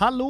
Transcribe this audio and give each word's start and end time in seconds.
Hallo 0.00 0.26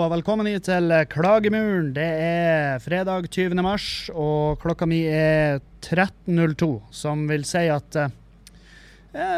og 0.00 0.14
velkommen 0.14 0.46
hit 0.48 0.64
til 0.64 0.86
Klagemuren. 1.12 1.90
Det 1.92 2.06
er 2.24 2.78
fredag 2.80 3.26
20. 3.28 3.52
mars, 3.60 4.08
og 4.16 4.56
klokka 4.62 4.86
mi 4.88 5.02
er 5.04 5.58
13.02, 5.84 6.68
som 6.88 7.26
vil 7.28 7.44
si 7.44 7.66
at 7.68 7.98
eh, 8.00 8.14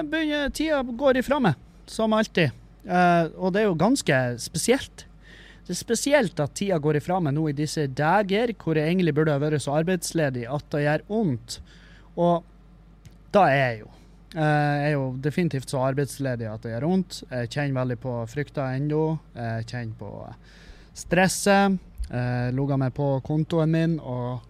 begynner, 0.06 0.52
tida 0.54 0.78
går 0.86 1.18
ifra 1.18 1.40
meg, 1.42 1.58
som 1.90 2.14
alltid. 2.14 2.54
Eh, 2.86 3.34
og 3.34 3.56
det 3.56 3.64
er 3.64 3.66
jo 3.66 3.80
ganske 3.80 4.20
spesielt. 4.44 5.02
Det 5.66 5.74
er 5.74 5.80
spesielt 5.80 6.44
at 6.46 6.54
tida 6.60 6.78
går 6.78 7.00
ifra 7.00 7.18
meg 7.18 7.34
nå 7.34 7.48
i 7.50 7.56
disse 7.64 7.88
dager 7.90 8.54
hvor 8.62 8.78
jeg 8.78 8.86
egentlig 8.86 9.16
burde 9.18 9.34
ha 9.34 9.42
vært 9.42 9.66
så 9.66 9.74
arbeidsledig 9.80 10.46
at 10.46 10.68
det 10.76 10.84
gjør 10.86 11.06
vondt. 11.10 11.58
Og 12.14 12.46
da 13.34 13.48
er 13.50 13.60
jeg 13.64 13.82
jo. 13.82 13.90
Jeg 14.32 14.84
er 14.86 14.94
jo 14.94 15.10
definitivt 15.20 15.68
så 15.68 15.82
arbeidsledig 15.84 16.46
at 16.48 16.62
det 16.64 16.70
gjør 16.72 16.86
vondt. 16.88 17.18
Jeg 17.28 17.50
kjenner 17.52 17.82
veldig 17.82 17.98
på 18.00 18.12
frykta 18.32 18.70
ennå. 18.78 19.18
Jeg 19.36 19.66
kjenner 19.68 19.98
på 19.98 20.08
stresset. 20.96 21.76
Jeg 22.08 22.54
logger 22.56 22.80
meg 22.80 22.94
på 22.96 23.08
kontoen 23.24 23.70
min 23.72 23.98
og 24.00 24.40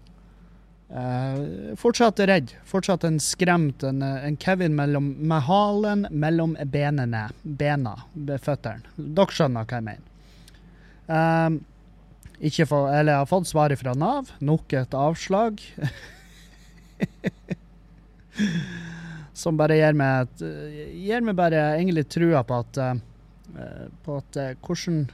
uh, 0.94 1.74
fortsatt 1.78 2.20
redd. 2.30 2.54
Fortsatt 2.68 3.04
en 3.08 3.18
skremt. 3.22 3.82
En, 3.86 4.02
en 4.02 4.36
Kevin 4.38 4.74
mellom, 4.78 5.12
med 5.18 5.40
halen 5.48 6.06
mellom 6.10 6.56
benene. 6.70 7.28
Bena. 7.42 7.96
Føttene. 8.14 8.82
Dere 8.96 9.32
skjønner 9.34 9.66
hva 9.66 9.76
jeg 9.80 9.86
mener. 9.90 10.06
Ikke 12.42 12.66
få, 12.66 12.88
eller 12.90 13.12
jeg 13.12 13.20
har 13.22 13.30
fått 13.30 13.48
svar 13.50 13.76
fra 13.78 13.94
Nav. 13.98 14.30
Nok 14.42 14.72
et 14.78 14.94
avslag. 14.98 15.62
som 19.42 19.58
bare 19.58 19.78
gir 19.80 19.98
meg, 19.98 20.28
et, 20.28 20.44
gir 21.02 21.24
meg 21.26 21.36
bare 21.38 21.72
egentlig 21.74 22.06
trua 22.12 22.44
på 22.46 22.62
at 22.62 22.80
uh, 22.82 22.94
på 24.04 24.20
at 24.20 24.38
hvordan 24.62 25.04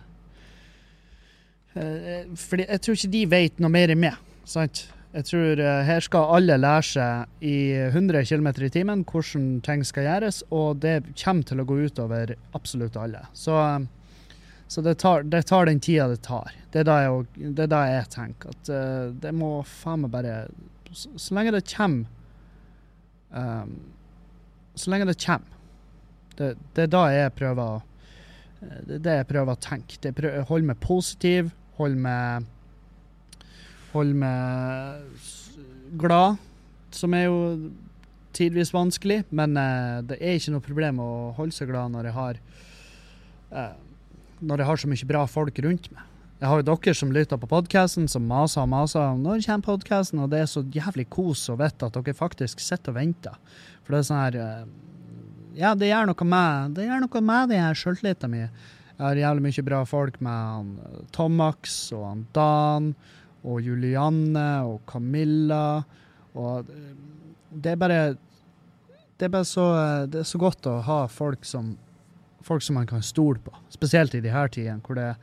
fordi 2.38 2.64
jeg 2.64 2.80
tror 2.82 2.96
ikke 2.96 3.10
de 3.12 3.20
vet 3.30 3.60
noe 3.62 3.70
mer 3.70 3.92
enn 3.92 4.00
meg. 4.02 4.16
sant? 4.48 4.80
Jeg 5.12 5.26
tror 5.28 5.60
her 5.86 6.02
skal 6.02 6.32
alle 6.36 6.56
lære 6.58 6.86
seg 6.88 7.44
i 7.46 7.58
100 7.88 8.24
km 8.26 8.48
i 8.66 8.70
timen 8.74 9.04
hvordan 9.06 9.44
ting 9.66 9.84
skal 9.86 10.08
gjøres, 10.08 10.40
og 10.50 10.80
det 10.82 10.96
kommer 11.22 11.46
til 11.46 11.62
å 11.62 11.66
gå 11.68 11.76
utover 11.86 12.34
absolutt 12.56 12.98
alle. 12.98 13.22
Så, 13.30 13.54
så 14.66 14.82
det, 14.82 14.96
tar, 15.04 15.22
det, 15.30 15.44
tar, 15.46 15.70
den 15.70 15.78
tida 15.84 16.08
det 16.10 16.20
tar. 16.26 16.50
Det 16.72 16.82
er 16.82 16.88
da 16.90 16.98
jeg, 17.04 17.28
er 17.52 17.70
da 17.70 17.84
jeg 17.92 18.10
tenker. 18.16 18.56
At 18.56 18.72
det 19.22 19.34
må 19.38 19.52
faen 19.66 20.02
meg 20.02 20.14
bare 20.16 20.40
så, 20.92 21.34
lenge 21.34 21.54
det 21.54 21.66
kommer 21.68 22.06
um, 23.30 23.76
så 24.78 24.92
lenge 24.92 25.08
det 25.08 25.18
kommer. 25.24 25.54
Det, 26.38 26.54
er 26.78 26.86
da 26.86 27.00
jeg 27.10 27.32
prøver 27.34 27.80
Det 28.60 28.94
er 28.94 29.02
det 29.02 29.14
jeg 29.16 29.26
prøver 29.26 29.56
å 29.56 29.62
tenke. 29.62 29.98
Det 30.02 30.14
prøver, 30.14 30.44
hold 30.46 30.68
meg 30.68 30.78
positiv, 30.82 31.50
hold 31.80 31.98
meg 31.98 32.46
Hold 33.94 34.12
meg 34.20 35.06
glad, 35.96 36.36
som 36.92 37.14
er 37.16 37.24
jo 37.24 37.38
tidvis 38.36 38.72
vanskelig, 38.74 39.22
men 39.32 39.56
uh, 39.56 40.04
det 40.04 40.18
er 40.20 40.36
ikke 40.36 40.52
noe 40.54 40.64
problem 40.64 41.00
å 41.02 41.10
holde 41.38 41.56
seg 41.56 41.70
glad 41.70 41.94
når 41.94 42.10
jeg 42.10 42.16
har 42.18 42.40
uh, 43.54 43.74
Når 44.44 44.60
jeg 44.60 44.68
har 44.68 44.82
så 44.82 44.90
mye 44.92 45.08
bra 45.08 45.24
folk 45.26 45.58
rundt 45.64 45.88
meg. 45.90 46.04
Jeg 46.38 46.46
har 46.46 46.60
jo 46.60 46.66
dere 46.68 46.92
som 46.94 47.10
lytter 47.10 47.38
på 47.42 47.48
podkasten, 47.50 48.04
som 48.06 48.28
maser 48.30 48.62
og 48.62 48.68
maser 48.70 49.02
om 49.02 49.24
når 49.24 49.40
kommer 49.42 49.66
podkasten, 49.72 50.20
og 50.22 50.28
det 50.30 50.44
er 50.44 50.46
så 50.46 50.60
jævlig 50.70 51.08
kos 51.10 51.40
å 51.50 51.56
vite 51.58 51.88
at 51.88 51.96
dere 51.96 52.14
faktisk 52.14 52.60
sitter 52.62 52.92
og 52.92 52.98
venter. 53.00 53.40
For 53.82 53.90
det 53.90 53.98
er 53.98 54.06
sånn 54.06 54.20
her 54.20 54.36
eh, 54.38 54.68
Ja, 55.58 55.72
det 55.74 55.88
gjør 55.88 56.06
noe 56.12 56.26
med 56.30 56.76
det 56.76 56.84
gjør 56.86 57.02
noe 57.02 57.22
med 57.26 57.50
den 57.50 57.80
sjøltilliten 57.80 58.30
min. 58.30 58.52
Jeg 58.92 59.02
har 59.02 59.18
jævlig 59.18 59.44
mye 59.48 59.64
bra 59.66 59.80
folk 59.90 60.20
med 60.22 60.44
han 60.52 60.70
eh, 60.84 61.00
Tomax 61.16 61.74
og 61.98 62.04
han 62.06 62.22
Dan 62.38 62.92
og 63.42 63.58
Julianne 63.66 64.46
og 64.68 64.78
Camilla. 64.86 65.82
Og 66.38 66.70
eh, 66.70 66.94
det 67.50 67.74
er 67.74 67.82
bare 67.82 68.00
Det 69.18 69.26
er 69.26 69.34
bare 69.34 69.50
så, 69.50 69.66
det 70.06 70.22
er 70.22 70.30
så 70.30 70.38
godt 70.38 70.70
å 70.70 70.78
ha 70.86 71.00
folk 71.10 71.42
som, 71.42 71.74
folk 72.46 72.62
som 72.62 72.78
man 72.78 72.86
kan 72.86 73.02
stole 73.02 73.42
på. 73.42 73.50
Spesielt 73.74 74.14
i 74.14 74.22
de 74.22 74.30
her 74.30 74.46
tidene 74.54 74.78
hvor, 74.86 74.94
det, 74.94 75.16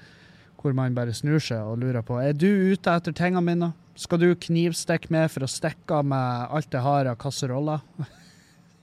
hvor 0.65 0.73
man 0.73 0.95
bare 0.97 1.13
snur 1.13 1.41
seg 1.43 1.61
og 1.61 1.83
lurer 1.83 2.01
på 2.05 2.17
Er 2.17 2.33
du 2.33 2.47
ute 2.73 2.89
etter 2.89 3.13
tingene 3.13 3.43
mine. 3.45 3.71
Skal 3.95 4.19
du 4.19 4.31
knivstikke 4.33 5.11
med 5.13 5.29
for 5.31 5.45
å 5.45 5.49
stikke 5.49 6.01
av 6.01 6.07
med 6.09 6.55
alt 6.57 6.73
jeg 6.73 6.83
har 6.83 7.09
av 7.11 7.19
kasseroller? 7.21 7.83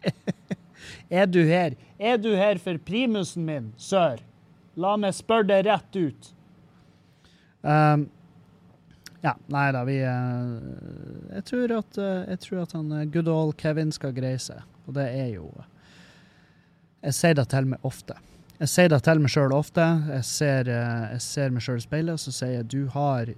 er 1.21 1.27
du 1.27 1.43
her? 1.49 1.75
Er 1.99 2.23
du 2.23 2.31
her 2.39 2.63
for 2.63 2.79
primusen 2.87 3.45
min, 3.49 3.73
sør? 3.77 4.23
La 4.79 4.95
meg 4.97 5.13
spørre 5.19 5.51
deg 5.51 5.67
rett 5.67 5.99
ut. 5.99 6.31
Um, 7.63 8.07
ja, 9.23 9.37
nei 9.53 9.69
da, 9.75 9.85
vi 9.87 10.01
uh, 10.03 10.57
jeg, 11.35 11.45
tror 11.51 11.77
at, 11.77 11.99
uh, 12.01 12.25
jeg 12.33 12.41
tror 12.47 12.65
at 12.65 12.73
han 12.75 12.89
uh, 12.91 13.05
good 13.07 13.29
old 13.31 13.55
Kevin 13.61 13.93
skal 13.95 14.15
greie 14.17 14.41
seg, 14.43 14.65
og 14.89 14.97
det 14.97 15.05
er 15.15 15.29
jo 15.37 15.47
Jeg 17.05 17.15
sier 17.19 17.37
det 17.39 17.45
til 17.51 17.69
meg 17.71 17.87
ofte. 17.87 18.17
Jeg 18.63 18.71
sier 18.71 18.93
det 18.93 19.01
til 19.03 19.19
meg 19.19 19.33
sjøl 19.35 19.53
ofte. 19.57 19.83
Jeg 20.13 20.27
ser, 20.29 20.69
jeg 20.71 21.23
ser 21.25 21.51
meg 21.51 21.65
sjøl 21.65 21.81
i 21.81 21.83
speilet, 21.83 22.15
og 22.15 22.23
så 22.23 22.35
sier 22.35 22.61
jeg 22.61 22.71
du 22.71 22.85
har 22.95 23.33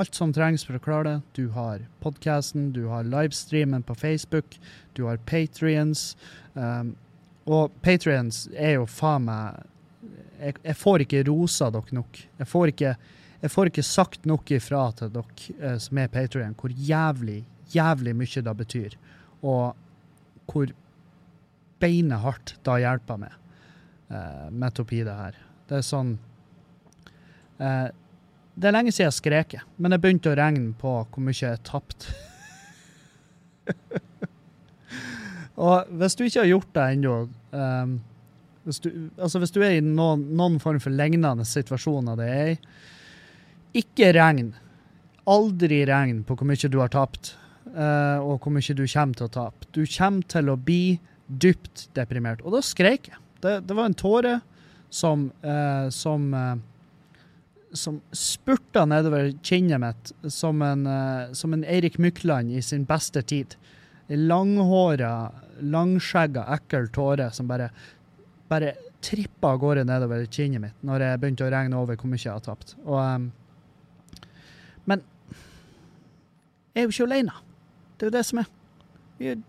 alt 0.00 0.16
som 0.16 0.32
trengs 0.32 0.64
for 0.66 0.78
å 0.78 0.82
klare 0.82 1.08
det. 1.08 1.16
Du 1.36 1.50
har 1.56 1.82
podkasten, 2.04 2.70
du 2.76 2.86
har 2.92 3.08
livestreamen 3.08 3.84
på 3.86 3.96
Facebook, 3.98 4.56
du 4.96 5.06
har 5.08 5.20
Patrions. 5.28 6.14
Um, 6.54 6.94
og 7.50 7.74
Patrions 7.84 8.46
er 8.54 8.78
jo 8.78 8.86
faen 8.88 9.26
meg 9.28 9.66
jeg, 10.40 10.54
jeg, 10.64 10.76
får 10.80 11.04
ikke 11.04 11.24
rosa 11.28 11.68
dere 11.72 11.96
nok. 11.98 12.22
Jeg 12.40 12.48
får 12.48 12.72
ikke, 12.72 12.94
jeg 13.42 13.52
får 13.52 13.70
ikke 13.70 13.84
sagt 13.84 14.28
nok 14.28 14.52
ifra 14.56 14.86
til 14.96 15.10
dere 15.12 15.56
eh, 15.58 15.76
som 15.84 16.00
er 16.00 16.08
Patrion, 16.12 16.54
hvor 16.56 16.72
jævlig, 16.72 17.42
jævlig 17.74 18.14
mye 18.16 18.44
det 18.46 18.54
betyr. 18.62 18.96
Og 19.44 19.76
hvor 20.48 20.72
beinehardt 21.80 22.54
det 22.64 22.78
hjelper 22.86 23.20
med. 23.20 23.36
eh, 23.36 23.40
midt 24.50 24.80
oppi 24.82 25.04
her. 25.06 25.38
Det 25.70 25.78
er 25.78 25.86
sånn 25.86 26.16
eh, 27.62 27.88
det 28.60 28.68
er 28.68 28.74
lenge 28.74 28.92
siden 28.92 29.08
jeg 29.08 29.16
skreket, 29.16 29.66
men 29.80 29.94
det 29.94 30.00
begynte 30.02 30.32
å 30.32 30.36
regne 30.36 30.74
på 30.78 30.92
hvor 31.00 31.24
mye 31.24 31.36
jeg 31.36 31.60
tapte. 31.64 32.12
og 35.66 35.90
hvis 36.00 36.16
du 36.18 36.24
ikke 36.26 36.42
har 36.42 36.50
gjort 36.50 36.72
det 36.76 36.86
ennå 36.96 37.14
um, 37.54 37.92
hvis, 38.66 38.80
altså 39.16 39.40
hvis 39.40 39.54
du 39.54 39.60
er 39.62 39.76
i 39.78 39.84
noen, 39.84 40.26
noen 40.36 40.58
form 40.60 40.80
for 40.82 40.92
lignende 40.92 41.46
situasjoner 41.46 42.18
det 42.18 42.28
er 42.34 42.50
i, 42.50 42.58
ikke 43.80 44.10
regn. 44.16 44.50
Aldri 45.30 45.84
regn 45.88 46.24
på 46.26 46.34
hvor 46.36 46.48
mye 46.50 46.72
du 46.72 46.80
har 46.82 46.90
tapt, 46.92 47.34
uh, 47.70 48.18
og 48.18 48.42
hvor 48.42 48.52
mye 48.52 48.76
du 48.76 48.84
kommer 48.84 49.16
til 49.16 49.28
å 49.28 49.34
tape. 49.38 49.70
Du 49.70 49.84
kommer 49.86 50.26
til 50.34 50.50
å 50.50 50.58
bli 50.58 50.98
dypt 51.30 51.88
deprimert. 51.96 52.42
Og 52.42 52.58
da 52.58 52.64
skrek 52.66 53.12
jeg. 53.12 53.20
Det, 53.40 53.60
det 53.66 53.76
var 53.76 53.88
en 53.88 53.96
tåre 53.96 54.40
som, 54.90 55.30
eh, 55.42 55.88
som 55.94 56.34
eh, 56.34 56.56
som 57.72 58.00
spurta 58.12 58.84
nedover 58.84 59.32
kinnet 59.42 59.80
mitt 59.80 60.32
som 60.32 60.62
en, 60.62 60.86
eh, 60.86 61.32
som 61.32 61.52
en 61.52 61.64
Eirik 61.64 61.98
Mykland 61.98 62.52
i 62.52 62.62
sin 62.62 62.84
beste 62.84 63.22
tid. 63.22 63.56
Ei 64.08 64.16
langhåra, 64.16 65.32
langskjegga, 65.60 66.44
ekkel 66.56 66.88
tåre 66.88 67.30
som 67.30 67.48
bare, 67.48 67.70
bare 68.48 68.74
trippa 69.00 69.54
av 69.54 69.60
gårde 69.62 69.84
nedover 69.86 70.24
kinnet 70.26 70.60
mitt 70.60 70.82
når 70.86 71.06
jeg 71.06 71.20
begynte 71.20 71.46
å 71.46 71.52
regne 71.52 71.78
over 71.78 71.96
hvor 71.96 72.10
mye 72.10 72.24
jeg 72.24 72.32
har 72.34 72.42
tapt. 72.44 72.74
Og, 72.84 72.98
um, 72.98 73.30
men 74.90 75.04
jeg 76.74 76.82
er 76.82 76.88
jo 76.88 76.94
ikke 76.96 77.06
alene. 77.06 77.38
Det 77.96 78.06
er 78.06 78.10
jo 78.10 78.16
det 78.18 78.26
som 78.26 78.42
er. 78.42 78.50
Vi 79.20 79.30
er 79.30 79.40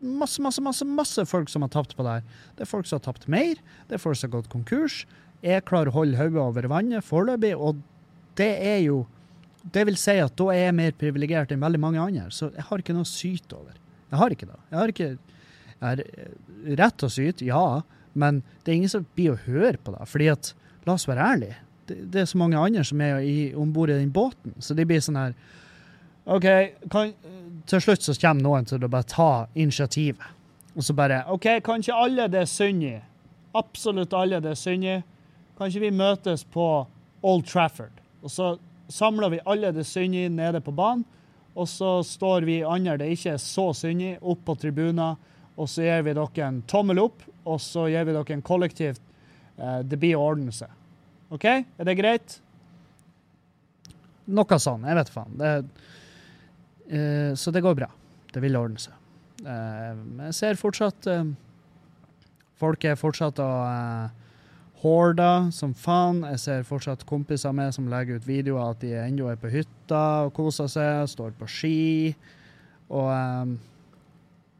masse, 0.00 0.42
masse, 0.42 0.62
masse, 0.62 0.84
masse 0.84 1.26
folk 1.28 1.50
som 1.52 1.64
har 1.64 1.72
tapt 1.72 1.96
på 1.96 2.06
det 2.06 2.18
her. 2.18 2.40
Det 2.56 2.66
er 2.66 2.70
folk 2.70 2.88
som 2.88 3.00
har 3.00 3.06
tapt 3.06 3.28
mer, 3.32 3.60
det 3.88 3.96
er 3.96 4.02
folk 4.02 4.18
som 4.18 4.30
har 4.30 4.38
gått 4.38 4.52
konkurs. 4.52 5.04
Jeg 5.44 5.64
klarer 5.68 5.92
å 5.92 5.98
holde 5.98 6.18
hodet 6.18 6.42
over 6.42 6.68
vannet 6.72 7.04
foreløpig, 7.06 7.54
og 7.56 7.82
det 8.40 8.52
er 8.62 8.80
jo 8.86 9.06
Det 9.66 9.82
vil 9.82 9.96
si 9.98 10.12
at 10.22 10.30
da 10.38 10.44
er 10.52 10.68
jeg 10.68 10.74
mer 10.78 10.92
privilegert 10.94 11.50
enn 11.50 11.58
veldig 11.58 11.80
mange 11.82 11.98
andre, 11.98 12.28
så 12.30 12.52
jeg 12.54 12.62
har 12.68 12.78
ikke 12.78 12.94
noe 12.94 13.02
å 13.02 13.08
syte 13.10 13.56
over. 13.56 13.72
Jeg 14.12 14.18
har 14.20 14.30
ikke 14.30 14.46
det. 14.46 14.58
Jeg 14.70 14.78
har 14.78 14.92
ikke 14.92 15.08
jeg 15.76 15.88
har 15.88 16.02
rett 16.80 16.96
til 17.00 17.08
å 17.08 17.12
syte, 17.12 17.48
ja, 17.48 17.64
men 18.14 18.40
det 18.64 18.72
er 18.72 18.78
ingen 18.78 18.92
som 18.92 19.08
blir 19.16 19.34
å 19.34 19.40
høre 19.44 19.76
på 19.82 19.92
det. 19.92 20.06
fordi 20.08 20.28
at, 20.32 20.52
la 20.86 20.94
oss 20.94 21.08
være 21.08 21.26
ærlige, 21.34 21.56
det, 21.86 21.96
det 22.14 22.20
er 22.22 22.30
så 22.30 22.38
mange 22.38 22.58
andre 22.58 22.84
som 22.86 23.00
er 23.02 23.18
om 23.58 23.72
bord 23.74 23.90
i 23.90 23.98
den 23.98 24.12
båten, 24.14 24.54
så 24.58 24.74
de 24.74 24.86
blir 24.86 25.02
sånn 25.02 25.18
her 25.18 25.34
OK, 26.26 26.46
kan, 26.90 27.12
til 27.66 27.82
slutt 27.82 28.06
så 28.06 28.14
kommer 28.20 28.44
noen 28.46 28.68
til 28.68 28.84
å 28.84 28.90
bare 28.90 29.08
ta 29.10 29.30
initiativet. 29.54 30.34
Og 30.76 30.84
så 30.84 30.94
bare 30.96 31.22
OK, 31.32 31.48
kan 31.64 31.80
ikke 31.80 31.96
alle 31.96 32.28
det 32.30 32.42
er 32.44 32.50
synd 32.50 32.84
i? 32.84 32.94
Absolutt 33.56 34.14
alle 34.14 34.40
det 34.44 34.52
er 34.52 34.60
synd 34.60 34.84
i. 34.84 34.96
Kan 35.56 35.72
ikke 35.72 35.86
vi 35.86 35.92
møtes 35.96 36.44
på 36.52 36.66
Old 37.26 37.46
Trafford? 37.48 37.94
Og 38.22 38.30
så 38.32 38.54
samler 38.92 39.32
vi 39.32 39.44
alle 39.48 39.72
det 39.72 39.86
synd 39.88 40.14
i 40.14 40.26
nede 40.28 40.60
på 40.60 40.74
banen. 40.76 41.06
Og 41.56 41.68
så 41.72 42.02
står 42.04 42.44
vi 42.44 42.58
andre 42.60 42.98
det 43.00 43.08
ikke 43.14 43.32
er 43.32 43.40
så 43.40 43.70
synd 43.72 44.04
i, 44.04 44.12
opp 44.20 44.42
på 44.44 44.58
tribuner. 44.60 45.16
Og 45.56 45.70
så 45.72 45.86
gir 45.86 46.04
vi 46.04 46.12
dere 46.12 46.44
en 46.44 46.60
tommel 46.68 47.00
opp, 47.00 47.22
og 47.48 47.60
så 47.64 47.86
gir 47.88 48.04
vi 48.04 48.12
dere 48.12 48.34
en 48.36 48.44
kollektivt 48.44 49.00
eh, 49.56 49.78
Det 49.80 49.96
blir 49.96 50.18
å 50.18 50.26
ordne 50.34 50.52
seg. 50.52 50.68
OK? 51.32 51.46
Er 51.48 51.88
det 51.88 51.96
greit? 51.96 52.36
Noe 54.26 54.58
sånn. 54.60 54.84
Jeg 54.84 54.98
vet 55.00 55.14
faen. 55.14 55.38
Det, 55.40 55.54
eh, 56.88 57.32
så 57.34 57.52
det 57.54 57.62
går 57.64 57.76
bra. 57.78 57.88
Det 58.32 58.42
vil 58.44 58.58
ordne 58.58 58.80
seg. 58.80 58.94
Eh, 59.44 60.04
jeg 60.26 60.36
ser 60.36 60.60
fortsatt 60.60 61.08
eh, 61.12 61.26
Folk 62.56 62.86
er 62.88 62.96
fortsatt 62.96 63.40
og 63.42 63.66
eh, 63.68 65.50
som 65.52 65.74
faen. 65.74 66.22
Jeg 66.30 66.38
ser 66.40 66.62
fortsatt 66.62 67.04
kompiser 67.04 67.52
med 67.52 67.74
som 67.74 67.88
legger 67.90 68.16
ut 68.16 68.28
videoer 68.28 68.70
at 68.70 68.80
de 68.80 68.94
ennå 68.94 69.26
er 69.28 69.36
på 69.36 69.50
hytta 69.50 70.28
og 70.28 70.32
koser 70.32 70.68
seg, 70.70 71.08
står 71.10 71.34
på 71.36 71.48
ski. 71.50 72.14
Og, 72.88 73.10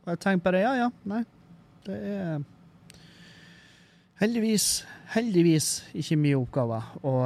og 0.02 0.11
jeg 0.11 0.19
tenker 0.19 0.44
bare 0.44 0.61
ja, 0.64 0.75
ja, 0.82 0.90
nei. 1.06 1.23
Det 1.87 1.94
er 1.94 2.43
heldigvis, 4.20 4.84
heldigvis 5.14 5.70
ikke 5.94 6.19
mye 6.20 6.40
oppgaver. 6.40 6.90
Og, 7.02 7.23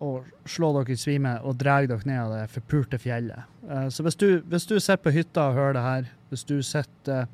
eh, 0.00 0.06
å 0.06 0.48
slå 0.48 0.72
dere 0.78 0.94
i 0.94 1.00
svime 1.00 1.36
og 1.44 1.58
dra 1.60 1.80
dere 1.84 2.08
ned 2.08 2.20
av 2.22 2.32
det 2.34 2.46
forpulte 2.54 2.98
fjellet. 3.00 3.48
Eh, 3.68 3.88
så 3.92 4.06
hvis 4.06 4.18
du, 4.18 4.40
hvis 4.48 4.66
du 4.66 4.78
sitter 4.78 5.04
på 5.04 5.14
hytta 5.14 5.50
og 5.50 5.60
hører 5.60 5.76
det 5.76 5.84
her, 5.86 6.10
hvis 6.30 6.46
du 6.48 6.58
sitter 6.64 7.28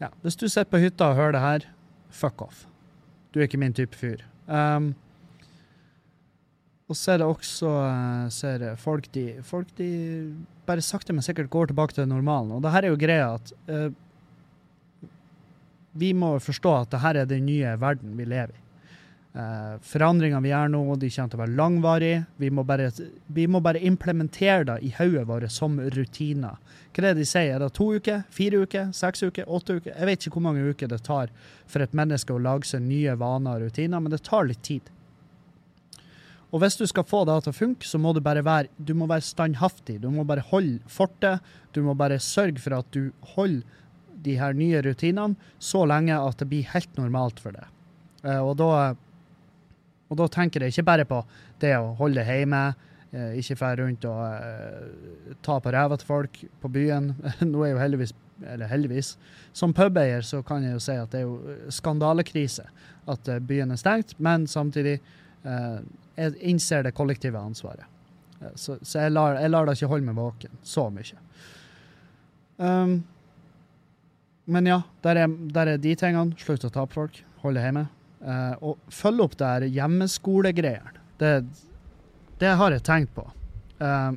ja, 0.00 0.10
hvis 0.22 0.36
du 0.36 0.46
sitter 0.48 0.68
på 0.68 0.82
hytta 0.82 1.10
og 1.10 1.16
hører 1.16 1.36
det 1.36 1.44
her, 1.44 1.66
fuck 2.12 2.42
off. 2.44 2.66
Du 3.32 3.40
er 3.40 3.48
ikke 3.48 3.60
min 3.60 3.74
type 3.76 3.96
fyr. 3.96 4.24
Um, 4.46 4.92
og 6.86 6.98
så 6.98 7.14
er 7.14 7.22
det 7.22 7.26
også 7.26 7.70
uh, 7.70 8.26
ser 8.30 8.66
folk 8.78 9.08
de, 9.14 9.24
folk 9.42 9.72
de 9.78 9.88
bare 10.68 10.84
sakte, 10.84 11.16
men 11.16 11.24
sikkert 11.24 11.50
går 11.50 11.70
tilbake 11.70 11.96
til 11.96 12.08
normalen. 12.08 12.52
Og 12.52 12.62
det 12.62 12.74
her 12.74 12.86
er 12.86 12.92
jo 12.92 13.00
greia 13.00 13.32
at 13.38 13.54
uh, 13.72 13.88
vi 15.96 16.12
må 16.12 16.36
forstå 16.44 16.76
at 16.82 16.92
det 16.92 17.02
her 17.02 17.22
er 17.22 17.28
den 17.28 17.48
nye 17.48 17.74
verden 17.80 18.14
vi 18.18 18.28
lever 18.28 18.52
i. 18.52 18.65
Uh, 19.36 19.76
forandringene 19.84 20.40
vi 20.40 20.48
gjør 20.48 20.70
nå, 20.72 20.78
de 20.96 21.10
kommer 21.12 21.32
til 21.32 21.36
å 21.36 21.42
være 21.42 21.56
langvarige. 21.58 22.20
Vi 22.40 22.48
må 22.56 22.62
bare, 22.64 22.88
vi 23.36 23.44
må 23.52 23.60
bare 23.60 23.82
implementere 23.84 24.64
det 24.70 24.76
i 24.88 24.94
hodet 24.96 25.26
vårt 25.28 25.52
som 25.52 25.76
rutiner. 25.92 26.56
Hva 26.96 27.02
er 27.02 27.10
det 27.10 27.20
de 27.20 27.28
sier? 27.28 27.52
Er 27.52 27.60
det 27.60 27.74
to 27.76 27.90
uker, 27.92 28.24
fire 28.32 28.62
uker, 28.64 28.88
seks 28.96 29.26
uker, 29.26 29.44
åtte 29.44 29.76
uker? 29.76 29.92
Jeg 29.92 30.08
vet 30.08 30.24
ikke 30.24 30.38
hvor 30.38 30.46
mange 30.48 30.64
uker 30.64 30.88
det 30.88 31.02
tar 31.04 31.34
for 31.68 31.84
et 31.84 31.92
menneske 31.96 32.32
å 32.32 32.40
lage 32.40 32.70
seg 32.70 32.86
nye 32.88 33.18
vaner 33.20 33.60
og 33.60 33.68
rutiner, 33.68 34.00
men 34.00 34.14
det 34.14 34.24
tar 34.24 34.48
litt 34.48 34.64
tid. 34.64 34.88
Og 36.54 36.62
hvis 36.62 36.78
du 36.80 36.86
skal 36.88 37.04
få 37.04 37.26
det 37.28 37.36
til 37.44 37.52
å 37.52 37.60
funke, 37.60 37.84
så 37.84 38.00
må 38.00 38.14
du 38.16 38.22
bare 38.24 38.44
være, 38.46 38.70
du 38.78 38.94
må 38.96 39.04
være 39.10 39.26
standhaftig. 39.26 39.98
Du 40.00 40.08
må 40.14 40.24
bare 40.24 40.46
holde 40.48 40.78
fortet. 40.88 41.44
Du 41.76 41.82
må 41.84 41.92
bare 41.98 42.22
sørge 42.22 42.62
for 42.62 42.78
at 42.78 42.88
du 42.96 43.10
holder 43.34 43.66
de 44.24 44.38
her 44.40 44.56
nye 44.56 44.80
rutinene 44.80 45.36
så 45.62 45.84
lenge 45.84 46.16
at 46.16 46.40
det 46.40 46.48
blir 46.48 46.70
helt 46.72 46.96
normalt 46.96 47.42
for 47.42 47.52
deg. 47.52 47.68
Uh, 48.24 48.40
og 48.40 48.56
da 48.58 48.70
og 50.06 50.20
da 50.20 50.28
tenker 50.30 50.62
jeg 50.62 50.74
ikke 50.74 50.86
bare 50.86 51.06
på 51.08 51.22
det 51.62 51.72
å 51.78 51.94
holde 51.98 52.24
hjemme, 52.26 52.62
eh, 53.10 53.38
ikke 53.40 53.58
dra 53.58 53.72
rundt 53.80 54.06
og 54.08 54.22
eh, 54.28 55.34
ta 55.46 55.58
på 55.62 55.72
ræva 55.74 55.98
til 55.98 56.10
folk 56.10 56.40
på 56.62 56.70
byen. 56.72 57.12
Nå 57.52 57.64
er 57.64 57.74
jo 57.74 57.82
heldigvis, 57.82 58.14
eller 58.44 58.70
heldigvis, 58.70 59.16
som 59.56 59.74
pubeier 59.74 60.22
så 60.26 60.42
kan 60.46 60.64
jeg 60.66 60.76
jo 60.76 60.84
si 60.84 60.96
at 61.00 61.12
det 61.14 61.22
er 61.22 61.26
jo 61.26 61.72
skandalekrise 61.74 62.68
at 63.10 63.28
eh, 63.30 63.42
byen 63.42 63.74
er 63.74 63.80
stengt, 63.80 64.16
men 64.22 64.46
samtidig 64.50 64.98
eh, 64.98 65.78
jeg 66.16 66.38
innser 66.52 66.86
det 66.86 66.94
kollektive 66.96 67.40
ansvaret. 67.40 67.86
Eh, 68.40 68.54
så, 68.54 68.78
så 68.82 69.06
jeg, 69.06 69.14
lar, 69.14 69.40
jeg, 69.40 69.52
lar, 69.52 69.66
det 69.66 69.76
ikke 69.78 69.92
holde 69.92 70.08
meg 70.08 70.18
våken 70.18 70.62
så 70.66 70.88
mye. 70.92 71.22
Um, 72.56 73.02
men 74.46 74.68
ja, 74.70 74.80
der 75.04 75.24
er, 75.24 75.32
der 75.52 75.74
er 75.74 75.82
de 75.82 75.94
tingene. 75.98 76.36
Slutt 76.40 76.64
å 76.64 76.72
ta 76.72 76.86
på 76.86 77.00
folk. 77.02 77.20
Holde 77.42 77.62
hjemme. 77.62 77.88
Uh, 78.16 78.54
og 78.64 78.92
følge 78.92 79.26
opp 79.26 79.34
det 79.36 79.48
her 79.48 79.64
hjemmeskolegreiene. 79.76 81.02
Det, 81.20 81.32
det, 82.40 82.52
har 82.60 82.72
jeg 82.72 82.84
tenkt 82.86 83.12
på. 83.16 83.26
Uh, 83.80 84.16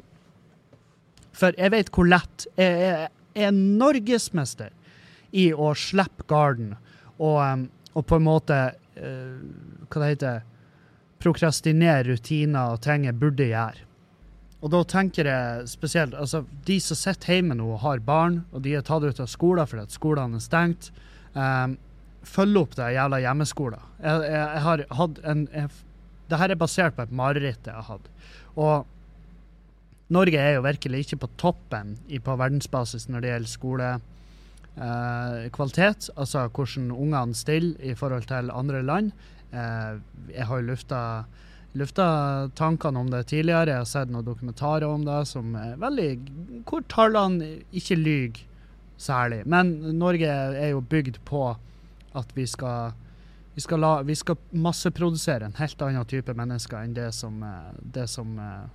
for 1.35 1.55
jeg 1.59 1.71
vet 1.71 1.91
hvor 1.95 2.07
lett 2.07 2.45
Jeg 2.59 2.85
er, 2.87 3.09
er 3.35 3.51
norgesmester 3.55 4.71
i 5.35 5.49
å 5.51 5.73
slippe 5.77 6.25
garden 6.27 6.73
og, 7.19 7.37
um, 7.43 7.67
og, 7.93 8.05
på 8.07 8.17
en 8.17 8.25
måte 8.25 8.57
Hva 8.95 10.01
det 10.01 10.09
heter 10.13 10.39
Prokrastinere 11.19 12.07
rutiner 12.07 12.73
og 12.73 12.81
ting 12.83 13.05
jeg 13.05 13.19
burde 13.19 13.49
gjøre. 13.51 13.83
Og 14.63 14.71
da 14.71 14.81
tenker 14.87 15.27
jeg 15.27 15.67
spesielt 15.71 16.15
altså 16.15 16.45
De 16.67 16.79
som 16.83 16.99
sitter 16.99 17.37
hjemme 17.37 17.57
nå 17.59 17.67
og 17.75 17.83
har 17.83 18.01
barn, 18.03 18.41
og 18.51 18.63
de 18.63 18.75
er 18.75 18.83
tatt 18.87 19.03
ut 19.03 19.19
av 19.19 19.29
skolen 19.31 19.67
fordi 19.67 19.85
at 19.85 19.95
skolene 19.95 20.39
er 20.39 20.43
stengt. 20.43 20.89
Um, 21.35 21.77
følge 22.27 22.59
opp 22.63 22.73
det 22.77 22.93
jævla 22.95 23.17
hjemmeskolen. 23.23 23.81
Jeg, 23.99 24.15
jeg, 24.25 24.39
jeg, 24.39 24.61
har 24.65 24.77
hatt 25.01 25.15
en 25.27 25.41
Dette 26.29 26.45
er 26.45 26.61
basert 26.61 26.95
på 26.95 27.01
et 27.07 27.15
mareritt 27.15 27.65
jeg 27.65 27.73
har 27.73 27.87
hatt. 27.87 28.05
Og 28.59 28.75
Norge 30.13 30.37
er 30.41 30.53
jo 30.57 30.65
virkelig 30.65 30.99
ikke 31.05 31.21
på 31.23 31.29
toppen 31.41 31.87
på 32.25 32.35
verdensbasis 32.41 33.03
når 33.09 33.19
det 33.21 33.31
gjelder 33.31 33.51
skolekvalitet. 33.53 36.01
Eh, 36.09 36.15
altså 36.21 36.39
hvordan 36.49 36.85
ungene 36.93 37.35
stiller 37.37 37.73
i 37.81 37.95
forhold 37.97 38.25
til 38.29 38.45
andre 38.53 38.81
land. 38.85 39.07
Eh, 39.53 39.93
jeg 40.33 40.45
har 40.49 40.61
lufta, 40.65 41.01
lufta 41.77 42.07
tankene 42.57 42.99
om 42.99 43.09
det 43.13 43.27
tidligere. 43.29 43.69
Jeg 43.69 43.81
har 43.83 43.89
sett 43.89 44.09
noen 44.13 44.25
dokumentarer 44.25 44.87
om 44.89 45.05
det 45.05 45.27
som 45.29 45.45
er 45.57 45.81
veldig 45.81 46.11
hvor 46.69 46.81
tallene 46.89 47.45
ikke 47.69 47.95
lyver 47.97 48.39
særlig. 48.99 49.45
Men 49.45 49.97
Norge 49.97 50.29
er 50.29 50.69
jo 50.73 50.81
bygd 50.81 51.17
på 51.25 51.55
at 52.19 52.33
vi 52.37 52.45
skal, 52.47 52.93
vi 53.55 53.63
skal, 53.63 53.81
la, 53.83 53.93
vi 54.05 54.15
skal 54.15 54.37
masseprodusere 54.51 55.47
en 55.47 55.57
helt 55.59 55.81
annen 55.85 56.07
type 56.09 56.33
mennesker 56.35 56.83
enn 56.83 56.95
det 56.97 57.11
som, 57.15 57.41
eh, 57.43 57.71
det 57.81 58.07
som 58.11 58.37
eh, 58.39 58.67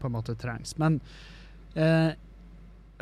på 0.00 0.10
en 0.10 0.16
måte 0.16 0.36
trengs. 0.38 0.76
Men 0.78 1.00
eh, 1.74 2.12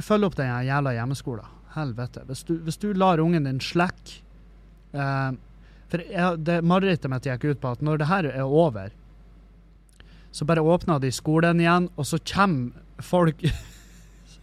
følg 0.03 0.29
opp 0.29 0.39
den 0.39 0.53
jævla 0.69 0.95
hjemmeskolen. 0.97 1.57
Helvete. 1.75 2.25
Hvis 2.27 2.47
du, 2.49 2.57
hvis 2.65 2.81
du 2.81 2.93
lar 2.97 3.21
ungen 3.21 3.45
din 3.45 3.61
slekke 3.61 4.23
eh, 4.97 5.37
For 5.89 6.05
jeg, 6.05 6.41
det 6.45 6.63
marerittet 6.65 7.13
mitt 7.13 7.29
gikk 7.29 7.45
ut 7.45 7.61
på 7.63 7.75
at 7.77 7.85
når 7.85 8.01
det 8.01 8.09
her 8.11 8.29
er 8.29 8.45
over, 8.45 8.91
så 10.33 10.45
bare 10.45 10.61
åpner 10.61 11.01
de 11.01 11.11
skolen 11.13 11.61
igjen, 11.61 11.89
og 11.97 12.07
så 12.07 12.19
kommer 12.21 13.03
folk 13.05 13.41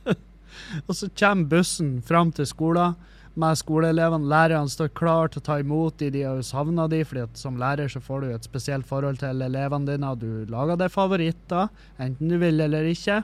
Og 0.87 0.95
så 0.97 1.09
kommer 1.13 1.49
bussen 1.51 1.99
fram 2.01 2.31
til 2.33 2.47
skolen 2.49 2.95
med 3.39 3.59
skoleelevene. 3.59 4.29
Lærerne 4.31 4.71
står 4.71 4.93
klar 4.97 5.31
til 5.31 5.41
å 5.41 5.45
ta 5.45 5.57
imot 5.61 5.97
de, 5.99 6.09
de 6.13 6.23
har 6.25 6.41
savna 6.45 6.87
de, 6.91 7.01
fordi 7.07 7.25
som 7.39 7.59
lærer 7.59 7.91
så 7.91 8.01
får 8.03 8.23
du 8.23 8.31
et 8.31 8.47
spesielt 8.47 8.87
forhold 8.87 9.19
til 9.21 9.43
elevene 9.45 9.91
dine, 9.91 10.11
og 10.11 10.23
du 10.23 10.51
lager 10.51 10.79
deg 10.79 10.93
favoritter, 10.93 11.71
enten 12.01 12.31
du 12.31 12.37
vil 12.41 12.63
eller 12.65 12.87
ikke. 12.91 13.21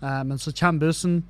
Eh, 0.00 0.20
men 0.26 0.38
så 0.40 0.54
kommer 0.56 0.88
bussen, 0.88 1.20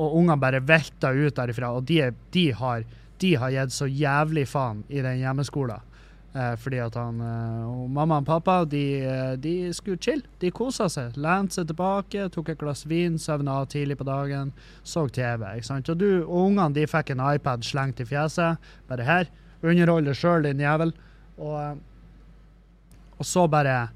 og 0.00 0.18
ungene 0.18 0.40
bare 0.40 0.62
velter 0.64 1.16
ut 1.16 1.36
derifra, 1.36 1.72
og 1.76 1.86
de, 1.88 2.02
de, 2.34 2.48
har, 2.58 2.84
de 3.22 3.32
har 3.38 3.54
gitt 3.54 3.74
så 3.74 3.88
jævlig 3.88 4.46
faen 4.50 4.84
i 4.88 5.04
den 5.04 5.20
hjemmeskolen. 5.22 5.88
Eh, 6.32 6.54
fordi 6.56 6.78
at 6.80 6.94
han 6.96 7.18
eh, 7.20 7.64
og 7.68 7.90
mamma 7.92 8.16
og 8.22 8.24
pappa 8.24 8.62
de, 8.64 8.84
eh, 9.04 9.32
de 9.36 9.72
skulle 9.76 10.00
chill. 10.00 10.22
De 10.40 10.50
kosa 10.54 10.88
seg. 10.88 11.18
Lente 11.20 11.58
seg 11.58 11.68
tilbake, 11.68 12.30
tok 12.32 12.48
et 12.54 12.60
glass 12.60 12.86
vin, 12.88 13.18
søvna 13.20 13.58
tidlig 13.68 13.98
på 14.00 14.08
dagen, 14.08 14.54
så 14.82 15.04
TV. 15.12 15.44
ikke 15.56 15.68
sant? 15.68 15.92
Og 15.92 16.00
du 16.00 16.22
og 16.22 16.38
ungene 16.46 16.72
de 16.72 16.86
fikk 16.88 17.12
en 17.12 17.24
iPad 17.34 17.66
slengt 17.68 18.00
i 18.00 18.08
fjeset. 18.08 18.56
Bare 18.88 19.04
her. 19.04 19.32
Underhold 19.62 20.08
deg 20.08 20.16
sjøl, 20.16 20.48
din 20.48 20.64
jævel. 20.64 20.94
Og, 21.36 21.82
og 23.18 23.28
så 23.28 23.44
bare 23.46 23.90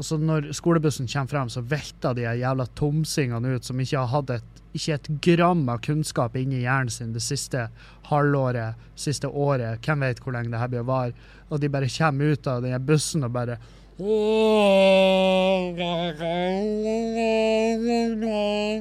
og 0.00 0.04
så 0.06 0.16
når 0.16 0.46
skolebussen 0.56 1.04
kommer 1.12 1.28
frem, 1.28 1.48
så 1.52 1.60
velter 1.60 2.14
de 2.16 2.22
jævla 2.24 2.64
tomsingene 2.78 3.50
ut 3.52 3.66
som 3.68 3.76
ikke 3.82 4.00
har 4.00 4.08
hatt 4.08 4.30
et, 4.38 4.60
ikke 4.72 4.94
et 4.96 5.08
gram 5.26 5.60
av 5.68 5.82
kunnskap 5.84 6.38
inni 6.40 6.62
hjernen 6.62 6.88
sin 6.88 7.12
det 7.12 7.20
siste 7.20 7.66
halvåret, 8.08 8.80
siste 8.96 9.28
året. 9.28 9.76
Hvem 9.84 10.00
vet 10.06 10.22
hvor 10.24 10.32
lenge 10.32 10.48
det 10.54 10.62
her 10.62 10.70
blir 10.72 10.80
å 10.80 10.88
vare. 10.88 11.12
Og 11.50 11.60
de 11.60 11.68
bare 11.68 11.92
kommer 11.92 12.32
ut 12.32 12.48
av 12.48 12.64
den 12.64 12.86
bussen 12.88 13.28
og 13.28 13.32
bare 13.36 13.60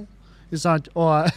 Ikke 0.50 0.64
sant? 0.64 0.88
Og 0.96 1.28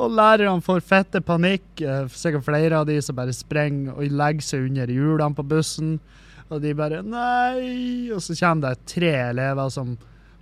Og 0.00 0.14
lærerne 0.16 0.64
får 0.64 0.80
fette 0.86 1.20
panikk. 1.24 1.66
Eh, 1.84 2.06
sikkert 2.08 2.46
flere 2.46 2.80
av 2.80 2.88
de 2.88 2.96
som 3.04 3.18
bare 3.18 3.34
sprenger 3.36 3.92
og 3.96 4.16
legger 4.20 4.46
seg 4.46 4.70
under 4.70 4.92
hjulene 4.94 5.36
på 5.36 5.44
bussen. 5.50 5.98
Og 6.50 6.62
de 6.64 6.72
bare 6.74 7.02
Nei! 7.06 8.08
Og 8.14 8.22
så 8.24 8.36
kommer 8.38 8.70
det 8.70 8.88
tre 8.90 9.12
elever 9.28 9.70
som 9.70 9.94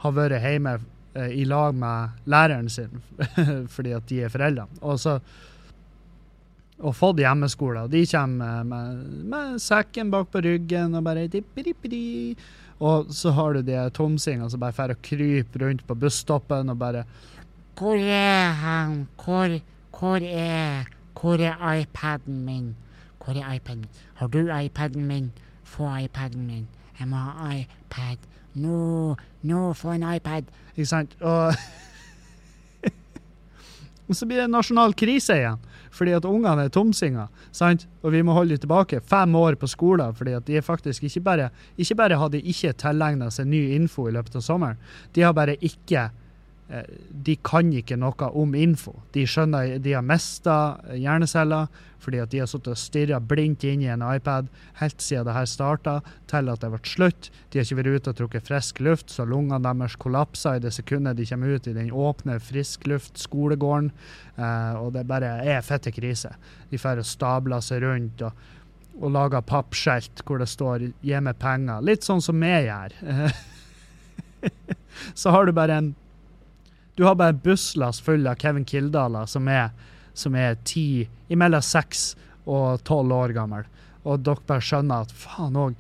har 0.05 0.15
vært 0.15 0.45
hjemme 0.45 0.79
eh, 1.19 1.35
i 1.43 1.45
lag 1.49 1.75
med 1.75 2.25
læreren 2.31 2.71
sin 2.71 3.03
fordi 3.75 3.95
at 3.97 4.07
de 4.09 4.23
er 4.25 4.33
foreldrene. 4.33 4.83
Og 4.83 5.01
så 5.03 5.19
og 6.79 6.95
fått 6.95 7.19
hjemmeskole. 7.23 7.85
Og 7.87 7.91
de 7.91 8.05
kommer 8.07 8.63
med, 8.67 9.01
med, 9.27 9.57
sekken 9.63 10.13
bak 10.15 10.31
på 10.31 10.43
ryggen 10.45 10.95
og 10.95 11.03
bare 11.03 11.27
Og 12.79 13.11
så 13.11 13.31
har 13.35 13.55
du 13.55 13.63
de 13.63 13.91
tomsingene 13.91 14.51
som 14.51 14.61
bare 14.61 14.77
drar 14.77 14.95
og 14.95 15.03
kryper 15.03 15.67
rundt 15.67 15.87
på 15.87 15.95
busstoppen 15.99 16.71
og 16.71 16.79
bare 16.79 17.05
hvor 17.79 17.95
er 17.95 18.51
han? 18.51 19.09
Hvor, 19.25 19.59
hvor 19.99 20.19
er 20.23 20.85
Hvor 21.21 21.35
er 21.35 21.75
iPaden 21.75 22.45
min? 22.45 22.77
Hvor 23.25 23.35
er 23.35 23.55
iPaden? 23.55 23.87
Har 24.15 24.27
du 24.27 24.39
iPaden 24.39 25.07
min? 25.07 25.33
Få 25.65 25.97
iPaden 25.97 26.47
min. 26.47 26.69
Jeg 27.01 27.09
må 27.09 27.17
ha 27.17 27.55
iPad. 27.55 28.17
Nå, 28.55 29.17
nå, 29.43 29.73
få 29.73 29.91
en 29.91 30.15
iPad. 30.15 30.43
Ikke 30.77 30.87
sant? 30.87 31.17
Og, 31.21 31.53
så 34.19 34.27
blir 34.27 34.41
det 34.41 34.51
nasjonal 34.51 34.95
krise 34.95 35.37
igjen, 35.37 35.59
fordi 35.91 36.15
at 36.17 36.25
ungene 36.25 36.65
er 36.67 36.69
tomsinger. 36.69 37.27
sant? 37.53 37.89
Og 38.03 38.13
vi 38.13 38.23
må 38.23 38.33
holde 38.33 38.57
dem 38.57 38.59
tilbake 38.59 39.01
fem 39.01 39.35
år 39.35 39.55
på 39.55 39.67
skolen, 39.67 40.15
fordi 40.15 40.33
at 40.33 40.47
de 40.47 40.63
faktisk 40.63 41.05
ikke 41.05 41.21
bare 41.21 41.51
Ikke 41.77 41.95
bare 41.95 42.19
har 42.19 42.29
de 42.29 42.41
ikke 42.41 42.73
tilegna 42.73 43.31
seg 43.31 43.47
ny 43.47 43.75
info 43.75 44.09
i 44.09 44.13
løpet 44.13 44.37
av 44.37 44.41
sommeren, 44.41 44.77
de 45.15 45.21
har 45.21 45.33
bare 45.33 45.57
ikke 45.61 46.11
de 46.69 47.35
kan 47.41 47.71
ikke 47.73 47.97
noe 47.97 48.27
om 48.37 48.51
info. 48.59 48.93
De 49.15 49.23
skjønner 49.25 49.79
de 49.81 49.95
har 49.97 50.05
mista 50.05 50.77
hjerneceller 50.93 51.69
fordi 51.99 52.21
at 52.23 52.31
de 52.31 52.41
har 52.43 52.49
sittet 52.49 52.71
og 52.73 52.79
stirra 52.79 53.19
blindt 53.21 53.65
inn 53.67 53.83
i 53.83 53.91
en 53.91 54.05
iPad 54.07 54.49
helt 54.79 55.03
siden 55.03 55.27
det 55.27 55.35
her 55.35 55.49
starta, 55.51 55.97
til 56.31 56.51
at 56.53 56.63
det 56.63 56.71
ble 56.73 56.81
slutt. 56.87 57.31
De 57.51 57.59
har 57.59 57.67
ikke 57.67 57.81
vært 57.81 57.97
ute 57.97 58.13
og 58.13 58.21
trukket 58.21 58.49
frisk 58.49 58.83
luft, 58.85 59.11
så 59.13 59.27
lungene 59.29 59.59
deres 59.65 59.97
kollapser 60.01 60.59
i 60.59 60.63
det 60.63 60.73
sekundet 60.77 61.19
de 61.19 61.27
kommer 61.29 61.57
ut 61.57 61.67
i 61.67 61.75
den 61.77 61.91
åpne 61.91 62.39
friskluft-skolegården. 62.49 63.91
Eh, 64.37 64.79
og 64.79 64.95
det 64.95 65.09
bare 65.11 65.35
er 65.43 65.67
fette 65.67 65.93
krise. 65.95 66.33
De 66.71 66.79
får 66.81 67.03
stabler 67.09 67.65
seg 67.65 67.83
rundt 67.83 68.23
og, 68.29 68.47
og 68.99 69.15
lager 69.15 69.47
pappskjelt 69.47 70.23
hvor 70.27 70.39
det 70.41 70.49
står 70.51 70.91
'gi 71.03 71.21
meg 71.21 71.39
penger'. 71.43 71.83
Litt 71.83 72.07
sånn 72.07 72.23
som 72.23 72.39
vi 72.41 72.55
gjør. 72.71 72.95
så 75.21 75.35
har 75.35 75.47
du 75.47 75.53
bare 75.53 75.83
en 75.83 75.95
du 76.99 77.05
har 77.05 77.15
bare 77.15 77.33
busslass 77.33 78.01
full 78.03 78.27
av 78.27 78.35
Kevin 78.43 78.65
Kildaler 78.67 79.27
som 79.31 79.47
er, 79.49 79.69
som 80.19 80.35
er 80.35 80.57
ti, 80.67 81.07
imellom 81.31 81.63
seks 81.63 82.17
og 82.43 82.81
tolv 82.89 83.15
år 83.15 83.35
gammel. 83.37 83.69
Og 84.03 84.25
dere 84.27 84.43
bare 84.49 84.65
skjønner 84.67 85.07
at 85.07 85.15
faen 85.15 85.55
òg, 85.55 85.77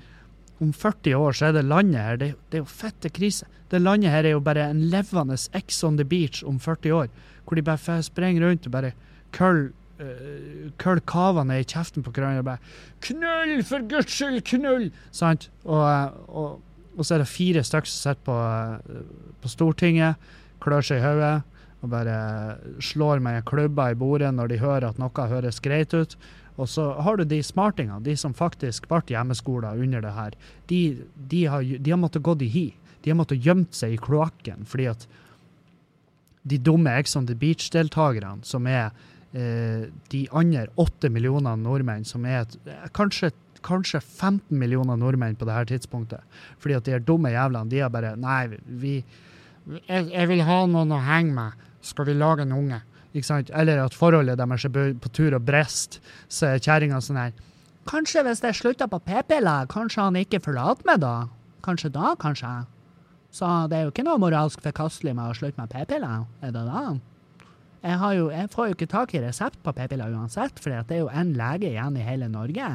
om 0.62 0.70
40 0.70 1.18
år 1.18 1.34
så 1.34 1.48
er 1.48 1.56
det 1.56 1.64
landet 1.66 2.02
her 2.02 2.20
det, 2.22 2.28
det 2.50 2.60
er 2.60 2.62
jo 2.62 2.70
fette 2.70 3.10
krise. 3.10 3.50
Det 3.70 3.82
landet 3.82 4.14
her 4.14 4.30
er 4.30 4.37
jo 4.37 4.44
bare 4.46 4.68
en 4.70 4.84
levende 4.94 5.34
Ex 5.58 5.82
on 5.82 5.98
the 5.98 6.06
beach 6.06 6.44
om 6.46 6.62
40 6.62 6.94
år, 6.94 7.10
hvor 7.42 7.58
de 7.58 7.66
bare 7.66 7.98
springer 8.06 8.46
rundt 8.46 8.70
og 8.70 8.78
bare 8.78 8.94
køll 9.34 9.72
uh, 9.98 10.70
køll 10.78 11.02
kavene 11.02 11.58
i 11.58 11.66
kjeften 11.66 12.06
på 12.06 12.14
hverandre 12.14 12.46
og 12.46 12.50
bare 12.52 12.58
'Knull, 13.02 13.64
for 13.66 13.82
guds 13.90 14.14
skyld, 14.14 14.42
knull!' 14.54 14.92
Sant? 15.10 15.50
Og, 15.64 16.14
og, 16.28 16.60
og 16.96 17.04
så 17.04 17.14
er 17.14 17.26
det 17.26 17.30
fire 17.34 17.66
stykker 17.66 17.90
som 17.90 18.14
sitter 18.14 18.22
på, 18.22 18.38
uh, 18.38 19.34
på 19.42 19.48
Stortinget 19.48 20.14
klør 20.62 20.84
seg 20.84 21.00
i 21.00 21.06
hodet 21.06 21.36
og 21.78 21.92
bare 21.92 22.18
slår 22.82 23.22
med 23.22 23.44
klubber 23.46 23.92
i 23.92 23.98
bordet 23.98 24.32
når 24.34 24.50
de 24.50 24.60
hører 24.62 24.88
at 24.88 24.98
noe 24.98 25.26
høres 25.30 25.60
greit 25.62 25.94
ut. 25.94 26.16
Og 26.58 26.66
så 26.66 26.88
har 27.06 27.18
du 27.18 27.24
de 27.28 27.38
smartingene, 27.44 28.02
de 28.02 28.16
som 28.18 28.34
faktisk 28.34 28.88
ble 28.90 29.04
hjemmeskoler 29.06 29.78
under 29.78 30.02
det 30.02 30.14
her. 30.16 30.34
De, 30.70 30.80
de, 31.30 31.44
har, 31.46 31.62
de 31.62 31.94
har 31.94 32.00
måttet 32.00 32.26
gått 32.26 32.42
i 32.42 32.50
hi. 32.50 32.66
De 33.04 33.12
har 33.12 33.18
måttet 33.20 33.44
gjemt 33.44 33.76
seg 33.78 33.94
i 33.94 34.00
kloakken 34.02 34.66
fordi 34.66 34.88
at 34.90 35.06
de 36.48 36.58
dumme 36.64 36.90
Ex 36.98 37.14
on 37.18 37.28
the 37.28 37.36
Beach-deltakerne, 37.36 38.42
som 38.46 38.66
er 38.66 38.88
eh, 39.36 39.86
de 40.10 40.22
andre 40.32 40.66
åtte 40.80 41.10
millioner 41.12 41.58
nordmenn, 41.60 42.06
som 42.08 42.24
er 42.26 42.46
et, 42.46 42.56
kanskje, 42.96 43.30
kanskje 43.66 44.00
15 44.00 44.56
millioner 44.56 44.98
nordmenn 44.98 45.36
på 45.36 45.46
det 45.46 45.56
her 45.56 45.68
tidspunktet, 45.68 46.40
fordi 46.58 46.78
at 46.78 46.88
de 46.88 47.00
dumme 47.04 47.34
jævlene, 47.34 47.70
de 47.70 47.82
har 47.84 47.92
bare 47.92 48.14
Nei, 48.16 48.56
vi 48.66 48.94
jeg, 49.68 50.08
jeg 50.12 50.28
vil 50.30 50.44
ha 50.48 50.62
noen 50.70 50.94
å 50.94 51.00
henge 51.04 51.34
med. 51.37 51.66
Skal 51.84 52.08
vi 52.08 52.16
lage 52.16 52.44
en 52.44 52.54
unge? 52.56 52.80
Eller 53.18 53.80
at 53.82 53.96
forholdet 53.96 54.38
deres 54.38 54.64
er 54.68 54.94
på 55.00 55.10
tur 55.14 55.34
og 55.34 55.44
brist, 55.46 55.98
så 56.28 56.52
er 56.52 56.62
kjerringa 56.62 57.00
sånn 57.02 57.18
her 57.18 57.32
Kanskje 57.88 58.20
hvis 58.26 58.42
jeg 58.44 58.56
slutter 58.58 58.88
på 58.92 58.98
p-piller, 59.00 59.64
kanskje 59.72 60.04
han 60.04 60.18
ikke 60.20 60.42
forlater 60.44 60.84
meg 60.84 61.00
da? 61.00 61.30
Kanskje 61.64 61.88
da, 61.94 62.10
kanskje? 62.20 62.50
Så 63.32 63.48
det 63.72 63.78
er 63.78 63.87
jo 63.87 63.92
ikke 63.94 64.04
noe 64.04 64.20
moralsk 64.20 64.60
forkastelig 64.60 65.14
med 65.16 65.30
å 65.32 65.37
slutte 65.38 65.56
med 65.56 65.72
p-piller, 65.72 66.26
er 66.44 66.52
det 66.52 66.66
da? 66.68 66.82
Jeg, 67.80 67.96
jo, 68.18 68.28
jeg, 68.34 68.50
får 68.52 68.68
jo 68.68 68.76
ikke 68.76 68.90
tak 68.92 69.14
i 69.16 69.22
resept 69.25 69.56
på 69.64 69.72
p-piller 69.72 70.12
uansett, 70.12 70.60
for 70.60 70.75
det 70.75 70.98
er 70.98 71.00
jo 71.00 71.08
én 71.08 71.32
lege 71.38 71.70
igjen 71.70 71.96
i 71.96 72.04
hele 72.04 72.28
Norge. 72.28 72.68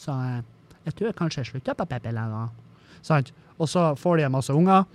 Så 0.00 0.16
eh, 0.16 0.40
jeg 0.86 0.96
tror 0.96 1.10
jeg 1.10 1.18
kanskje 1.20 1.42
jeg 1.42 1.50
slutter 1.50 1.76
på 1.76 1.88
p-piller 1.90 2.32
da. 2.32 2.46
Sant. 3.04 3.34
Og 3.60 3.68
så 3.68 3.90
får 4.00 4.20
de 4.22 4.28
en 4.28 4.36
masse 4.38 4.56
unger 4.56 4.86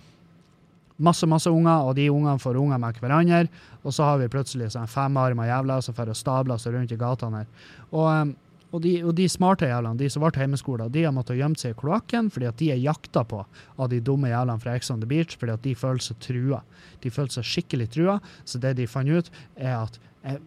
masse 0.97 1.27
masse 1.27 1.51
unger, 1.51 1.83
og 1.83 1.95
de 1.97 2.07
ungene 2.11 2.39
får 2.39 2.57
unger 2.59 2.79
med 2.79 2.99
hverandre. 3.01 3.45
Og 3.83 3.93
så 3.93 4.07
har 4.07 4.19
vi 4.21 4.31
plutselig 4.31 4.71
sånn 4.73 4.89
femarma 4.89 5.47
jævler 5.49 5.83
som 5.83 5.95
får 5.97 6.13
stabler 6.15 6.61
seg 6.61 6.75
rundt 6.75 6.93
i 6.95 6.99
gatene 6.99 7.43
her. 7.43 7.69
Og, 7.91 8.07
um, 8.07 8.33
og, 8.71 8.81
de, 8.83 8.93
og, 9.05 9.13
de, 9.15 9.27
smarte 9.31 9.69
jævlene, 9.69 9.99
de 9.99 10.09
som 10.11 10.23
ble 10.23 10.31
hjemmeskola, 10.35 10.89
de 10.91 11.05
har 11.05 11.13
måttet 11.15 11.37
gjemme 11.39 11.59
seg 11.59 11.75
i 11.75 11.77
kloakken 11.79 12.27
fordi 12.33 12.49
at 12.49 12.57
de 12.59 12.71
er 12.73 12.81
jakta 12.83 13.23
på 13.23 13.43
av 13.45 13.91
de 13.91 14.01
dumme 14.03 14.31
jævlene 14.31 14.59
fra 14.59 14.73
Ex 14.75 14.91
on 14.91 15.03
the 15.03 15.07
Beach 15.07 15.37
fordi 15.39 15.53
at 15.53 15.63
de 15.63 15.75
føler 15.79 16.03
seg 16.03 16.19
trua. 16.23 16.61
De 17.03 17.11
føler 17.13 17.31
seg 17.37 17.47
skikkelig 17.47 17.91
trua, 17.95 18.17
så 18.43 18.59
det 18.59 18.75
de 18.79 18.87
fant 18.89 19.11
ut, 19.11 19.31
er 19.55 19.77
at 19.77 19.99
eh, 20.27 20.41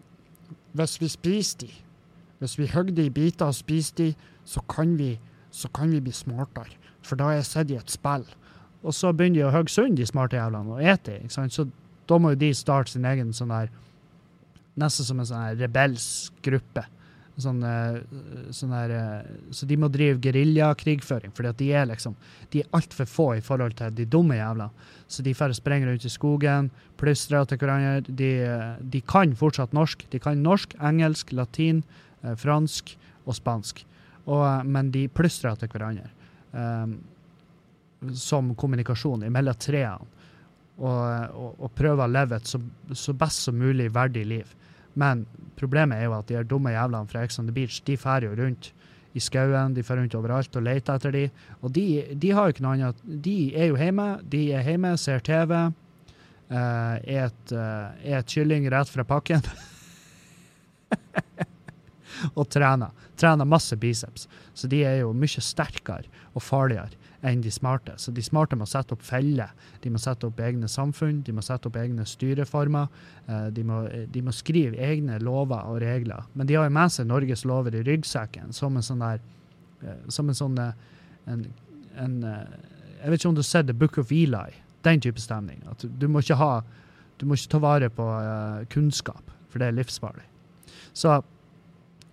hvis 0.77 0.99
vi 1.01 1.09
spiser 1.09 1.63
de, 1.65 1.71
hvis 2.39 2.59
vi 2.59 2.69
hogger 2.69 2.95
de 2.95 3.07
i 3.09 3.13
biter 3.13 3.49
og 3.49 3.57
spiser 3.57 3.97
de, 3.97 4.11
så 4.45 4.61
kan 4.69 4.93
vi, 4.99 5.15
så 5.51 5.69
kan 5.73 5.89
vi 5.91 6.01
bli 6.03 6.13
smartere. 6.13 6.77
For 7.01 7.19
da 7.19 7.31
er 7.31 7.39
jeg 7.39 7.49
sett 7.49 7.73
i 7.73 7.79
et 7.79 7.91
spill. 7.91 8.27
Og 8.83 8.95
så 8.95 9.11
begynner 9.11 9.41
de 9.41 9.47
å 9.49 9.53
hogge 9.53 9.73
sund, 9.73 9.97
de 9.99 10.07
smarte 10.07 10.39
jævlene, 10.39 10.77
og 10.77 10.83
ete 10.83 11.19
ikke 11.19 11.35
sant? 11.35 11.55
Så 11.55 11.67
da 12.09 12.17
må 12.17 12.33
jo 12.33 12.41
de 12.41 12.53
starte 12.57 12.93
sin 12.93 13.07
egen 13.07 13.33
sånn 13.35 13.53
der 13.53 13.71
Nesten 14.79 15.03
som 15.03 15.19
en 15.19 15.27
sånn 15.27 15.57
rebelsk 15.59 16.37
gruppe. 16.45 16.85
Sånn, 17.39 17.59
eh, 17.63 17.99
sånn 18.55 18.71
der, 18.71 18.91
eh, 18.91 19.51
så 19.51 19.67
de 19.67 19.77
må 19.79 19.89
drive 19.91 20.19
geriljakrigføring, 20.19 21.31
at 21.31 21.57
de 21.57 21.71
er 21.71 21.85
liksom 21.85 22.15
De 22.51 22.59
er 22.59 22.69
altfor 22.73 23.05
få 23.05 23.37
i 23.37 23.41
forhold 23.41 23.75
til 23.75 23.91
de 23.91 24.05
dumme 24.05 24.35
jævlene. 24.35 24.71
Så 25.07 25.23
de 25.23 25.33
får 25.33 25.55
sprenge 25.55 25.85
rundt 25.85 26.05
i 26.05 26.09
skogen, 26.09 26.71
plystrer 26.97 27.45
til 27.47 27.57
hverandre. 27.57 28.03
De, 28.15 28.79
de, 28.81 29.01
kan 29.01 29.35
fortsatt 29.35 29.71
norsk. 29.73 30.09
De 30.09 30.19
kan 30.19 30.41
norsk, 30.41 30.73
engelsk, 30.79 31.31
latin, 31.31 31.83
eh, 32.23 32.35
fransk 32.35 32.95
og 33.25 33.35
spansk. 33.35 33.85
Og, 34.27 34.65
men 34.65 34.91
de 34.91 35.07
plystrer 35.07 35.57
til 35.57 35.67
hverandre. 35.69 36.09
Um, 36.51 36.99
som 38.15 38.53
kommunikasjon 38.55 39.25
mellom 39.31 39.59
treene. 39.59 40.07
Og, 40.79 40.99
og, 41.35 41.55
og, 41.59 41.71
prøve 41.75 42.05
å 42.05 42.11
leve 42.11 42.37
et 42.39 42.47
så, 42.47 42.61
så, 42.95 43.11
best 43.11 43.49
som 43.49 43.57
mulig 43.59 43.89
verdig 43.91 44.23
liv. 44.29 44.53
Men 44.99 45.25
problemet 45.59 45.99
er 45.99 46.07
jo 46.07 46.15
at 46.15 46.29
de 46.29 46.43
dumme 46.47 46.71
jævlene 46.71 47.11
fra 47.11 47.25
Ex 47.25 47.35
the 47.35 47.51
Beach 47.51 47.81
de 47.83 47.97
drar 47.99 48.23
jo 48.23 48.31
rundt 48.37 48.71
i 49.11 49.19
skauen, 49.19 49.73
de 49.75 49.83
drar 49.83 49.99
rundt 49.99 50.15
overalt 50.15 50.55
og 50.55 50.63
leter 50.63 50.95
etter 50.95 51.15
de. 51.15 51.25
Og 51.59 51.73
de, 51.75 51.85
de, 52.15 52.31
har 52.31 52.47
jo 52.47 52.55
ikke 52.55 52.63
noe 52.63 52.77
annet. 52.77 53.03
De 53.03 53.35
er 53.57 53.73
jo 53.73 53.79
hjemme, 53.79 54.07
de 54.31 54.43
er 54.55 54.71
hjemme, 54.71 54.93
ser 55.01 55.19
TV, 55.25 55.55
uh, 55.59 56.95
et, 57.03 57.51
uh, 57.51 57.91
et 57.99 58.31
kylling 58.31 58.69
rett 58.71 58.93
fra 58.93 59.03
pakken. 59.07 59.43
og 62.39 62.47
trener. 62.47 62.95
Trener 63.19 63.49
masse 63.49 63.75
biceps. 63.79 64.29
Så 64.55 64.71
de 64.71 64.85
er 64.87 65.01
jo 65.01 65.11
mye 65.11 65.43
sterkere 65.43 66.07
og 66.31 66.45
farligere 66.45 66.95
enn 67.21 67.41
de 67.41 67.51
smarte. 67.51 67.95
Så 67.97 68.11
de 68.15 68.23
smarte 68.23 68.57
må 68.59 68.67
sette 68.69 68.95
opp 68.95 69.03
feller. 69.03 69.51
De 69.83 69.91
må 69.91 69.99
sette 70.01 70.27
opp 70.27 70.39
egne 70.43 70.69
samfunn, 70.71 71.21
de 71.25 71.35
må 71.35 71.43
sette 71.43 71.67
opp 71.69 71.79
egne 71.79 72.05
styreformer. 72.07 72.87
Eh, 73.27 73.47
de 73.55 73.65
må, 73.67 73.81
de 74.13 74.23
må 74.23 74.33
skrive 74.35 74.79
egne 74.79 75.19
lover 75.23 75.67
og 75.67 75.81
regler. 75.83 76.27
Men 76.33 76.47
de 76.49 76.55
har 76.57 76.69
jo 76.69 76.75
med 76.77 76.95
seg 76.95 77.09
Norges 77.09 77.45
lover 77.47 77.75
i 77.75 77.83
ryggsekken 77.87 78.55
som 78.55 78.77
en 78.77 78.85
sånn 78.85 79.03
der 79.03 79.19
eh, 79.83 79.99
Som 80.11 80.31
en 80.31 80.37
sånn 80.37 80.57
eh, 80.63 80.73
en, 81.29 81.45
en, 81.99 82.19
Jeg 82.23 83.11
vet 83.11 83.19
ikke 83.19 83.31
om 83.31 83.37
du 83.37 83.43
har 83.43 83.51
sett 83.51 83.67
The 83.67 83.75
Book 83.75 83.99
of 83.99 84.13
Eli? 84.15 84.61
Den 84.83 85.03
type 85.03 85.19
stemning. 85.19 85.59
At 85.69 85.83
du 85.83 86.07
må 86.07 86.23
ikke 86.23 86.39
ha 86.39 86.53
Du 87.19 87.25
må 87.27 87.35
ikke 87.35 87.51
ta 87.51 87.59
vare 87.59 87.89
på 87.91 88.05
kunnskap, 88.71 89.31
for 89.51 89.59
det 89.59 89.67
er 89.67 89.75
livsfarlig. 89.75 90.23
Så 90.95 91.17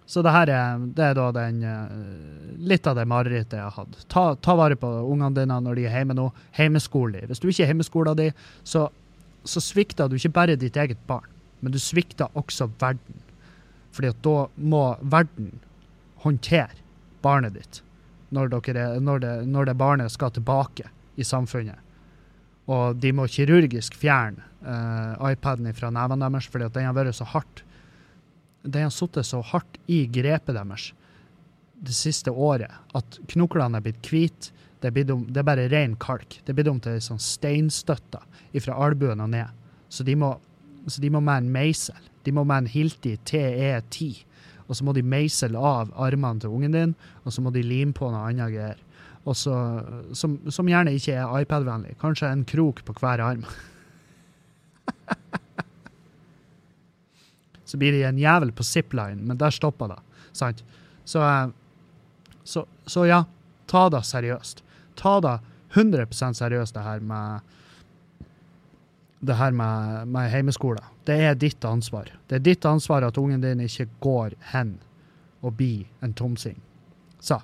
så 0.06 0.22
det 0.22 0.30
her 0.30 0.50
er, 0.54 0.82
det 0.94 1.02
er 1.02 1.16
da 1.18 1.26
den, 1.34 1.62
eh, 1.66 2.58
litt 2.70 2.86
av 2.86 2.94
det 2.94 3.08
marerittet 3.10 3.58
jeg 3.58 3.64
har 3.66 3.74
hatt. 3.74 3.96
Ta, 4.12 4.26
ta, 4.38 4.54
vare 4.54 4.78
på 4.78 4.86
ungene 4.86 5.34
dine 5.34 5.58
når 5.64 5.80
de 5.80 5.86
er 5.88 5.96
hjemme 5.98 6.14
nå. 6.14 6.28
Heimeskole. 6.54 7.24
Hvis 7.26 7.42
du 7.42 7.48
ikke 7.50 7.64
er 7.64 7.72
hjemmeskola 7.72 8.14
di, 8.18 8.28
så, 8.62 8.86
så 9.42 9.62
svikter 9.62 10.06
du 10.06 10.14
ikke 10.18 10.34
bare 10.38 10.58
ditt 10.60 10.78
eget 10.78 11.02
barn, 11.10 11.26
men 11.58 11.74
du 11.74 11.80
svikter 11.82 12.30
også 12.38 12.70
verden. 12.78 13.18
Fordi 13.96 14.12
at 14.12 14.22
da 14.22 14.36
må 14.56 14.84
verden 15.02 15.56
håndtere 16.22 16.78
barnet 17.24 17.58
ditt 17.58 17.82
når, 18.34 18.54
dere, 18.54 18.86
når, 19.02 19.22
det, 19.22 19.34
når 19.50 19.70
det 19.70 19.78
barnet 19.80 20.14
skal 20.14 20.30
tilbake 20.34 20.86
i 21.18 21.26
samfunnet. 21.26 21.82
Og 22.70 22.98
de 23.02 23.12
må 23.14 23.26
kirurgisk 23.30 23.94
fjerne 23.98 24.42
uh, 24.62 25.30
iPaden 25.30 25.70
fra 25.74 25.90
nevene 25.94 26.26
deres 26.26 26.50
fordi 26.50 26.66
at 26.66 26.74
den 26.74 26.86
har 26.86 26.94
vært 26.94 27.18
så 27.18 27.26
hardt 27.30 27.62
de 28.66 28.84
har 28.84 28.92
sittet 28.94 29.28
så 29.28 29.42
hardt 29.52 29.78
i 29.86 30.04
grepet 30.10 30.56
deres 30.56 30.90
det 31.86 31.92
siste 31.92 32.32
året 32.32 32.72
at 32.96 33.18
knoklene 33.28 33.78
er 33.78 33.84
blitt 33.84 34.08
hvite. 34.08 34.52
Det, 34.80 34.92
det, 34.92 35.40
er 35.40 35.44
bare 35.44 35.66
ren 35.72 35.96
kalk. 36.00 36.38
Det 36.44 36.52
er 36.52 36.56
blitt 36.56 36.70
om 36.70 36.78
til 36.80 36.96
sånn 37.02 37.20
steinstøtter 37.20 38.22
fra 38.64 38.76
albuen 38.86 39.20
og 39.20 39.28
ned. 39.32 39.52
Så 39.92 40.04
de 40.06 40.14
må, 40.16 40.30
så 40.88 41.02
de 41.02 41.10
må 41.12 41.20
med 41.24 41.44
en 41.44 41.50
meisel. 41.52 42.08
De 42.24 42.32
må 42.34 42.44
med 42.48 42.64
en 42.64 42.70
Hilti 42.70 43.14
TE10 43.28 44.26
og 44.66 44.74
så 44.74 44.86
må 44.86 44.94
de 44.96 45.04
meisle 45.06 45.58
av 45.58 45.92
armene 46.02 46.42
til 46.42 46.54
ungen 46.54 46.74
din, 46.74 46.94
og 47.24 47.34
så 47.34 47.42
må 47.44 47.52
de 47.54 47.62
lime 47.62 47.94
på 47.94 48.10
noe 48.10 48.24
annet 48.26 48.54
greier. 48.54 48.82
Og 49.26 49.34
så, 49.38 49.54
som, 50.14 50.36
som 50.54 50.68
gjerne 50.70 50.94
ikke 50.94 51.16
er 51.18 51.42
iPad-vennlig. 51.42 51.96
Kanskje 52.02 52.30
en 52.30 52.44
krok 52.46 52.82
på 52.86 52.94
hver 53.00 53.22
arm. 53.24 53.46
så 57.66 57.78
blir 57.80 57.92
de 57.92 58.04
en 58.06 58.18
jævel 58.18 58.52
på 58.54 58.64
zipline, 58.64 59.20
men 59.26 59.38
der 59.40 59.50
stopper 59.54 59.90
det. 59.90 59.98
Sant? 60.32 60.62
Så, 61.04 61.20
eh, 61.22 61.50
så, 62.44 62.64
så 62.86 63.06
ja, 63.08 63.24
ta 63.66 63.88
det 63.90 64.04
seriøst. 64.06 64.62
Ta 64.96 65.18
det 65.20 65.36
100% 65.74 66.38
seriøst, 66.38 66.74
det 66.74 66.86
her 66.86 67.02
med 67.04 67.52
det 69.26 69.36
her 69.36 69.50
med, 69.50 70.06
med 70.06 70.30
heimeskole. 70.30 70.80
Det 71.04 71.16
er 71.24 71.34
ditt 71.34 71.64
ansvar. 71.64 72.10
Det 72.28 72.38
er 72.38 72.44
ditt 72.44 72.64
ansvar 72.68 73.06
at 73.06 73.18
ungen 73.18 73.40
din 73.42 73.62
ikke 73.64 73.88
går 74.04 74.36
hen 74.52 74.76
og 75.42 75.56
blir 75.58 75.86
en 76.04 76.14
tomsing. 76.14 76.58
Så 77.20 77.40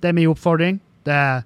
det 0.00 0.08
er 0.08 0.16
min 0.16 0.30
oppfordring. 0.30 0.80
Det 1.04 1.14
er, 1.14 1.42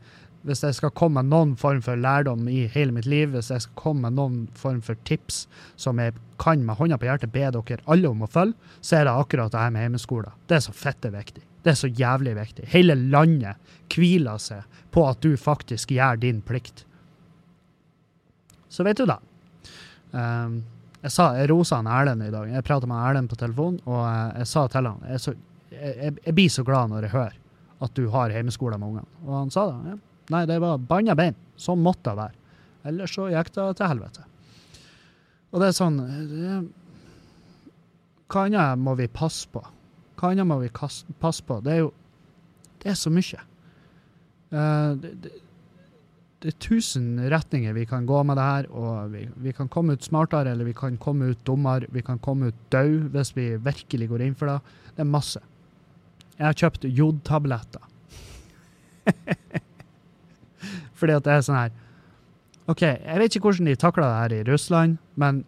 hvis 0.46 0.62
jeg 0.64 0.74
skal 0.74 0.92
komme 0.98 1.22
med 1.22 1.30
noen 1.30 1.54
form 1.58 1.80
for 1.84 1.98
lærdom 1.98 2.48
i 2.50 2.64
hele 2.72 2.94
mitt 2.94 3.06
liv, 3.06 3.30
hvis 3.30 3.50
jeg 3.52 3.64
skal 3.64 3.78
komme 3.78 4.08
med 4.08 4.18
noen 4.18 4.38
form 4.58 4.80
for 4.82 4.98
tips 5.08 5.44
som 5.80 6.00
jeg 6.02 6.16
kan 6.42 6.64
med 6.66 6.78
hånda 6.80 6.98
på 6.98 7.06
hjertet 7.06 7.32
be 7.34 7.46
dere 7.54 7.82
alle 7.86 8.10
om 8.10 8.24
å 8.24 8.30
følge, 8.30 8.58
så 8.80 8.98
er 8.98 9.06
det 9.06 9.14
akkurat 9.14 9.54
det 9.54 9.62
her 9.62 9.74
med 9.74 9.86
hjemmeskole. 9.86 10.32
Det 10.50 10.58
er 10.58 10.64
så 10.66 10.74
fette 10.74 11.12
viktig. 11.14 11.44
Det 11.62 11.70
er 11.70 11.78
så 11.78 11.90
jævlig 11.90 12.34
viktig. 12.40 12.66
Hele 12.72 12.96
landet 12.98 13.74
hviler 13.94 14.40
seg 14.42 14.80
på 14.90 15.06
at 15.06 15.22
du 15.22 15.36
faktisk 15.38 15.94
gjør 15.94 16.18
din 16.22 16.42
plikt. 16.42 16.84
Så 18.72 18.82
vet 18.86 18.98
du 18.98 19.06
da. 19.06 19.20
Um, 20.10 20.62
jeg 21.02 21.14
sa, 21.14 21.32
jeg 21.38 21.50
rosa 21.50 21.78
han 21.78 21.90
Erlend 21.90 22.24
i 22.26 22.32
dag. 22.32 22.50
Jeg 22.50 22.66
prata 22.66 22.88
med 22.88 22.98
Erlend 22.98 23.30
på 23.30 23.38
telefon, 23.38 23.78
og 23.86 24.02
jeg, 24.06 24.32
jeg 24.42 24.50
sa 24.50 24.66
til 24.70 24.88
han 24.90 25.06
jeg, 25.10 25.22
så, 25.22 25.34
jeg, 25.70 26.14
jeg, 26.18 26.34
blir 26.34 26.52
så 26.52 26.64
glad 26.66 26.90
når 26.90 27.06
jeg 27.06 27.14
hører 27.14 27.38
at 27.82 27.94
du 27.98 28.04
har 28.14 28.30
hjemmeskole 28.30 28.78
med 28.78 28.92
ungene. 28.92 29.20
Og 29.26 29.36
han 29.36 29.54
sa 29.54 29.66
det. 29.70 29.94
Ja. 29.94 30.11
Nei, 30.30 30.44
det 30.46 30.60
var 30.62 30.78
banna 30.78 31.16
bein. 31.18 31.34
Sånn 31.58 31.82
måtte 31.82 32.10
det 32.10 32.18
være. 32.20 32.38
Ellers 32.90 33.14
så 33.14 33.28
gikk 33.30 33.52
det 33.54 33.66
til 33.78 33.90
helvete. 33.90 34.24
Og 35.52 35.60
det 35.60 35.68
er 35.68 35.76
sånn 35.76 36.00
det, 36.00 36.56
Hva 38.32 38.46
annet 38.48 38.80
må 38.80 38.96
vi 38.98 39.08
passe 39.12 39.48
på? 39.52 39.62
Hva 40.18 40.32
annet 40.32 40.48
må 40.48 40.58
vi 40.62 40.70
passe 40.72 41.46
på? 41.46 41.60
Det 41.64 41.74
er 41.74 41.82
jo 41.84 41.92
Det 42.82 42.92
er 42.92 42.98
så 42.98 43.12
mye. 43.14 43.40
Uh, 44.52 44.92
det, 45.00 45.12
det, 45.22 45.30
det, 46.42 46.50
er 46.50 46.56
tusen 46.60 47.14
retninger 47.30 47.72
vi 47.76 47.84
kan 47.88 48.08
gå 48.08 48.18
med 48.26 48.36
det 48.36 48.46
her, 48.48 48.66
og 48.74 49.12
vi, 49.14 49.22
vi, 49.44 49.52
kan 49.54 49.70
komme 49.70 49.94
ut 49.94 50.04
smartere, 50.04 50.50
eller 50.50 50.66
vi 50.66 50.74
kan 50.76 50.98
komme 51.00 51.30
ut 51.30 51.44
dummere, 51.46 51.86
vi 51.94 52.02
kan 52.02 52.18
komme 52.20 52.50
ut 52.50 52.58
død 52.74 53.12
hvis 53.14 53.30
vi 53.36 53.46
virkelig 53.62 54.10
går 54.10 54.26
inn 54.26 54.34
for 54.36 54.50
det. 54.50 54.58
Det 54.96 55.06
er 55.06 55.08
masse. 55.12 55.40
Jeg 56.34 56.48
har 56.48 56.58
kjøpt 56.58 56.88
jodtabletter. 56.90 57.86
Fordi 61.02 61.18
at 61.18 61.26
det 61.26 61.34
er 61.34 61.46
sånn 61.46 61.58
her 61.58 61.72
OK, 62.70 62.82
jeg 62.86 63.18
vet 63.18 63.34
ikke 63.34 63.48
hvordan 63.48 63.68
de 63.68 63.78
takler 63.78 64.06
det 64.06 64.18
her 64.20 64.34
i 64.36 64.44
Russland, 64.46 64.98
men 65.18 65.40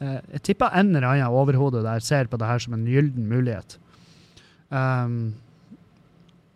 eh, 0.00 0.20
jeg 0.36 0.44
tipper 0.48 0.72
en 0.72 0.94
eller 0.94 1.04
annen 1.10 1.36
overhode 1.36 1.82
der 1.84 2.00
ser 2.00 2.30
på 2.30 2.38
det 2.40 2.48
her 2.48 2.62
som 2.64 2.76
en 2.76 2.86
gyllen 2.88 3.26
mulighet. 3.28 3.76
Um, 4.72 5.34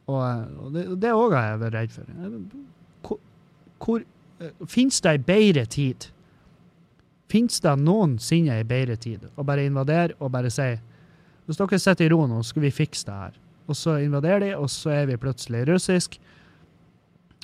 og, 0.08 0.22
og 0.64 0.78
det, 0.96 1.10
òg 1.12 1.34
har 1.36 1.50
jeg 1.50 1.60
vært 1.60 1.76
redd 1.76 1.92
for. 1.92 2.14
Hvor, 3.04 3.18
hvor 3.84 4.06
uh, 4.40 4.64
Fins 4.66 5.02
det 5.04 5.12
ei 5.12 5.20
bedre 5.28 5.66
tid? 5.68 6.08
Fins 7.28 7.60
det 7.60 7.74
noensinne 7.82 8.56
ei 8.56 8.64
bedre 8.64 8.96
tid 8.96 9.28
å 9.36 9.44
bare 9.44 9.68
invadere 9.68 10.16
og 10.18 10.32
bare 10.32 10.48
si 10.52 10.70
Hvis 11.44 11.60
dere 11.60 11.78
sitter 11.80 12.08
i 12.08 12.10
ro 12.12 12.24
nå, 12.28 12.40
skal 12.44 12.64
vi 12.64 12.72
fikse 12.72 13.06
det 13.08 13.14
her. 13.16 13.36
Og 13.68 13.76
så 13.76 13.98
invaderer 14.00 14.42
de, 14.42 14.50
og 14.56 14.68
så 14.72 14.90
er 14.96 15.06
vi 15.08 15.20
plutselig 15.20 15.66
russisk. 15.68 16.18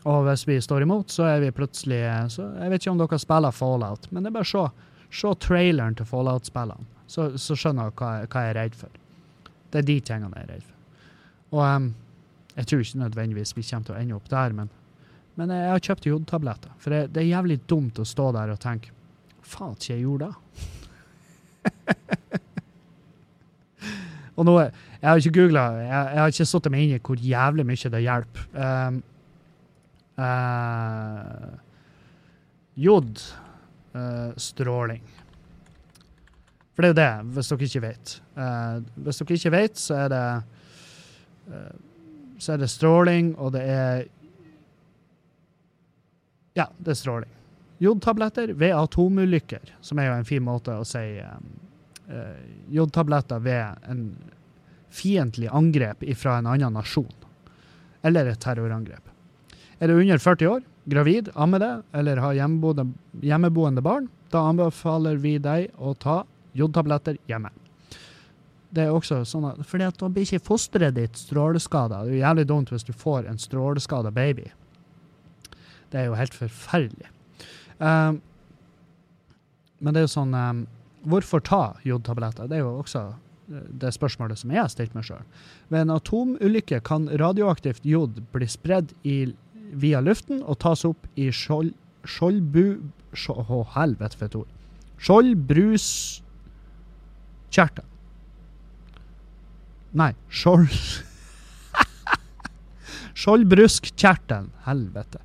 Og 0.05 0.27
hvis 0.27 0.45
vi 0.49 0.59
står 0.61 0.85
imot, 0.85 1.13
så 1.13 1.25
er 1.31 1.41
vi 1.41 1.55
plutselig 1.55 2.03
så 2.33 2.51
Jeg 2.59 2.71
vet 2.71 2.83
ikke 2.83 2.93
om 2.93 3.01
dere 3.01 3.19
spiller 3.21 3.55
Fallout, 3.57 4.11
men 4.13 4.25
det 4.25 4.31
er 4.31 4.37
bare 4.37 4.51
se, 4.51 4.65
se 5.09 5.33
traileren 5.41 5.97
til 5.97 6.09
Fallout-spillene, 6.09 6.85
så, 7.09 7.31
så, 7.41 7.57
skjønner 7.57 7.89
dere 7.89 7.97
hva, 7.97 8.11
hva, 8.29 8.43
jeg 8.45 8.53
er 8.53 8.59
redd 8.59 8.77
for. 8.79 8.99
Det 9.73 9.81
er 9.81 9.87
de 9.89 9.99
tingene 10.05 10.37
jeg 10.37 10.49
er 10.49 10.53
redd 10.53 10.67
for. 10.67 10.75
Og 11.55 11.63
um, 11.65 11.87
jeg 12.55 12.69
tror 12.69 12.85
ikke 12.85 13.01
nødvendigvis 13.01 13.55
vi 13.57 13.65
kommer 13.71 13.89
til 13.89 13.95
å 13.95 14.01
ende 14.03 14.19
opp 14.19 14.29
der, 14.31 14.57
men, 14.59 14.69
men 15.41 15.55
jeg 15.57 15.73
har 15.73 15.87
kjøpt 15.89 16.11
jodtabletter. 16.11 16.77
For 16.83 16.95
det, 16.95 17.01
det, 17.15 17.25
er 17.25 17.33
jævlig 17.33 17.59
dumt 17.71 17.99
å 17.99 18.07
stå 18.09 18.29
der 18.37 18.53
og 18.53 18.61
tenke 18.63 18.93
Faen, 19.45 19.75
ikke 19.77 19.93
jeg 19.93 20.05
gjorde 20.05 20.31
det. 20.31 20.37
og 24.37 24.47
nå, 24.49 24.55
Jeg 24.61 25.09
har 25.09 25.21
ikke 25.21 25.37
googla, 25.37 25.65
jeg, 25.81 25.89
jeg, 25.89 26.21
har 26.21 26.31
ikke 26.33 26.47
satt 26.49 26.71
meg 26.73 26.85
inn 26.85 26.95
i 26.97 27.03
hvor 27.09 27.27
jævlig 27.33 27.67
mye 27.69 27.91
det 27.93 28.05
hjelper. 28.05 28.47
Um, 28.53 29.03
Uh, 30.19 31.55
Jodstråling. 32.75 35.03
Uh, 35.03 35.09
For 36.75 36.83
det 36.83 36.89
er 36.89 36.93
jo 36.93 36.99
det, 36.99 37.15
hvis 37.35 37.49
dere 37.51 37.65
ikke 37.69 37.83
vet. 37.83 38.23
Uh, 38.39 38.77
hvis 39.07 39.19
dere 39.21 39.35
ikke 39.39 39.55
vet, 39.55 39.75
så 39.79 39.93
er 40.05 40.09
det 40.15 40.27
Så 42.41 42.53
er 42.53 42.59
det 42.59 42.71
stråling, 42.73 43.37
og 43.37 43.53
det 43.53 43.63
er 43.69 44.05
Ja, 46.55 46.67
det 46.79 46.91
er 46.91 46.95
stråling. 46.95 47.31
Jodtabletter 47.79 48.53
ved 48.55 48.73
atomulykker, 48.73 49.61
som 49.81 49.99
er 49.99 50.07
jo 50.07 50.13
en 50.15 50.25
fin 50.25 50.43
måte 50.43 50.71
å 50.73 50.85
si 50.89 51.21
jodtabletter 52.71 53.39
ved 53.45 53.67
en 53.91 54.17
fiendtlig 54.89 55.49
angrep 55.53 56.05
fra 56.17 56.39
en 56.39 56.47
annen 56.47 56.73
nasjon. 56.73 57.13
Eller 58.03 58.27
et 58.27 58.41
terrorangrep. 58.41 59.14
Er 59.85 59.91
du 59.93 59.99
under 60.01 60.19
40 60.19 60.49
år, 60.49 60.63
gravid, 60.89 61.29
ammer 61.35 61.61
det, 61.61 61.73
eller 61.93 62.17
har 62.23 62.33
hjemmeboende, 62.39 62.87
hjemmeboende 63.21 63.83
barn, 63.85 64.07
da 64.33 64.47
anbefaler 64.49 65.19
vi 65.21 65.35
deg 65.37 65.75
å 65.77 65.93
ta 66.01 66.23
jodtabletter 66.57 67.19
hjemme. 67.29 67.51
Det 68.73 68.87
er 68.87 68.95
også 68.97 69.21
sånn 69.29 69.45
at, 69.51 69.61
fordi 69.69 69.85
at 69.87 69.99
Da 70.01 70.09
blir 70.09 70.25
ikke 70.25 70.47
fosteret 70.47 70.97
ditt 70.97 71.21
stråleskada. 71.21 72.01
Det 72.01 72.15
er 72.15 72.17
jo 72.17 72.23
jævlig 72.23 72.47
dumt 72.49 72.73
hvis 72.73 72.87
du 72.89 72.95
får 72.97 73.29
en 73.29 73.39
stråleskada 73.39 74.11
baby. 74.15 74.49
Det 75.93 76.01
er 76.01 76.09
jo 76.09 76.17
helt 76.17 76.35
forferdelig. 76.35 77.13
Um, 77.77 78.23
men 79.85 79.93
det 79.93 80.01
er 80.01 80.09
jo 80.09 80.15
sånn 80.17 80.33
um, 80.33 80.65
Hvorfor 81.05 81.45
ta 81.45 81.63
jodtabletter? 81.85 82.49
Det 82.49 82.57
er 82.57 82.63
jo 82.65 82.79
også 82.81 83.03
eh, 83.53 83.65
det 83.83 83.91
spørsmålet 83.93 84.41
som 84.41 84.55
jeg 84.55 84.63
har 84.63 84.71
stilt 84.73 84.95
meg 84.97 85.05
sjøl. 85.05 85.27
Ved 85.69 85.83
en 85.85 85.93
atomulykke 85.93 86.79
kan 86.89 87.11
radioaktivt 87.21 87.85
jod 87.85 88.23
bli 88.33 88.49
spredd 88.49 88.95
i 89.05 89.19
via 89.73 90.01
luften 90.05 90.43
og 90.43 90.59
tas 90.65 90.85
opp 90.89 91.07
i 91.17 91.31
skjold... 91.33 91.73
Skjoldbu... 92.05 92.81
Å, 93.15 93.65
helvete 93.77 94.17
for 94.19 94.27
et 94.27 94.35
ord. 94.37 94.49
Skjoldbruskjertel. 95.01 97.85
Nei, 99.95 100.15
skjold... 100.29 100.69
Skjoldbruskkjertelen. 103.25 104.51
Helvete. 104.67 105.19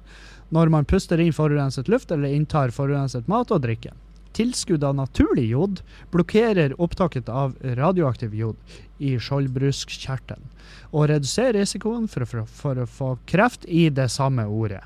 Når 0.54 0.70
man 0.74 0.86
puster 0.90 1.20
inn 1.22 1.34
forurenset 1.34 1.90
luft 1.92 2.12
eller 2.14 2.34
inntar 2.34 2.72
forurenset 2.74 3.28
mat 3.30 3.52
og 3.54 3.62
drikke. 3.66 3.92
Tilskudd 4.38 4.84
av 4.84 4.96
naturlig 4.96 5.50
jod 5.50 5.82
blokkerer 6.14 6.76
opptaket 6.82 7.30
av 7.30 7.56
radioaktiv 7.62 8.36
jod 8.38 8.78
i 9.00 9.16
skjoldbruskkjertelen 9.20 10.46
og 10.92 11.10
reduserer 11.10 11.60
risikoen 11.60 12.08
for, 12.10 12.26
for, 12.30 12.46
for, 12.46 12.84
å 12.84 12.90
få 12.90 13.10
kreft 13.30 13.66
i 13.66 13.88
det 13.94 14.10
samme 14.14 14.46
ordet. 14.46 14.84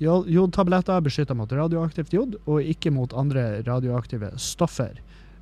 Jodtabletter 0.00 1.02
beskytter 1.04 1.36
mot 1.36 1.50
radioaktivt 1.52 2.14
jod 2.14 2.38
og 2.46 2.64
ikke 2.64 2.92
mot 2.94 3.12
andre 3.12 3.60
radioaktive 3.66 4.32
stoffer. 4.40 4.94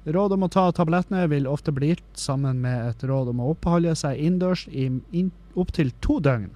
Råd 0.09 0.35
om 0.35 0.47
å 0.47 0.51
ta 0.51 0.65
tablettene 0.73 1.27
vil 1.31 1.47
ofte 1.51 1.73
bli 1.75 1.93
gitt 1.93 2.19
sammen 2.19 2.63
med 2.65 2.89
et 2.89 3.05
råd 3.07 3.31
om 3.33 3.43
å 3.45 3.53
oppholde 3.53 3.93
seg 3.99 4.19
innendørs 4.19 4.65
i 4.73 4.89
in, 5.13 5.31
opptil 5.59 5.93
to 6.03 6.19
døgn. 6.25 6.49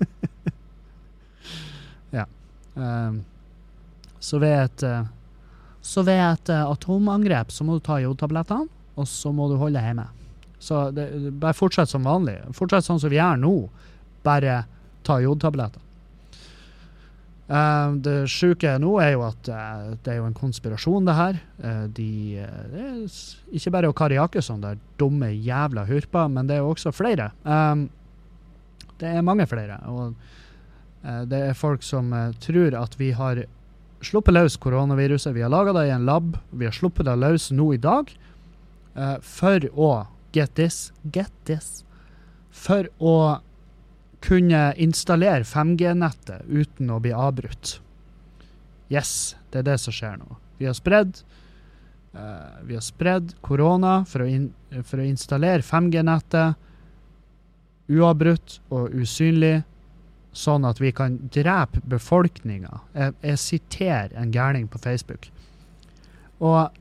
ja. 2.18 2.26
Um, 2.74 3.22
så 4.20 4.40
ved 4.42 4.58
et 4.64 4.84
uh, 4.84 5.06
så 5.86 6.02
ved 6.06 6.18
et 6.18 6.50
uh, 6.50 6.66
atomangrep 6.72 7.52
så 7.54 7.64
må 7.66 7.78
du 7.78 7.84
ta 7.86 8.00
jodtablettene, 8.02 8.66
og 8.96 9.08
så 9.08 9.30
må 9.34 9.46
du 9.50 9.56
holde 9.60 9.78
deg 9.78 9.90
hjemme. 9.90 10.06
Så 10.58 10.88
det, 10.96 11.08
bare 11.38 11.54
fortsett 11.54 11.90
som 11.92 12.06
vanlig. 12.06 12.38
Fortsett 12.56 12.86
sånn 12.86 12.98
som 12.98 13.12
vi 13.12 13.20
gjør 13.20 13.38
nå. 13.38 13.56
Bare 14.26 14.64
ta 15.06 15.20
jodtabletter. 15.22 15.82
Uh, 17.46 17.94
det 18.02 18.14
sjuke 18.26 18.72
nå 18.82 18.96
er 18.98 19.12
jo 19.12 19.20
at 19.28 19.48
uh, 19.54 19.92
det 20.02 20.16
er 20.16 20.16
jo 20.18 20.26
en 20.26 20.34
konspirasjon, 20.34 21.06
det 21.06 21.14
her. 21.14 21.36
Uh, 21.62 21.84
de, 21.94 22.08
det 22.72 22.86
er 22.88 22.96
ikke 23.54 23.74
bare 23.76 23.92
Kari 23.94 24.18
Jakkesson, 24.18 24.64
det 24.64 24.72
er 24.74 24.80
dumme 24.98 25.30
jævla 25.30 25.86
hurper, 25.86 26.32
men 26.32 26.50
det 26.50 26.56
er 26.56 26.64
jo 26.64 26.72
også 26.72 26.90
flere. 26.96 27.30
Um, 27.44 27.86
det 28.98 29.12
er 29.12 29.22
mange 29.22 29.46
flere. 29.46 29.78
Og 29.92 30.16
det 31.30 31.38
er 31.50 31.54
folk 31.54 31.84
som 31.86 32.08
tror 32.42 32.74
at 32.74 32.96
vi 32.98 33.12
har 33.14 33.44
sluppet 34.04 34.34
løs 34.34 34.56
koronaviruset. 34.60 35.34
Vi 35.34 35.44
har 35.44 35.52
laga 35.52 35.72
det 35.76 35.86
i 35.88 35.94
en 35.94 36.06
lab. 36.08 36.36
Vi 36.50 36.68
har 36.68 36.74
sluppet 36.76 37.06
det 37.08 37.16
løs 37.20 37.50
nå 37.54 37.72
i 37.74 37.80
dag 37.80 38.12
for 39.20 39.66
å 39.76 39.90
get 40.32 40.54
this, 40.56 40.92
get 41.12 41.32
this, 41.44 41.84
for 42.50 42.88
å 42.96 43.40
kunne 44.24 44.72
installere 44.80 45.44
5G-nettet 45.46 46.48
uten 46.48 46.90
å 46.90 47.00
bli 47.02 47.12
avbrutt. 47.12 47.78
Yes, 48.92 49.36
det 49.50 49.62
er 49.62 49.68
det 49.70 49.78
som 49.82 49.94
skjer 49.94 50.16
nå. 50.20 50.38
Vi 50.58 50.68
har 50.68 50.76
spredd 50.76 51.20
uh, 52.16 52.62
vi 52.64 52.76
har 52.76 52.84
spredd 52.84 53.34
korona 53.44 53.98
for 54.08 54.24
for 54.86 55.02
å 55.02 55.06
installere 55.06 55.64
5G-nettet 55.64 56.62
uavbrutt 57.86 58.60
og 58.74 58.94
usynlig, 58.98 59.62
sånn 60.36 60.66
at 60.68 60.80
vi 60.82 60.92
kan 60.94 61.16
drepe 61.32 61.80
befolkninga. 61.88 62.80
Jeg, 62.96 63.14
jeg 63.24 63.40
siterer 63.40 64.16
en 64.20 64.34
gærning 64.34 64.68
på 64.68 64.80
Facebook. 64.82 65.30
Og 66.44 66.76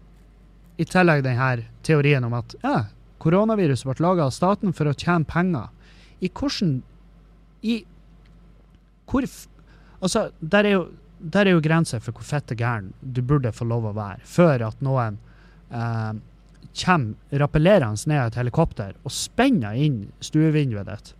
i 0.76 0.86
tillegg 0.90 1.24
denne 1.24 1.66
teorien 1.88 2.26
om 2.28 2.36
at 2.36 2.56
ja, 2.64 2.76
koronaviruset 3.24 3.88
ble 3.88 4.04
laga 4.04 4.28
av 4.28 4.36
staten 4.36 4.76
for 4.76 4.92
å 4.92 4.96
tjene 4.98 5.28
penger. 5.30 5.72
I 6.20 6.32
hvordan 6.32 6.80
I 7.66 7.84
hvor 9.10 9.28
Altså, 10.06 10.30
der 10.40 10.68
er 10.68 10.74
jo, 10.76 10.82
der 11.20 11.48
er 11.48 11.56
jo 11.56 11.64
grenser 11.64 12.02
for 12.04 12.14
hvor 12.14 12.28
fette 12.28 12.54
gæren 12.60 12.92
du 13.02 13.22
burde 13.26 13.54
få 13.56 13.66
lov 13.66 13.88
å 13.90 13.94
være, 13.96 14.20
før 14.28 14.66
at 14.68 14.82
noen 14.84 15.16
eh, 15.72 16.18
kommer 16.76 17.40
rappellerende 17.42 18.12
ned 18.12 18.20
i 18.20 18.26
et 18.28 18.38
helikopter 18.38 18.92
og 19.02 19.14
spenner 19.16 19.78
inn 19.80 20.02
stuevinduet 20.20 20.92
ditt. 20.92 21.14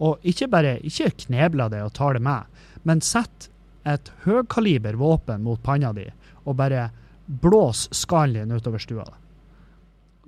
Og 0.00 0.24
ikke 0.26 0.48
bare 0.48 0.78
ikke 0.86 1.10
knebler 1.26 1.72
det 1.72 1.82
og 1.84 1.92
tar 1.96 2.16
det 2.16 2.24
med, 2.24 2.48
men 2.88 3.02
sett 3.04 3.50
et 3.88 4.10
høykaliber 4.24 4.96
våpen 5.00 5.44
mot 5.44 5.60
panna 5.62 5.92
di 5.96 6.06
og 6.44 6.56
bare 6.56 6.88
blås 7.26 7.86
skallen 7.94 8.48
din 8.48 8.56
utover 8.56 8.80
stua. 8.82 9.06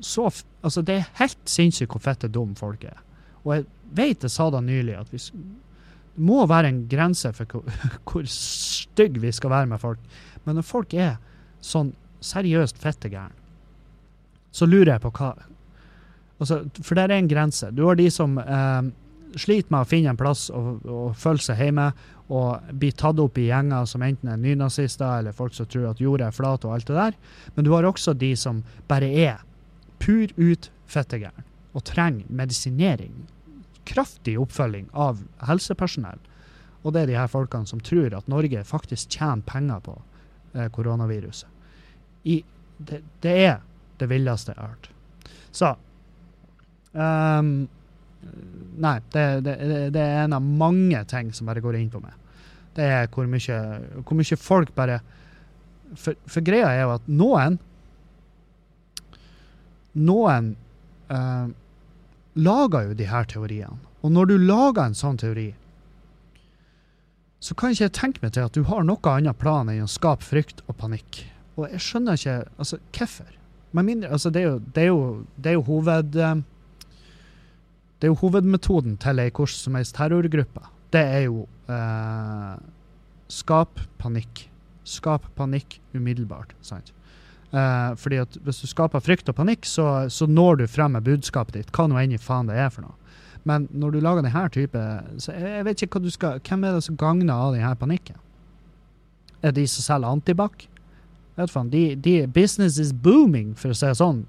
Så, 0.01 0.31
altså, 0.61 0.83
det 0.83 0.95
er 0.99 1.11
helt 1.21 1.41
sinnssykt 1.49 1.93
hvor 1.93 2.03
fette 2.03 2.31
dum 2.33 2.55
folk 2.59 2.85
er. 2.85 2.99
Og 3.43 3.57
jeg 3.57 3.67
vet 3.97 4.25
jeg 4.25 4.33
sa 4.33 4.49
da 4.53 4.61
nylig 4.65 4.97
at 4.99 5.13
vi, 5.13 5.21
det 6.13 6.25
må 6.29 6.43
være 6.47 6.71
en 6.71 6.83
grense 6.91 7.33
for 7.37 7.49
hvor, 7.49 7.79
hvor 8.09 8.29
stygg 8.31 9.21
vi 9.23 9.33
skal 9.33 9.53
være 9.53 9.71
med 9.73 9.81
folk. 9.83 10.03
Men 10.45 10.59
når 10.59 10.67
folk 10.67 10.95
er 10.95 11.17
sånn 11.63 11.95
seriøst 12.23 12.79
fette 12.83 13.11
gærne, 13.13 13.39
så 14.53 14.69
lurer 14.69 14.95
jeg 14.95 15.03
på 15.07 15.11
hva 15.17 15.31
altså, 16.43 16.59
For 16.83 16.99
der 16.99 17.09
er 17.09 17.23
en 17.23 17.31
grense. 17.31 17.71
Du 17.73 17.87
har 17.87 17.97
de 17.97 18.11
som 18.13 18.37
eh, 18.39 18.91
sliter 19.41 19.73
med 19.73 19.85
å 19.85 19.89
finne 19.89 20.13
en 20.13 20.19
plass 20.19 20.49
og, 20.55 21.13
føle 21.19 21.43
seg 21.43 21.61
hjemme, 21.61 21.91
og 22.33 22.73
blir 22.81 22.95
tatt 22.97 23.21
opp 23.21 23.39
i 23.39 23.49
gjenger 23.51 23.87
som 23.89 24.05
enten 24.05 24.31
er 24.33 24.41
nynazister 24.41 25.19
eller 25.21 25.37
folk 25.37 25.55
som 25.57 25.69
tror 25.69 25.91
at 25.91 26.01
jorda 26.01 26.31
er 26.31 26.37
flat 26.37 26.65
og 26.65 26.77
alt 26.77 26.89
det 26.89 26.97
der. 26.97 27.17
Men 27.57 27.67
du 27.67 27.73
har 27.75 27.89
også 27.89 28.15
de 28.17 28.33
som 28.39 28.63
bare 28.89 29.11
er 29.11 29.43
pur 30.03 30.33
ut 30.39 30.71
fettegæren 30.89 31.49
og 31.73 31.85
trenger 31.89 32.29
medisinering. 32.29 33.13
Kraftig 33.89 34.39
oppfølging 34.41 34.89
av 34.93 35.21
helsepersonell. 35.49 36.21
Og 36.83 36.95
det 36.95 37.03
er 37.03 37.13
de 37.13 37.19
her 37.19 37.31
folkene 37.31 37.69
som 37.69 37.83
tror 37.85 38.15
at 38.17 38.31
Norge 38.31 38.65
faktisk 38.67 39.13
tjener 39.15 39.45
penger 39.47 39.83
på 39.85 39.95
eh, 40.55 40.69
koronaviruset. 40.75 41.49
I, 42.25 42.43
det, 42.79 43.03
det 43.23 43.37
er 43.47 43.61
det 44.01 44.09
villeste 44.11 44.55
jeg 44.55 44.61
har 44.61 44.75
hørt. 44.75 44.91
Så 45.53 45.71
ehm, 46.97 47.69
Nei, 48.83 48.97
det, 49.13 49.25
det, 49.45 49.57
det 49.95 50.03
er 50.03 50.25
en 50.25 50.37
av 50.37 50.43
mange 50.43 51.03
ting 51.11 51.33
som 51.35 51.49
bare 51.51 51.63
går 51.65 51.77
inn 51.79 51.91
på 51.93 52.01
meg. 52.03 52.15
Det 52.77 52.87
er 52.89 53.11
hvor 53.13 53.29
mye, 53.29 53.59
hvor 54.01 54.17
mye 54.17 54.39
folk 54.41 54.73
bare 54.75 55.03
for, 55.99 56.17
for 56.25 56.45
greia 56.45 56.71
er 56.73 56.87
jo 56.87 56.95
at 56.95 57.11
noen 57.11 57.61
Noen 59.93 60.55
eh, 61.13 61.49
lager 62.41 62.87
jo 62.87 62.95
de 62.97 63.09
her 63.11 63.27
teoriene. 63.29 63.77
Og 64.01 64.15
når 64.15 64.31
du 64.31 64.39
lager 64.41 64.87
en 64.87 64.97
sånn 64.97 65.19
teori, 65.21 65.51
så 67.45 67.53
kan 67.59 67.75
ikke 67.75 67.85
jeg 67.85 67.95
tenke 67.99 68.23
meg 68.23 68.33
til 68.33 68.47
at 68.49 68.57
du 68.57 68.65
har 68.71 68.87
noe 68.89 69.13
annet 69.13 69.37
plan 69.37 69.69
enn 69.69 69.85
å 69.85 69.91
skape 69.91 70.25
frykt 70.25 70.63
og 70.65 70.79
panikk. 70.81 71.27
Og 71.59 71.67
jeg 71.69 71.85
skjønner 71.85 72.17
ikke 72.17 72.39
altså, 72.57 72.81
hvorfor. 72.97 73.37
Med 73.77 73.85
mindre, 73.91 74.15
altså, 74.17 74.33
det, 74.33 74.41
er 74.41 74.49
jo, 74.49 74.57
det, 74.73 74.81
er 74.81 74.89
jo, 74.89 75.05
det 75.37 75.53
er 75.53 75.59
jo 75.59 75.67
hoved... 75.69 76.17
eh, 76.17 76.41
det 78.03 78.09
er 78.09 78.11
jo 78.11 78.19
hovedmetoden 78.19 78.97
til 78.99 79.21
ei 79.23 79.31
hvordan 79.31 79.55
som 79.55 79.77
helst 79.79 79.95
terrorgruppe. 79.95 80.65
Det 80.91 81.01
er 81.01 81.21
jo 81.29 81.45
eh, 81.71 82.57
skap 83.31 83.79
panikk. 84.03 84.49
Skap 84.83 85.29
panikk 85.39 85.79
umiddelbart. 85.95 86.57
sant? 86.67 86.91
Eh, 87.53 87.93
fordi 87.97 88.19
at 88.25 88.39
hvis 88.43 88.59
du 88.65 88.67
skaper 88.67 89.05
frykt 89.07 89.31
og 89.31 89.37
panikk, 89.39 89.69
så, 89.71 90.09
så 90.11 90.27
når 90.27 90.57
du 90.57 90.67
frem 90.67 90.97
med 90.97 91.07
budskapet 91.07 91.55
ditt, 91.61 91.71
hva 91.71 91.87
nå 91.87 92.01
enn 92.01 92.17
i 92.17 92.19
faen 92.19 92.51
det 92.51 92.59
er 92.59 92.75
for 92.75 92.89
noe. 92.89 92.99
Men 93.47 93.69
når 93.71 93.95
du 93.95 94.01
lager 94.03 94.27
denne 94.27 94.43
type 94.55 94.83
så 95.23 95.33
jeg, 95.35 95.65
vet 95.67 95.83
ikke 95.83 96.01
skal, 96.11 96.43
Hvem 96.47 96.65
er 96.65 96.77
det 96.77 96.85
som 96.87 96.99
gagner 96.99 97.35
av 97.35 97.55
denne 97.55 97.73
panikken? 97.79 98.19
Er 99.43 99.55
de 99.55 99.67
som 99.71 99.87
selger 99.87 100.11
antibac? 100.11 100.67
Vet 101.39 101.55
faen, 101.55 101.71
de, 101.71 101.95
de, 101.95 102.27
business 102.27 102.79
is 102.83 102.93
booming, 102.93 103.55
for 103.55 103.71
å 103.71 103.79
si 103.79 103.87
det 103.87 103.99
sånn, 104.03 104.25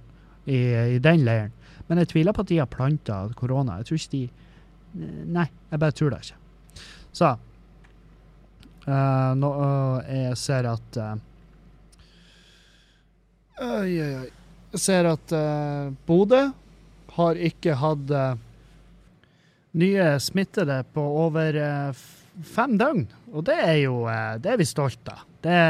i, 0.46 0.62
i 0.94 1.02
den 1.02 1.26
leiren. 1.26 1.54
Men 1.94 2.02
jeg 2.02 2.10
tviler 2.16 2.34
på 2.34 2.42
at 2.42 2.50
de 2.50 2.58
har 2.58 2.70
planta 2.72 3.20
korona. 3.38 3.78
Jeg 3.82 3.92
tror 3.92 4.02
ikke 4.02 4.18
de 4.18 4.24
Nei, 4.94 5.48
jeg 5.72 5.82
bare 5.82 5.94
tror 5.98 6.12
det 6.14 6.20
ikke. 6.22 6.36
Så 7.14 7.30
uh, 8.86 9.32
nå, 9.38 9.50
uh, 9.50 10.04
Jeg 10.06 10.38
ser 10.38 10.68
at 10.70 11.00
uh, 11.02 11.14
Oi, 13.64 13.90
oi, 13.90 14.12
oi. 14.20 14.30
Jeg 14.74 14.82
ser 14.82 15.10
at 15.10 15.34
uh, 15.34 15.94
Bodø 16.06 16.44
har 17.14 17.42
ikke 17.50 17.78
hatt 17.78 18.14
uh, 18.14 18.34
nye 19.74 20.20
smittede 20.20 20.84
på 20.94 21.02
over 21.02 21.56
eh, 21.58 22.02
fem 22.44 22.78
døgn. 22.78 23.06
Og 23.34 23.46
det 23.50 23.58
er 23.58 23.78
jo 23.84 24.04
eh, 24.10 24.36
Det 24.42 24.54
er 24.54 24.60
vi 24.62 24.68
stolte 24.70 25.16
av. 25.16 25.24
Det 25.44 25.62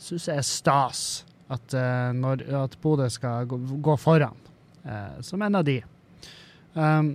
syns 0.00 0.28
jeg 0.30 0.40
er 0.40 0.46
stas 0.46 1.02
at, 1.50 1.74
eh, 1.76 2.12
når, 2.16 2.46
at 2.64 2.78
Bodø 2.80 3.08
skal 3.12 3.48
gå, 3.50 3.58
gå 3.84 3.96
foran, 4.00 4.36
eh, 4.36 4.49
som 5.26 5.42
en 5.42 5.58
av 5.58 5.64
de. 5.66 5.80
Um, 6.74 7.10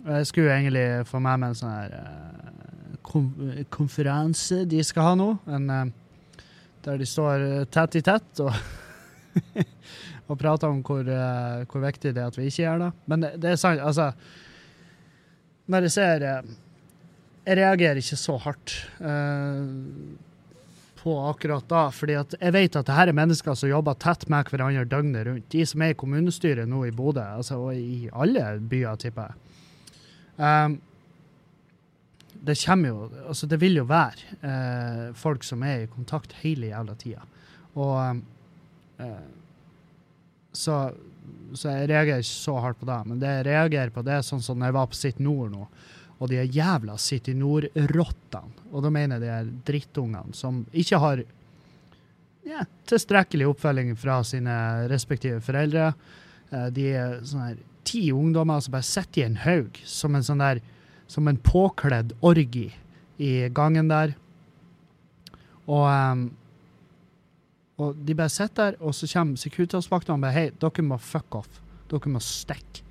jeg 0.00 0.26
skulle 0.26 0.54
egentlig 0.54 1.06
få 1.08 1.20
med 1.20 1.40
meg 1.42 1.52
en 1.52 1.58
sånn 1.58 1.72
her 1.74 1.96
eh, 1.98 3.64
konferanse 3.72 4.62
de 4.68 4.80
skal 4.86 5.10
ha 5.10 5.16
nå. 5.18 5.28
En, 5.50 5.66
eh, 5.74 6.46
der 6.86 7.00
de 7.00 7.08
står 7.08 7.44
eh, 7.44 7.66
tett 7.68 7.98
i 8.00 8.02
tett 8.06 8.40
og, 8.40 8.54
og 10.30 10.38
prater 10.40 10.70
om 10.70 10.80
hvor, 10.86 11.04
eh, 11.04 11.66
hvor 11.68 11.84
viktig 11.84 12.14
det 12.16 12.24
er 12.24 12.32
at 12.32 12.40
vi 12.40 12.48
ikke 12.48 12.64
gjør 12.64 12.86
det. 12.86 12.90
Men 13.12 13.26
det, 13.26 13.34
det 13.44 13.52
er 13.52 13.60
sant, 13.60 13.84
altså 13.84 14.12
Når 15.70 15.86
jeg 15.86 15.94
ser 15.94 16.26
eh, 16.26 16.50
Jeg 17.46 17.60
reagerer 17.60 18.00
ikke 18.00 18.20
så 18.20 18.38
hardt 18.40 18.76
eh, 19.04 19.60
på 21.00 21.14
akkurat 21.30 21.64
da, 21.70 21.86
fordi 21.94 22.16
at 22.20 22.34
jeg 22.36 22.54
vet 22.54 22.76
at 22.76 22.88
det 22.88 22.96
her 22.96 23.10
er 23.10 23.16
mennesker 23.16 23.56
som 23.56 23.70
jobber 23.70 23.96
tett 24.00 24.26
med 24.32 24.50
hverandre 24.52 24.84
døgnet 24.88 25.26
rundt. 25.26 25.48
De 25.52 25.64
som 25.66 25.82
er 25.84 25.94
i 25.94 25.98
kommunestyret 25.98 26.68
nå 26.68 26.84
i 26.86 26.94
Bodø, 26.94 27.24
altså, 27.40 27.58
og 27.64 27.74
i 27.78 28.10
alle 28.12 28.44
byer, 28.70 29.00
tipper 29.00 29.30
jeg. 29.30 29.46
Um, 30.40 30.78
det 32.40 32.56
kommer 32.64 32.88
jo 32.88 33.10
Altså, 33.28 33.46
det 33.46 33.60
vil 33.60 33.76
jo 33.76 33.84
være 33.88 34.36
eh, 34.40 35.06
folk 35.16 35.44
som 35.44 35.62
er 35.66 35.84
i 35.84 35.90
kontakt 35.92 36.32
hele 36.40 36.70
jævla 36.70 36.96
tida. 36.96 37.24
Og 37.76 38.22
eh, 39.00 39.28
så, 40.52 40.78
så 41.54 41.74
jeg 41.74 41.90
reagerer 41.90 42.24
ikke 42.24 42.32
så 42.32 42.56
hardt 42.64 42.80
på 42.80 42.88
det. 42.88 43.00
Men 43.06 43.20
det 43.20 43.34
jeg 43.34 43.46
reagerer 43.50 43.92
på, 43.94 44.04
det 44.06 44.16
er 44.16 44.26
sånn 44.26 44.42
som 44.44 44.58
når 44.58 44.70
jeg 44.70 44.78
var 44.78 44.90
på 44.90 44.98
Sitt 44.98 45.20
Nord 45.22 45.52
nå, 45.52 45.66
og 46.20 46.28
de 46.28 46.36
er 46.36 46.50
jævla 46.52 46.98
City 47.00 47.32
Nord-rottene. 47.32 48.66
Og 48.70 48.84
da 48.84 48.90
mener 48.92 49.16
jeg 49.16 49.24
de 49.24 49.30
er 49.32 49.52
drittungene 49.66 50.36
som 50.36 50.62
ikke 50.76 50.98
har 51.00 51.22
ja, 52.46 52.64
tilstrekkelig 52.88 53.48
oppfølging 53.50 53.94
fra 53.98 54.18
sine 54.24 54.54
respektive 54.92 55.40
foreldre. 55.44 55.90
Eh, 56.52 56.68
De 56.76 56.86
er 56.92 57.16
sånne 57.24 57.46
her 57.52 57.62
ti 57.88 58.02
ungdommer 58.12 58.60
som 58.60 58.74
bare 58.76 58.86
sitter 58.86 59.22
i 59.22 59.26
en 59.30 59.38
haug, 59.46 59.80
som 59.88 60.14
en 60.14 60.26
sånn 60.26 60.42
der 60.44 60.60
som 61.10 61.26
en 61.26 61.40
påkledd 61.40 62.12
orgi 62.22 62.68
i 63.20 63.32
gangen 63.56 63.88
der. 63.90 64.12
Og, 65.66 65.86
em, 65.88 66.26
og 67.80 67.96
de 68.04 68.14
bare 68.18 68.32
sitter 68.32 68.74
der, 68.74 68.78
og 68.84 68.94
så 68.94 69.08
kommer 69.10 69.40
Securitas-vaktene 69.40 70.18
og 70.18 70.24
bare 70.26 70.36
Hei, 70.36 70.46
dere 70.60 70.84
må 70.86 71.00
fuck 71.00 71.40
off. 71.40 71.60
Dere 71.90 72.12
må 72.12 72.20
stikke. 72.22 72.84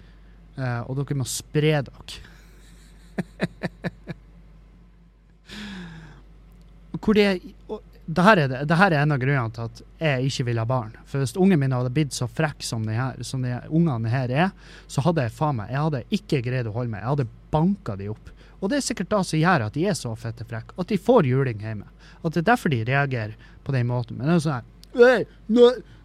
Eh, 0.57 0.81
og 0.89 0.97
dere 0.99 1.19
må 1.21 1.29
spre 1.29 1.77
dere. 1.85 2.19
Hvor 6.99 7.15
det, 7.15 7.39
det, 8.05 8.23
her 8.25 8.37
er 8.37 8.47
det, 8.51 8.63
det 8.69 8.77
her 8.79 8.91
er 8.91 9.01
en 9.01 9.15
av 9.15 9.21
grunnene 9.21 9.53
til 9.55 9.69
at 9.69 9.81
jeg 10.01 10.29
ikke 10.29 10.45
vil 10.49 10.61
ha 10.61 10.65
barn. 10.67 10.97
For 11.09 11.21
hvis 11.21 11.37
ungen 11.39 11.61
min 11.61 11.75
hadde 11.75 11.93
blitt 11.95 12.15
så 12.15 12.27
frekk 12.27 12.65
som 12.65 12.85
de 12.87 12.97
her, 12.97 13.13
som 13.25 13.45
de 13.45 13.51
ungene 13.69 14.11
her 14.11 14.33
er, 14.47 14.49
så 14.91 15.03
hadde 15.05 15.25
jeg 15.25 15.37
faen 15.37 15.57
meg, 15.61 15.71
jeg 15.71 15.85
hadde 15.85 16.03
ikke 16.19 16.43
greid 16.49 16.69
å 16.69 16.75
holde 16.75 16.93
meg. 16.93 17.03
Jeg 17.03 17.11
hadde 17.13 17.31
banka 17.53 17.95
de 17.99 18.11
opp. 18.11 18.33
Og 18.59 18.71
det 18.71 18.79
er 18.79 18.87
sikkert 18.89 19.13
det 19.13 19.21
som 19.29 19.39
gjør 19.39 19.67
at 19.69 19.77
de 19.77 19.85
er 19.87 19.97
så 19.97 20.11
fette 20.19 20.47
frekke, 20.47 20.75
at 20.75 20.91
de 20.91 20.99
får 20.99 21.29
juling 21.29 21.59
hjemme. 21.63 21.87
At 22.19 22.35
det 22.35 22.43
er 22.43 22.51
derfor 22.51 22.73
de 22.73 22.81
reagerer 22.87 23.37
på 23.63 23.75
den 23.75 23.87
måten. 23.87 24.19
Men 24.19 24.27
det 24.27 24.35
er 24.35 24.43
sånn 24.43 24.59
her 24.59 24.67
Hei, 24.97 25.19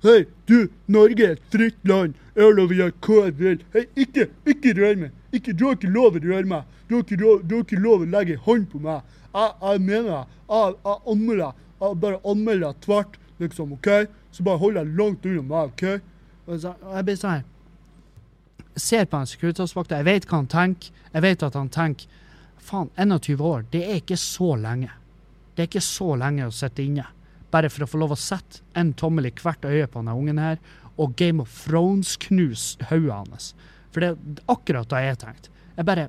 hei, 0.04 0.18
du, 0.44 0.58
Norge 0.92 1.24
er 1.24 1.38
et 1.38 1.44
fritt 1.48 1.78
land. 1.88 2.18
Jeg 2.34 2.42
har 2.42 2.56
lov 2.56 2.72
å 2.72 2.78
gjøre 2.78 2.94
hva 3.06 3.18
jeg 3.28 3.34
vil. 3.38 3.60
Hei, 3.74 3.84
ikke, 4.04 4.24
ikke 4.50 4.72
rør 4.78 4.96
meg. 5.04 5.18
Ikke, 5.34 5.52
du 5.54 5.68
har 5.68 5.76
ikke 5.78 5.92
lov 5.94 6.16
å 6.18 6.22
røre 6.24 6.48
meg. 6.50 6.72
Du 6.88 6.96
har 6.96 7.04
ikke, 7.04 7.60
ikke 7.60 7.78
lov 7.82 8.02
å 8.02 8.08
legge 8.10 8.38
hånd 8.42 8.66
på 8.72 8.80
meg. 8.82 9.14
Jeg, 9.34 9.52
jeg 9.62 9.84
mener 9.84 10.08
det. 10.10 10.40
Jeg, 10.50 10.74
jeg 10.88 10.98
anmelder. 11.14 11.62
Jeg 11.84 12.00
bare 12.02 12.20
anmelder 12.32 12.66
deg 12.66 12.82
tvert, 12.88 13.16
liksom. 13.42 13.76
OK? 13.78 13.90
Så 14.34 14.46
bare 14.46 14.62
hold 14.62 14.80
deg 14.80 14.98
langt 14.98 15.30
unna 15.30 15.46
meg, 15.46 15.70
OK? 15.70 15.86
Og 16.44 16.66
jeg 16.66 17.06
blir 17.06 17.16
sånn 17.16 17.40
Jeg 18.74 18.82
ser 18.82 19.06
på 19.08 19.16
en 19.16 19.30
Securitas-vakta, 19.30 20.02
jeg 20.02 20.08
vet 20.10 20.28
hva 20.28 20.40
han 20.40 20.50
tenker. 20.50 20.90
Jeg 21.14 21.24
vet 21.24 21.46
at 21.46 21.56
han 21.58 21.70
tenker 21.72 22.20
Faen, 22.64 22.88
21 22.96 23.42
år, 23.44 23.66
det 23.70 23.82
er 23.84 23.98
ikke 24.00 24.16
så 24.16 24.54
lenge. 24.56 24.88
Det 25.54 25.62
er 25.62 25.68
ikke 25.68 25.84
så 25.84 26.14
lenge 26.16 26.46
å 26.48 26.54
sitte 26.54 26.82
inne. 26.82 27.04
Bare 27.52 27.68
for 27.70 27.84
å 27.84 27.88
få 27.90 28.00
lov 28.00 28.14
å 28.14 28.18
sette 28.18 28.64
en 28.74 28.94
tommel 28.96 29.28
i 29.28 29.34
hvert 29.36 29.66
øye 29.68 29.86
på 29.86 30.00
denne 30.00 30.14
ungen 30.16 30.40
her, 30.40 30.56
og 31.00 31.16
Game 31.18 31.42
of 31.42 31.52
Thrones-knuse 31.64 32.88
hodet 32.90 33.14
hans. 33.14 33.52
For 33.92 34.02
det 34.02 34.12
er 34.12 34.42
akkurat 34.52 34.90
det 34.90 35.02
jeg 35.04 35.20
tenkte. 35.22 35.54
Jeg 35.74 35.88
bare 35.88 36.08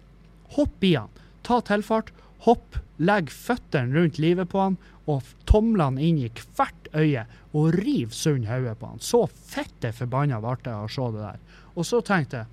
hopp 0.55 0.85
i 0.85 0.95
han, 0.95 1.13
ta 1.45 1.59
tilfart, 1.65 2.11
hopp, 2.45 2.77
legg 2.97 3.31
føttene 3.33 3.97
rundt 3.97 4.19
livet 4.21 4.49
på 4.51 4.61
han, 4.61 4.77
og 5.09 5.25
tomlene 5.49 6.01
inn 6.01 6.19
i 6.21 6.31
hvert 6.57 6.89
øye, 6.95 7.25
og 7.53 7.75
riv 7.77 8.13
sund 8.15 8.47
hodet 8.49 8.77
på 8.79 8.89
han. 8.89 9.01
Så 9.01 9.25
fitte 9.29 9.93
forbanna 9.95 10.41
ble 10.43 10.57
jeg 10.65 10.75
å 10.75 10.91
se 10.91 11.09
det 11.15 11.25
der. 11.25 11.41
Og 11.75 11.87
så 11.87 12.01
tenkte 12.05 12.43
jeg 12.43 12.51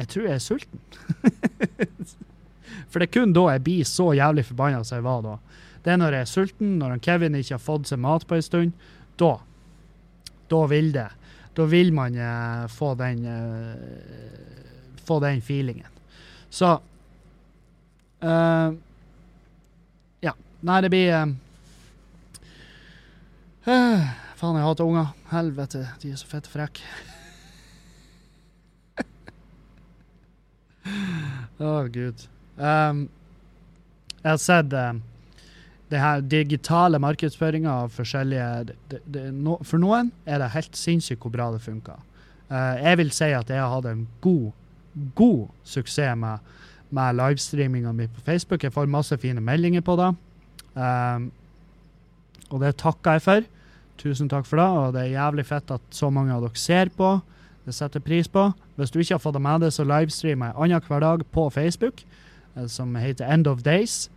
jeg 0.00 0.08
tror 0.08 0.26
jeg 0.26 0.32
er 0.38 0.40
sulten. 0.40 0.80
For 2.90 3.02
det 3.02 3.10
er 3.10 3.12
kun 3.18 3.34
da 3.36 3.42
jeg 3.52 3.64
blir 3.66 3.88
så 3.88 4.06
jævlig 4.16 4.46
forbanna 4.48 4.80
som 4.86 4.96
jeg 4.96 5.04
var 5.04 5.20
da. 5.26 5.34
Det 5.84 5.92
er 5.92 5.98
når 6.00 6.16
jeg 6.16 6.24
er 6.24 6.30
sulten, 6.30 6.70
når 6.80 7.00
Kevin 7.04 7.36
ikke 7.36 7.58
har 7.58 7.62
fått 7.64 7.90
seg 7.90 8.00
mat 8.00 8.24
på 8.28 8.38
en 8.38 8.46
stund. 8.46 8.86
Da. 9.20 9.34
Da 10.48 10.60
vil 10.72 10.88
det. 10.94 11.08
Da 11.54 11.64
vil 11.66 11.92
man 11.92 12.14
eh, 12.14 12.66
få 12.70 12.94
den 12.94 13.24
eh, 13.26 13.74
Få 15.04 15.20
den 15.20 15.42
feelingen. 15.42 15.86
Så 16.50 16.80
eh, 18.20 18.72
Ja. 20.20 20.34
Nei, 20.60 20.80
det 20.84 20.90
blir 20.92 21.12
eh, 21.14 21.26
Faen, 24.40 24.56
jeg 24.56 24.64
hater 24.64 24.84
unger. 24.84 25.06
Helvete, 25.30 25.88
de 26.02 26.10
er 26.12 26.16
så 26.16 26.26
fette 26.30 26.48
frekke. 26.50 26.80
Å, 31.60 31.84
gud. 31.92 32.18
Um, 32.56 33.08
jeg 34.22 34.30
har 34.30 34.40
sett 34.40 34.72
um, 34.76 35.02
det 35.90 35.98
her 35.98 36.22
digitale 36.22 37.00
markedsføringa 37.02 37.72
av 37.84 37.94
forskjellige 37.94 38.48
det, 38.68 39.00
det, 39.10 39.24
no, 39.34 39.56
For 39.66 39.82
noen 39.82 40.12
er 40.26 40.38
det 40.42 40.52
helt 40.54 40.78
sinnssykt 40.78 41.22
hvor 41.24 41.34
bra 41.34 41.50
det 41.54 41.62
funker. 41.64 41.98
Uh, 42.50 42.76
jeg 42.78 42.98
vil 43.02 43.12
si 43.14 43.30
at 43.34 43.50
jeg 43.50 43.58
har 43.58 43.72
hatt 43.74 43.88
en 43.90 44.06
god, 44.22 44.50
god 45.18 45.50
suksess 45.66 46.18
med, 46.18 46.46
med 46.94 47.18
livestreaminga 47.18 47.92
mi 47.94 48.06
på 48.10 48.22
Facebook. 48.26 48.62
Jeg 48.62 48.74
får 48.74 48.90
masse 48.90 49.18
fine 49.22 49.42
meldinger 49.42 49.82
på 49.86 49.98
det. 49.98 50.12
Um, 50.74 51.30
og 52.50 52.62
det 52.62 52.76
takker 52.82 53.18
jeg 53.18 53.26
for. 53.26 53.50
Tusen 54.00 54.30
takk 54.30 54.46
for 54.48 54.62
det. 54.62 54.68
Og 54.78 54.94
det 54.94 55.04
er 55.04 55.18
jævlig 55.18 55.46
fett 55.46 55.74
at 55.74 55.82
så 55.94 56.10
mange 56.10 56.34
av 56.34 56.46
dere 56.46 56.58
ser 56.58 56.90
på. 56.96 57.18
Det 57.66 57.74
setter 57.76 58.02
pris 58.02 58.28
på. 58.28 58.50
Hvis 58.78 58.90
du 58.90 58.98
ikke 59.00 59.14
har 59.18 59.22
fått 59.22 59.36
det 59.36 59.44
med 59.44 59.62
deg, 59.62 59.74
så 59.74 59.84
livestreamer 59.86 60.50
jeg 60.50 60.62
annenhver 60.64 61.04
dag 61.04 61.26
på 61.34 61.50
Facebook, 61.52 62.02
eh, 62.56 62.66
som 62.66 62.96
heter 62.96 63.28
End 63.30 63.46
of 63.46 63.62
Days. 63.62 64.08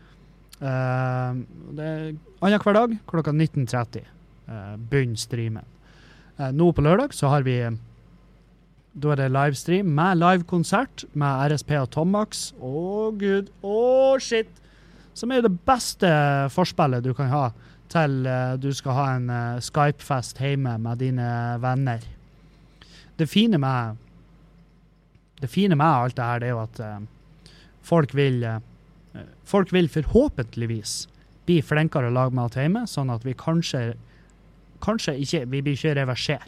Eh, 0.63 1.39
det 1.78 1.88
er 1.88 2.04
annenhver 2.43 2.78
dag 2.78 2.93
klokka 3.10 3.34
19.30 3.36 4.06
uh, 4.47 4.76
begynner 4.78 5.19
streamen. 5.19 5.65
Uh, 6.39 6.49
nå 6.56 6.69
på 6.73 6.86
lørdag 6.86 7.13
så 7.15 7.30
har 7.34 7.43
vi 7.45 7.60
eh, 7.62 7.76
Da 8.93 9.12
er 9.12 9.23
det 9.23 9.32
livestream 9.34 9.89
med 9.89 10.21
livekonsert 10.21 11.06
med 11.13 11.54
RSP 11.54 11.76
og 11.82 11.89
Tomax. 11.91 12.45
Å, 12.62 13.12
gud. 13.17 13.49
Å, 13.62 13.78
shit! 14.21 14.49
Som 15.13 15.32
er 15.32 15.41
jo 15.41 15.49
det 15.49 15.60
beste 15.65 16.10
forspillet 16.54 17.06
du 17.06 17.12
kan 17.17 17.30
ha 17.34 17.47
til 17.93 18.23
uh, 18.26 18.56
du 18.58 18.71
skal 18.73 18.97
ha 18.97 19.10
en 19.17 19.30
uh, 19.30 19.62
Skype-fest 19.62 20.39
hjemme 20.41 20.78
med 20.82 21.04
dine 21.04 21.28
venner. 21.62 22.06
Det 23.17 23.30
fine 23.30 23.60
med 23.62 23.99
det 25.43 25.49
fine 25.52 25.76
med 25.76 25.86
alt 25.86 26.15
det 26.15 26.23
her, 26.23 26.39
det 26.39 26.47
er 26.47 26.54
jo 26.54 26.62
at 26.63 26.78
eh, 26.80 26.99
folk 27.84 28.13
vil 28.15 28.43
eh, 28.47 28.62
Folk 29.45 29.73
vil 29.73 29.89
forhåpentligvis 29.91 31.04
bli 31.45 31.60
flinkere 31.65 32.10
å 32.10 32.15
lage 32.15 32.36
mat 32.38 32.58
hjemme, 32.58 32.86
sånn 32.89 33.13
at 33.13 33.26
vi 33.28 33.38
kanskje 33.38 33.93
Kanskje 34.84 35.13
ikke 35.23 35.45
Vi 35.47 35.62
blir 35.63 35.78
ikke 35.78 35.93
reverser. 35.95 36.41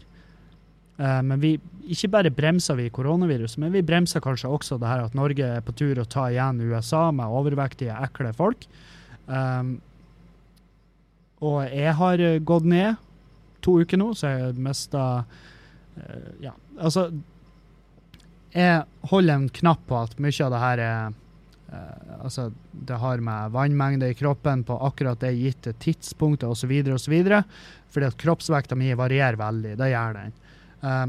Uh, 0.99 1.21
men 1.23 1.39
vi 1.39 1.53
ikke 1.91 2.09
bare 2.11 2.31
bremser 2.31 2.77
vi 2.79 2.89
koronaviruset, 2.91 3.59
men 3.59 3.73
vi 3.73 3.83
bremser 3.83 4.23
kanskje 4.23 4.51
også 4.51 4.77
det 4.79 4.87
her 4.87 5.03
at 5.03 5.15
Norge 5.15 5.47
er 5.57 5.63
på 5.63 5.75
tur 5.75 5.99
å 5.99 6.07
ta 6.07 6.29
igjen 6.31 6.61
USA 6.63 7.09
med 7.15 7.31
overvektige, 7.35 7.95
ekle 8.07 8.31
folk. 8.35 8.63
Um, 9.27 9.77
og 11.43 11.65
jeg 11.67 11.93
har 11.99 12.23
eh, 12.23 12.39
gått 12.39 12.67
ned 12.69 12.95
to 13.65 13.75
uker 13.83 13.99
nå, 13.99 14.13
så 14.15 14.31
jeg 14.31 14.55
mista 14.61 15.03
uh, 15.25 16.29
Ja, 16.43 16.53
altså 16.79 17.09
Jeg 18.55 18.85
holder 19.11 19.35
en 19.35 19.49
knapp 19.51 19.83
på 19.89 19.99
at 19.99 20.15
mye 20.21 20.47
av 20.47 20.53
det 20.53 20.63
her 20.63 20.83
er 20.85 21.17
Altså, 22.21 22.49
det 22.71 22.97
har 23.01 23.21
med 23.23 23.51
vannmengde 23.53 24.09
i 24.09 24.17
kroppen 24.17 24.63
på 24.63 24.77
akkurat 24.87 25.19
det 25.21 25.35
gitte 25.37 25.73
tidspunktet 25.79 26.49
osv. 26.49 26.71
osv. 26.93 27.15
Fordi 27.89 28.09
at 28.09 28.17
kroppsvekta 28.17 28.75
mi 28.75 28.93
varierer 28.97 29.39
veldig. 29.39 29.75
Det 29.79 29.91
gjør 29.91 30.19
den. 30.19 30.35
Uh, 30.83 31.05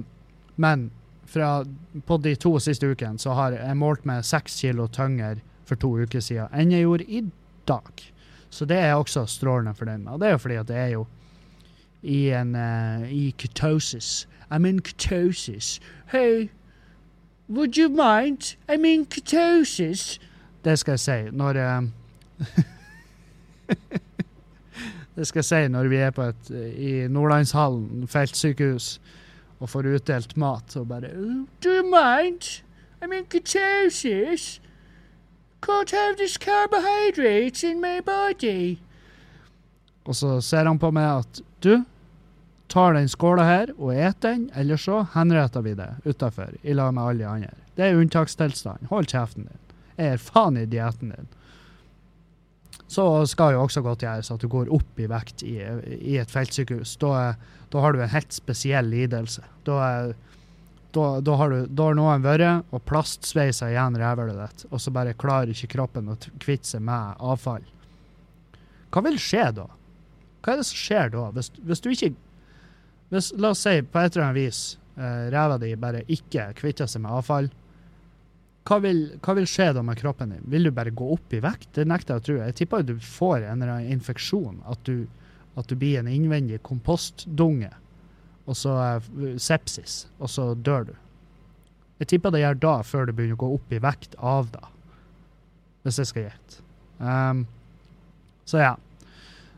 men 0.56 0.90
fra, 1.26 1.64
på 2.06 2.18
de 2.22 2.34
to 2.36 2.56
siste 2.62 2.86
ukene 2.86 3.18
så 3.18 3.34
har 3.36 3.56
jeg 3.56 3.78
målt 3.78 4.06
meg 4.08 4.24
seks 4.24 4.60
kilo 4.62 4.86
tyngre 4.88 5.36
for 5.66 5.78
to 5.80 5.90
uker 5.98 6.22
siden 6.22 6.52
enn 6.54 6.72
jeg 6.72 6.86
gjorde 6.86 7.08
i 7.10 7.24
dag. 7.68 8.04
Så 8.50 8.64
det 8.64 8.78
er 8.78 8.92
jeg 8.92 9.02
også 9.02 9.26
strålende 9.28 9.74
fornøyd 9.74 10.04
med. 10.04 10.12
Og 10.14 10.20
det 10.20 10.28
er 10.28 10.36
jo 10.36 10.42
fordi 10.44 10.60
at 10.60 10.68
det 10.68 10.76
er 10.76 10.92
jo 10.94 11.06
i 12.06 12.20
en 12.30 12.54
uh, 12.54 13.02
i 13.10 13.34
ketosis. 13.38 14.28
I'm 14.50 14.66
in 14.68 14.80
ketosis. 14.80 15.80
Hey, 16.12 16.50
would 17.48 17.76
you 17.76 17.88
mind? 17.88 18.56
I'm 18.68 18.86
in 18.86 19.06
ketosis. 19.06 20.18
Det 20.66 20.74
skal 20.80 20.92
jeg 20.96 21.02
si 21.04 21.18
når 21.30 21.54
uh, 21.62 21.82
Det 25.16 25.24
skal 25.28 25.38
jeg 25.38 25.48
si 25.48 25.68
når 25.72 25.84
vi 25.92 25.98
er 26.02 26.10
på 26.12 26.22
et, 26.28 26.50
i 26.76 27.08
Nordlandshallen 27.08 28.04
feltsykehus 28.10 29.00
og 29.62 29.70
får 29.72 29.86
utdelt 29.94 30.36
mat 30.36 30.76
og 30.76 30.88
bare 30.90 31.08
Do 31.64 31.70
you 31.70 31.84
mind? 31.86 32.42
I'm 33.00 33.12
in 33.12 33.24
ketosis. 33.24 34.60
Can't 35.62 35.90
have 35.90 36.16
this 36.16 36.36
carbohydrates 36.36 37.64
in 37.64 37.80
my 37.80 38.00
body. 38.00 38.78
Og 40.04 40.14
så 40.14 40.40
ser 40.40 40.66
han 40.66 40.78
på 40.78 40.90
meg 40.94 41.22
at 41.22 41.40
du 41.64 41.84
tar 42.68 42.94
den 42.94 43.08
skåla 43.08 43.44
her 43.46 43.72
og 43.78 43.94
et 43.94 44.22
den, 44.22 44.50
eller 44.54 44.76
så 44.76 45.04
henretter 45.14 45.62
vi 45.62 45.74
det 45.78 45.88
utafor 46.04 46.54
i 46.62 46.72
lag 46.72 46.94
med 46.94 47.02
alle 47.02 47.24
de 47.24 47.30
andre. 47.30 47.54
Det 47.76 47.84
er 47.84 48.00
unntakstilstand. 48.00 48.86
Hold 48.90 49.06
kjeften 49.10 49.48
din. 49.48 49.65
Er 49.96 50.20
faen 50.20 50.58
i 50.60 50.66
dietten 50.68 51.12
din. 51.14 51.28
Så 52.86 53.04
skal 53.26 53.56
jo 53.56 53.64
også 53.64 53.82
godt 53.82 54.04
gjøres 54.04 54.30
at 54.30 54.42
du 54.42 54.48
går 54.50 54.70
opp 54.74 55.00
i 55.02 55.08
vekt 55.10 55.42
i, 55.42 55.56
i 55.98 56.18
et 56.20 56.30
feltsykehus. 56.30 56.94
Da, 57.02 57.34
da 57.72 57.82
har 57.82 57.92
du 57.92 58.02
en 58.02 58.12
helt 58.12 58.34
spesiell 58.34 58.86
lidelse. 58.92 59.42
Da, 59.66 59.78
da, 60.94 61.06
da, 61.20 61.38
har, 61.40 61.50
du, 61.50 61.66
da 61.66 61.88
har 61.88 61.98
noen 61.98 62.22
vært 62.24 62.70
og 62.70 62.84
plastsveisa 62.88 63.72
igjen 63.72 63.98
rævhølet 64.00 64.38
ditt, 64.38 64.68
og 64.70 64.80
så 64.80 64.92
bare 64.94 65.16
klarer 65.18 65.52
ikke 65.52 65.74
kroppen 65.74 66.12
å 66.12 66.18
kvitte 66.38 66.76
seg 66.76 66.86
med 66.86 67.18
avfall. 67.20 67.66
Hva 68.94 69.02
vil 69.04 69.18
skje 69.20 69.50
da? 69.58 69.66
Hva 70.40 70.54
er 70.54 70.62
det 70.62 70.68
som 70.68 70.78
skjer 70.78 71.10
da? 71.12 71.26
Hvis, 71.34 71.50
hvis 71.66 71.82
du 71.82 71.90
ikke 71.90 72.14
hvis, 73.10 73.32
La 73.38 73.52
oss 73.52 73.62
si 73.66 73.80
på 73.82 74.00
et 74.00 74.16
eller 74.16 74.28
annet 74.28 74.38
vis 74.38 74.60
eh, 74.96 75.26
ræva 75.34 75.58
di 75.62 75.74
bare 75.78 76.02
ikke 76.10 76.48
kvitter 76.58 76.88
seg 76.90 77.04
med 77.04 77.18
avfall. 77.18 77.50
Hva 78.66 78.80
vil, 78.82 79.00
hva 79.22 79.36
vil 79.38 79.46
skje 79.46 79.68
da 79.76 79.82
med 79.86 79.98
kroppen 80.00 80.32
din? 80.34 80.46
Vil 80.50 80.66
du 80.66 80.72
bare 80.74 80.90
gå 80.90 81.12
opp 81.14 81.34
i 81.36 81.40
vekt? 81.42 81.68
Det 81.76 81.86
nekter 81.86 82.16
jeg 82.16 82.22
å 82.22 82.26
tro. 82.26 82.36
Jeg 82.42 82.56
tipper 82.58 82.82
du 82.82 82.96
får 82.98 83.44
en 83.44 83.60
eller 83.60 83.76
annen 83.76 83.94
infeksjon. 83.94 84.58
At 84.66 84.80
du, 84.88 85.06
at 85.54 85.68
du 85.70 85.76
blir 85.78 86.00
en 86.00 86.10
innvendig 86.10 86.58
kompostdunge. 86.66 87.70
Og 88.46 88.58
så 88.58 88.74
eh, 88.82 89.36
sepsis. 89.42 90.06
Og 90.18 90.32
så 90.32 90.48
dør 90.58 90.88
du. 90.90 90.94
Jeg 92.02 92.10
tipper 92.10 92.34
det 92.34 92.42
gjør 92.42 92.58
da, 92.64 92.74
før 92.84 93.06
du 93.06 93.14
begynner 93.14 93.38
å 93.38 93.44
gå 93.44 93.52
opp 93.54 93.70
i 93.72 93.80
vekt 93.82 94.16
av 94.18 94.50
da. 94.52 94.66
Hvis 95.86 96.00
jeg 96.02 96.10
skal 96.10 96.26
gjette. 96.26 96.64
Um, 96.98 97.44
så 98.50 98.64
ja. 98.64 98.72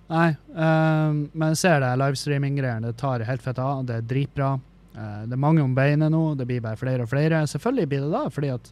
Nei, 0.09 0.29
um, 0.53 1.25
men 1.33 1.55
jeg 1.55 1.63
ser 1.65 1.81
det 1.83 1.95
livestreaming-greiene. 2.01 2.93
Det 2.93 3.01
tar 3.01 3.25
helt 3.25 3.45
fett 3.45 3.61
av. 3.61 3.81
Det 3.89 3.97
er 3.97 4.11
dritbra. 4.13 4.53
Uh, 4.93 5.25
det 5.25 5.33
er 5.33 5.41
mange 5.41 5.65
om 5.65 5.73
beinet 5.77 6.13
nå. 6.13 6.23
Det 6.37 6.47
blir 6.49 6.61
bare 6.65 6.81
flere 6.81 7.09
og 7.09 7.11
flere. 7.11 7.41
Selvfølgelig 7.49 7.91
blir 7.91 8.05
det 8.05 8.13
da, 8.13 8.23
fordi 8.33 8.53
at 8.53 8.71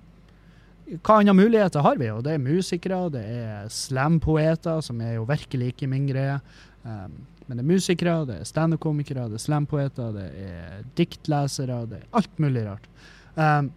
hva 0.86 1.18
andre 1.18 1.34
muligheter 1.34 1.82
har 1.82 1.96
vi? 1.98 2.10
Og 2.14 2.22
det 2.26 2.36
er 2.36 2.42
musikere, 2.42 3.08
det 3.10 3.22
er 3.26 3.70
slampoeter, 3.72 4.80
som 4.84 5.00
er 5.02 5.16
jo 5.16 5.24
virkelig 5.26 5.72
ikke 5.72 5.88
min 5.90 6.06
greie. 6.06 6.38
Um, 6.84 7.24
Men 7.46 7.58
det 7.58 7.62
er 7.62 7.74
musikere, 7.74 8.26
det 8.26 8.36
er 8.40 8.46
standup-komikere, 8.46 9.28
det 9.30 9.38
er 9.38 9.42
slampoeter, 9.44 10.14
det 10.14 10.30
er 10.42 10.80
diktlesere, 10.98 11.86
det 11.86 12.00
er 12.00 12.08
alt 12.18 12.38
mulig 12.42 12.64
rart. 12.66 12.88
Um, 13.36 13.70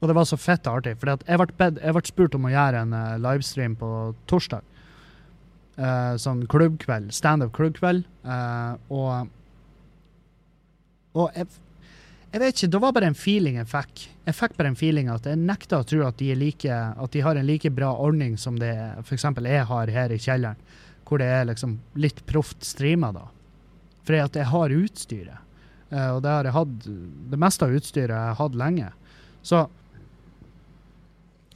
og 0.00 0.08
det 0.08 0.14
var 0.14 0.28
så 0.28 0.36
fett 0.38 0.66
artig, 0.66 0.96
for 1.00 1.10
jeg 1.10 1.18
jeg 1.26 1.94
ble 1.96 2.02
spurt 2.06 2.34
om 2.34 2.46
å 2.46 2.52
gjøre 2.52 2.82
en 2.84 2.94
uh, 2.94 3.18
livestream 3.18 3.74
på 3.74 4.14
torsdag. 4.30 4.62
Uh, 5.78 6.14
sånn 6.14 6.46
klubbkveld, 6.46 7.10
standup-klubbkveld. 7.10 8.04
Uh, 8.22 8.78
og 8.90 9.28
og 11.14 11.30
jeg, 11.34 11.46
jeg 12.34 12.42
vet 12.42 12.56
ikke, 12.56 12.68
det 12.74 12.78
var 12.82 12.94
bare 12.96 13.08
en 13.12 13.14
feeling 13.14 13.60
jeg 13.60 13.68
fikk. 13.70 14.00
Jeg 14.26 14.34
fikk 14.34 14.56
bare 14.58 14.72
en 14.72 14.78
feeling 14.78 15.10
at 15.12 15.26
jeg 15.28 15.38
nekta 15.38 15.78
å 15.78 15.84
tro 15.86 16.00
at 16.02 16.16
de, 16.18 16.32
er 16.34 16.40
like, 16.40 16.66
at 16.66 17.14
de 17.14 17.22
har 17.22 17.38
en 17.38 17.46
like 17.46 17.70
bra 17.70 17.92
ordning 18.02 18.34
som 18.40 18.56
det 18.58 18.72
f.eks. 19.04 19.28
jeg 19.38 19.68
har 19.68 19.92
her 19.94 20.10
i 20.10 20.18
kjelleren, 20.18 20.58
hvor 21.06 21.22
det 21.22 21.28
er 21.30 21.46
liksom 21.46 21.76
litt 21.94 22.24
proft 22.26 22.66
streama, 22.66 23.12
da. 23.14 23.28
At 24.18 24.34
jeg 24.34 24.48
har 24.50 24.74
utstyret. 24.74 25.38
Uh, 25.92 26.16
og 26.16 26.24
det 26.24 26.32
har 26.32 26.46
jeg 26.48 26.56
hatt 26.56 26.86
Det 27.30 27.38
meste 27.38 27.66
av 27.68 27.74
utstyret 27.76 28.10
jeg 28.10 28.32
har 28.32 28.38
hatt 28.40 28.58
lenge. 28.58 28.90
Så 29.46 29.60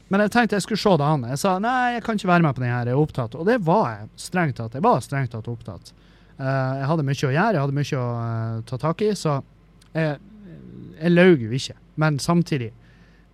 Men 0.08 0.22
jeg 0.22 0.32
tenkte 0.32 0.56
jeg 0.56 0.64
skulle 0.68 0.84
se 0.84 0.94
det 1.00 1.10
an. 1.10 1.26
Jeg 1.32 1.42
sa 1.42 1.58
nei, 1.58 1.96
jeg 1.96 2.06
kan 2.06 2.20
ikke 2.20 2.30
være 2.30 2.46
med 2.46 2.54
på 2.54 2.62
den 2.62 2.70
her, 2.70 2.86
jeg 2.86 2.94
er 2.94 3.02
opptatt. 3.02 3.34
Og 3.34 3.50
det 3.50 3.58
var 3.66 3.90
jeg 3.96 4.08
strengt 4.28 4.60
tatt. 4.62 4.78
Jeg 4.78 4.86
var 4.86 5.02
strengt 5.02 5.34
tatt 5.34 5.50
opptatt. 5.50 5.90
Uh, 6.38 6.78
jeg 6.78 6.88
hadde 6.92 7.10
mye 7.10 7.18
å 7.18 7.34
gjøre, 7.34 7.52
jeg 7.58 7.66
hadde 7.66 7.80
mye 7.82 7.98
å 7.98 8.08
uh, 8.14 8.66
ta 8.70 8.78
tak 8.78 9.02
i, 9.02 9.10
så 9.18 9.40
jeg, 9.90 10.20
jeg 10.98 11.14
laug 11.14 11.42
jo 11.42 11.50
ikke. 11.54 11.76
Men 12.00 12.18
samtidig, 12.22 12.72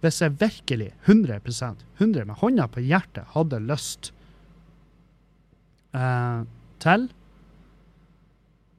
hvis 0.05 0.21
jeg 0.21 0.37
virkelig 0.41 0.91
100 1.07 1.41
100 1.99 2.25
med 2.29 2.35
hånda 2.41 2.69
på 2.69 2.85
hjertet 2.85 3.25
hadde 3.33 3.61
lyst 3.65 4.13
eh, 5.97 6.41
til 6.85 7.09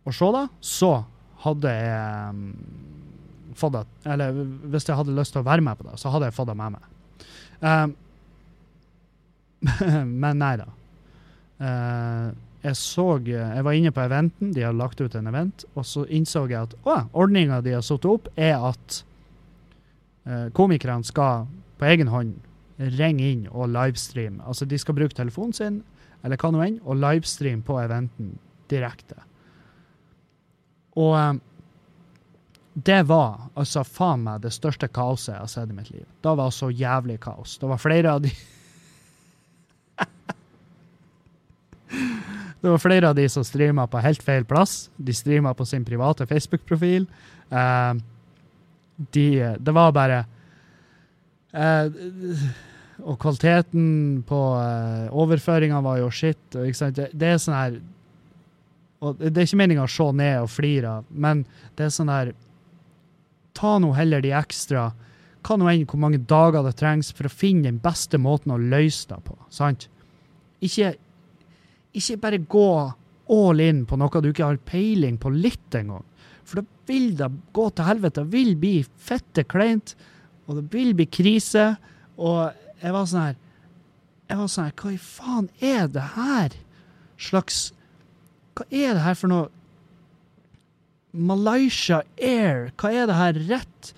å 0.06 0.14
se 0.14 0.32
det, 0.38 0.46
så 0.62 0.92
hadde 1.46 1.72
jeg 1.74 2.30
um, 2.30 2.42
fått 3.58 3.76
det 3.76 3.84
Eller 4.14 4.38
hvis 4.72 4.88
jeg 4.88 4.98
hadde 4.98 5.16
lyst 5.18 5.34
til 5.34 5.42
å 5.42 5.48
være 5.48 5.66
med 5.66 5.78
på 5.80 5.88
det, 5.88 5.98
så 6.02 6.14
hadde 6.14 6.30
jeg 6.30 6.38
fått 6.38 6.50
det 6.52 6.58
med 6.60 6.76
meg. 6.78 7.96
men 10.24 10.42
nei 10.42 10.56
da. 10.62 10.68
Uh, 11.56 12.28
jeg 12.66 12.78
så 12.80 13.06
Jeg 13.26 13.64
var 13.64 13.78
inne 13.78 13.92
på 13.94 14.02
eventen, 14.02 14.54
de 14.54 14.64
har 14.66 14.74
lagt 14.74 15.02
ut 15.02 15.16
en 15.16 15.28
event, 15.28 15.66
og 15.76 15.86
så 15.86 16.06
innså 16.10 16.48
jeg 16.50 16.64
at 16.64 16.74
å, 16.84 16.98
ordninga 17.14 17.62
de 17.62 17.76
har 17.78 17.86
satt 17.86 18.06
opp, 18.10 18.28
er 18.36 18.58
at 18.58 19.04
eh, 20.26 20.48
komikerne 20.54 21.06
skal 21.06 21.46
på 21.78 21.86
egen 21.86 22.10
hånd 22.10 22.40
ringe 22.98 23.24
inn 23.24 23.46
og 23.52 23.70
livestreame. 23.72 24.42
Altså 24.44 24.66
de 24.66 24.78
skal 24.82 24.98
bruke 24.98 25.16
telefonen 25.16 25.54
sin, 25.54 25.84
eller 26.24 26.38
hva 26.42 26.52
nå 26.52 26.64
enn, 26.66 26.80
og 26.84 27.00
livestreame 27.00 27.64
på 27.66 27.78
eventen 27.84 28.38
direkte. 28.72 29.16
Og 30.98 31.14
eh, 31.20 31.34
det 32.76 33.04
var 33.08 33.46
altså 33.56 33.86
faen 33.88 34.24
meg 34.26 34.42
det 34.44 34.52
største 34.56 34.88
kaoset 34.92 35.36
jeg 35.36 35.44
har 35.44 35.52
sett 35.52 35.72
i 35.72 35.78
mitt 35.78 35.92
liv. 35.94 36.08
Det 36.24 36.34
var 36.42 36.52
så 36.52 36.70
jævlig 36.74 37.20
kaos. 37.24 37.58
Det 37.62 37.68
var 37.72 37.80
flere 37.80 38.18
av 38.18 38.22
de 38.26 38.32
Det 42.66 42.72
var 42.72 42.82
flere 42.82 43.10
av 43.10 43.16
de 43.16 43.28
som 43.30 43.44
streama 43.46 43.84
på 43.86 44.00
helt 44.02 44.24
feil 44.26 44.46
plass. 44.50 44.88
De 44.98 45.14
streama 45.14 45.52
på 45.54 45.68
sin 45.70 45.84
private 45.86 46.26
Facebook-profil. 46.26 47.04
Uh, 47.52 47.94
de, 49.14 49.28
det 49.60 49.76
var 49.76 49.92
bare 49.94 50.24
uh, 51.54 51.86
Og 53.06 53.20
kvaliteten 53.22 54.24
på 54.26 54.40
uh, 54.58 55.14
overføringa 55.14 55.84
var 55.86 56.02
jo 56.02 56.10
shit. 56.10 56.42
Det, 56.50 57.12
det, 57.14 57.30
er 57.30 57.38
sånn 57.38 57.58
her 57.60 57.78
og 59.06 59.22
Det 59.22 59.36
er 59.36 59.46
ikke 59.46 59.62
meninga 59.62 59.86
å 59.86 59.94
se 60.00 60.10
ned 60.18 60.42
og 60.42 60.50
flire 60.50 60.98
men 61.12 61.46
det 61.78 61.86
er 61.86 61.94
sånn 61.94 62.10
her 62.10 62.34
Ta 63.54 63.78
nå 63.78 63.94
heller 63.94 64.26
de 64.26 64.34
ekstra 64.34 64.88
Hva 65.46 65.62
nå 65.62 65.70
enn 65.70 65.86
hvor 65.86 66.02
mange 66.02 66.24
dager 66.26 66.66
det 66.66 66.80
trengs 66.82 67.14
for 67.14 67.30
å 67.30 67.38
finne 67.44 67.70
den 67.70 67.78
beste 67.84 68.18
måten 68.18 68.58
å 68.58 68.58
løse 68.58 69.06
det 69.12 69.22
på. 69.28 69.38
sant? 69.54 69.86
Ikke 70.66 70.96
ikke 71.96 72.20
bare 72.22 72.42
gå 72.42 72.70
all 73.36 73.62
in 73.64 73.86
på 73.90 73.98
noe 73.98 74.22
du 74.22 74.30
ikke 74.30 74.50
har 74.52 74.62
peiling 74.70 75.18
på 75.22 75.32
litt 75.34 75.78
engang. 75.78 76.06
For 76.46 76.62
da 76.62 76.66
vil 76.90 77.16
det 77.18 77.32
gå 77.56 77.70
til 77.74 77.88
helvete. 77.88 78.22
Det 78.22 78.34
vil 78.34 78.54
bli 78.62 78.76
fette 78.84 79.46
kleint, 79.50 79.96
og 80.46 80.60
det 80.60 80.66
vil 80.74 80.94
bli 80.98 81.08
krise. 81.10 81.72
Og 82.18 82.54
jeg 82.82 82.94
var 82.96 83.10
sånn 83.10 83.28
her 83.30 83.42
Jeg 84.26 84.38
var 84.40 84.48
sånn 84.50 84.68
her 84.70 84.76
Hva 84.80 84.92
i 84.94 85.00
faen 85.02 85.48
er 85.60 85.90
det 85.92 86.06
her? 86.16 86.54
Slags 87.22 87.60
Hva 88.56 88.66
er 88.70 88.96
det 88.96 89.04
her 89.04 89.18
for 89.20 89.32
noe 89.32 89.50
Malaysia 91.16 92.02
Air, 92.20 92.74
hva 92.76 92.90
er 92.92 93.08
det 93.08 93.16
her 93.16 93.38
rett? 93.48 93.92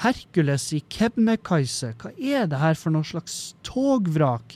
Hercules 0.00 0.68
i 0.72 0.78
Kebnekaise, 0.88 1.90
hva 1.98 2.12
er 2.14 2.46
det 2.48 2.60
her 2.60 2.76
for 2.78 2.94
noe 2.94 3.04
slags 3.04 3.56
togvrak? 3.66 4.54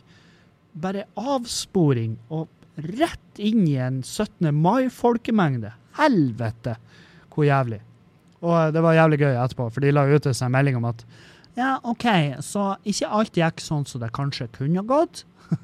Bare 0.78 1.08
avsporing 1.18 2.14
og 2.30 2.46
rett 2.76 3.38
inn 3.38 3.66
i 3.68 3.76
en 3.80 4.02
17. 4.02 4.54
mai-folkemengde. 4.54 5.72
Helvete, 5.98 6.76
hvor 7.34 7.44
jævlig. 7.46 7.80
Og 8.44 8.72
det 8.74 8.82
var 8.84 8.98
jævlig 8.98 9.18
gøy 9.22 9.34
etterpå, 9.34 9.70
for 9.72 9.80
de 9.80 9.92
la 9.94 10.04
ut 10.10 10.26
en 10.26 10.52
melding 10.52 10.76
om 10.80 10.84
at 10.90 11.04
ja, 11.54 11.78
OK, 11.86 12.04
så 12.42 12.74
ikke 12.82 13.08
alt 13.14 13.36
gikk 13.38 13.60
sånn 13.62 13.84
som 13.86 14.00
det 14.02 14.10
kanskje 14.16 14.48
kunne 14.56 14.82
gått. 14.88 15.22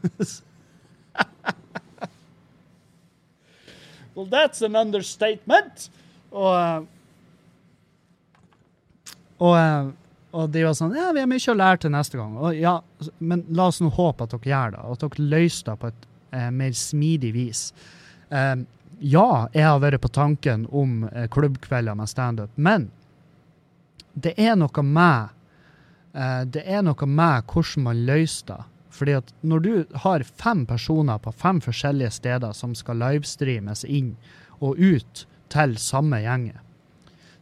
well, 4.15 4.29
that's 4.31 4.63
an 4.63 4.77
understatement. 4.79 5.91
Og, 6.31 6.87
og, 9.43 9.57
og 10.31 10.51
de 10.55 10.63
var 10.63 10.75
sånn 10.79 10.95
Ja, 10.95 11.09
vi 11.11 11.25
har 11.25 11.27
mye 11.27 11.51
å 11.51 11.59
lære 11.59 11.83
til 11.83 11.91
neste 11.97 12.21
gang. 12.21 12.39
Og 12.39 12.55
ja, 12.55 12.77
men 13.19 13.43
la 13.51 13.67
oss 13.73 13.83
nå 13.83 13.91
håpe 13.97 14.25
at 14.29 14.33
dere 14.37 14.53
gjør 14.53 14.69
det, 14.77 14.83
at 14.95 15.03
dere 15.03 15.29
løser 15.35 15.65
det 15.73 15.77
på 15.83 15.91
et 15.91 16.03
eh, 16.05 16.10
mer 16.31 16.73
smidig 16.77 17.33
vis. 17.35 17.73
Eh, 18.31 18.57
ja, 19.01 19.49
jeg 19.53 19.65
har 19.65 19.81
vært 19.83 20.03
på 20.05 20.13
tanken 20.13 20.67
om 20.71 21.05
eh, 21.09 21.27
klubbkvelder 21.33 21.97
med 21.99 22.09
standup, 22.11 22.51
men 22.55 22.91
det 24.15 24.35
er 24.39 24.59
noe 24.61 24.85
med 24.85 25.31
eh, 26.15 26.43
det 26.45 26.63
er 26.67 26.85
noe 26.87 27.09
med 27.09 27.49
hvordan 27.51 27.87
man 27.89 28.05
løser 28.07 28.53
det. 28.53 28.61
Fordi 28.91 29.15
at 29.17 29.31
når 29.41 29.61
du 29.65 29.75
har 30.03 30.23
fem 30.27 30.67
personer 30.67 31.19
på 31.23 31.33
fem 31.33 31.61
forskjellige 31.65 32.11
steder 32.19 32.53
som 32.53 32.75
skal 32.77 32.99
livestreames 33.01 33.85
inn 33.87 34.17
og 34.59 34.77
ut 34.77 35.25
til 35.49 35.77
samme 35.81 36.19
gjengen, 36.21 36.59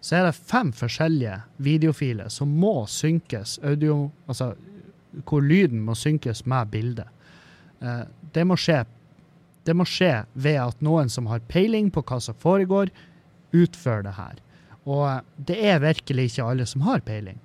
så 0.01 0.21
er 0.21 0.29
det 0.29 0.39
fem 0.39 0.71
forskjellige 0.77 1.41
videofiler 1.57 2.29
som 2.31 2.53
må 2.55 2.85
synkes 2.87 3.57
audio, 3.67 4.13
altså 4.29 4.53
hvor 5.27 5.43
lyden 5.43 5.81
må 5.83 5.97
synkes 5.99 6.45
med 6.47 6.71
bildet. 6.71 7.09
Det 8.33 8.45
må 8.47 8.57
skje 8.61 8.85
det 9.69 9.75
må 9.77 9.85
skje 9.85 10.23
ved 10.33 10.57
at 10.63 10.85
noen 10.85 11.11
som 11.13 11.27
har 11.29 11.45
peiling 11.51 11.91
på 11.93 12.01
hva 12.09 12.17
som 12.25 12.37
foregår, 12.41 12.89
utfører 13.53 14.07
det 14.07 14.15
her. 14.17 14.39
Og 14.89 15.45
det 15.51 15.59
er 15.61 15.83
virkelig 15.83 16.31
ikke 16.31 16.47
alle 16.49 16.65
som 16.69 16.87
har 16.87 17.05
peiling. 17.05 17.37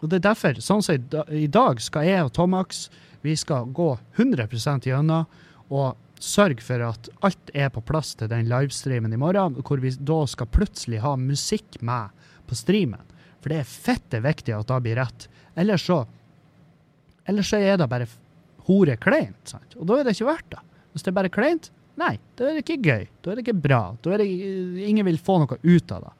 Og 0.00 0.08
det 0.08 0.20
er 0.20 0.28
derfor, 0.30 0.60
sånn 0.64 0.84
som 0.84 0.96
i 1.34 1.48
dag, 1.52 1.82
skal 1.84 2.06
jeg 2.08 2.24
og 2.24 2.32
Tomax 2.36 2.86
vi 3.20 3.34
skal 3.36 3.68
gå 3.74 3.90
100% 4.16 4.86
gjennom 4.88 5.26
og 5.68 6.22
sørge 6.22 6.64
for 6.64 6.82
at 6.86 7.10
alt 7.26 7.50
er 7.52 7.68
på 7.74 7.82
plass 7.84 8.14
til 8.16 8.30
den 8.30 8.48
livestreamen 8.48 9.12
i 9.12 9.20
morgen, 9.20 9.58
hvor 9.60 9.82
vi 9.82 9.92
da 9.92 10.22
skal 10.30 10.48
plutselig 10.54 11.02
ha 11.02 11.12
musikk 11.20 11.82
med 11.84 12.14
på 12.48 12.56
streamen. 12.56 13.02
For 13.42 13.52
det 13.52 13.60
er 13.60 13.68
fette 13.68 14.22
viktig 14.24 14.56
at 14.56 14.70
det 14.70 14.80
blir 14.86 14.98
rett. 15.02 15.28
Ellers 15.58 15.84
så, 15.90 16.00
ellers 17.28 17.52
så 17.52 17.60
er 17.60 17.76
det 17.76 17.90
bare 17.90 18.08
hore 18.68 18.96
kleint. 19.00 19.40
Sant? 19.48 19.76
Og 19.78 19.88
da 19.88 19.98
er 19.98 20.06
det 20.06 20.14
ikke 20.16 20.30
verdt 20.30 20.52
det. 20.54 20.62
Hvis 20.92 21.04
det 21.04 21.12
er 21.12 21.18
bare 21.18 21.32
kleint, 21.32 21.70
nei, 21.98 22.14
da 22.38 22.46
er 22.46 22.56
det 22.56 22.64
ikke 22.64 22.80
gøy. 22.84 23.08
Da 23.22 23.32
er 23.32 23.38
det 23.38 23.46
ikke 23.46 23.60
bra. 23.66 23.82
Da 24.04 24.14
er 24.14 24.22
det, 24.22 24.28
ingen 24.86 25.06
vil 25.08 25.20
få 25.20 25.40
noe 25.42 25.58
ut 25.62 25.94
av 25.94 26.06
det. 26.06 26.14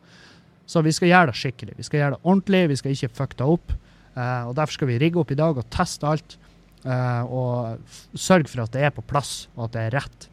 Så 0.68 0.82
vi 0.84 0.92
skal 0.92 1.12
gjøre 1.12 1.30
det 1.30 1.40
skikkelig. 1.40 1.76
Vi 1.78 1.86
skal 1.86 2.02
gjøre 2.02 2.16
det 2.16 2.24
ordentlig. 2.24 2.62
Vi 2.68 2.76
skal 2.80 2.94
ikke 2.94 3.14
fucke 3.16 3.38
det 3.40 3.48
opp. 3.48 3.72
Uh, 4.18 4.50
og 4.50 4.56
Derfor 4.58 4.76
skal 4.76 4.90
vi 4.90 4.98
rigge 5.00 5.20
opp 5.22 5.32
i 5.32 5.38
dag 5.38 5.56
og 5.56 5.70
teste 5.72 6.08
alt. 6.08 6.36
Uh, 6.84 7.22
og 7.24 8.18
sørge 8.18 8.50
for 8.50 8.64
at 8.64 8.74
det 8.74 8.84
er 8.86 8.92
på 8.94 9.04
plass, 9.08 9.46
og 9.56 9.68
at 9.68 9.76
det 9.76 9.86
er 9.86 9.96
rett. 9.96 10.28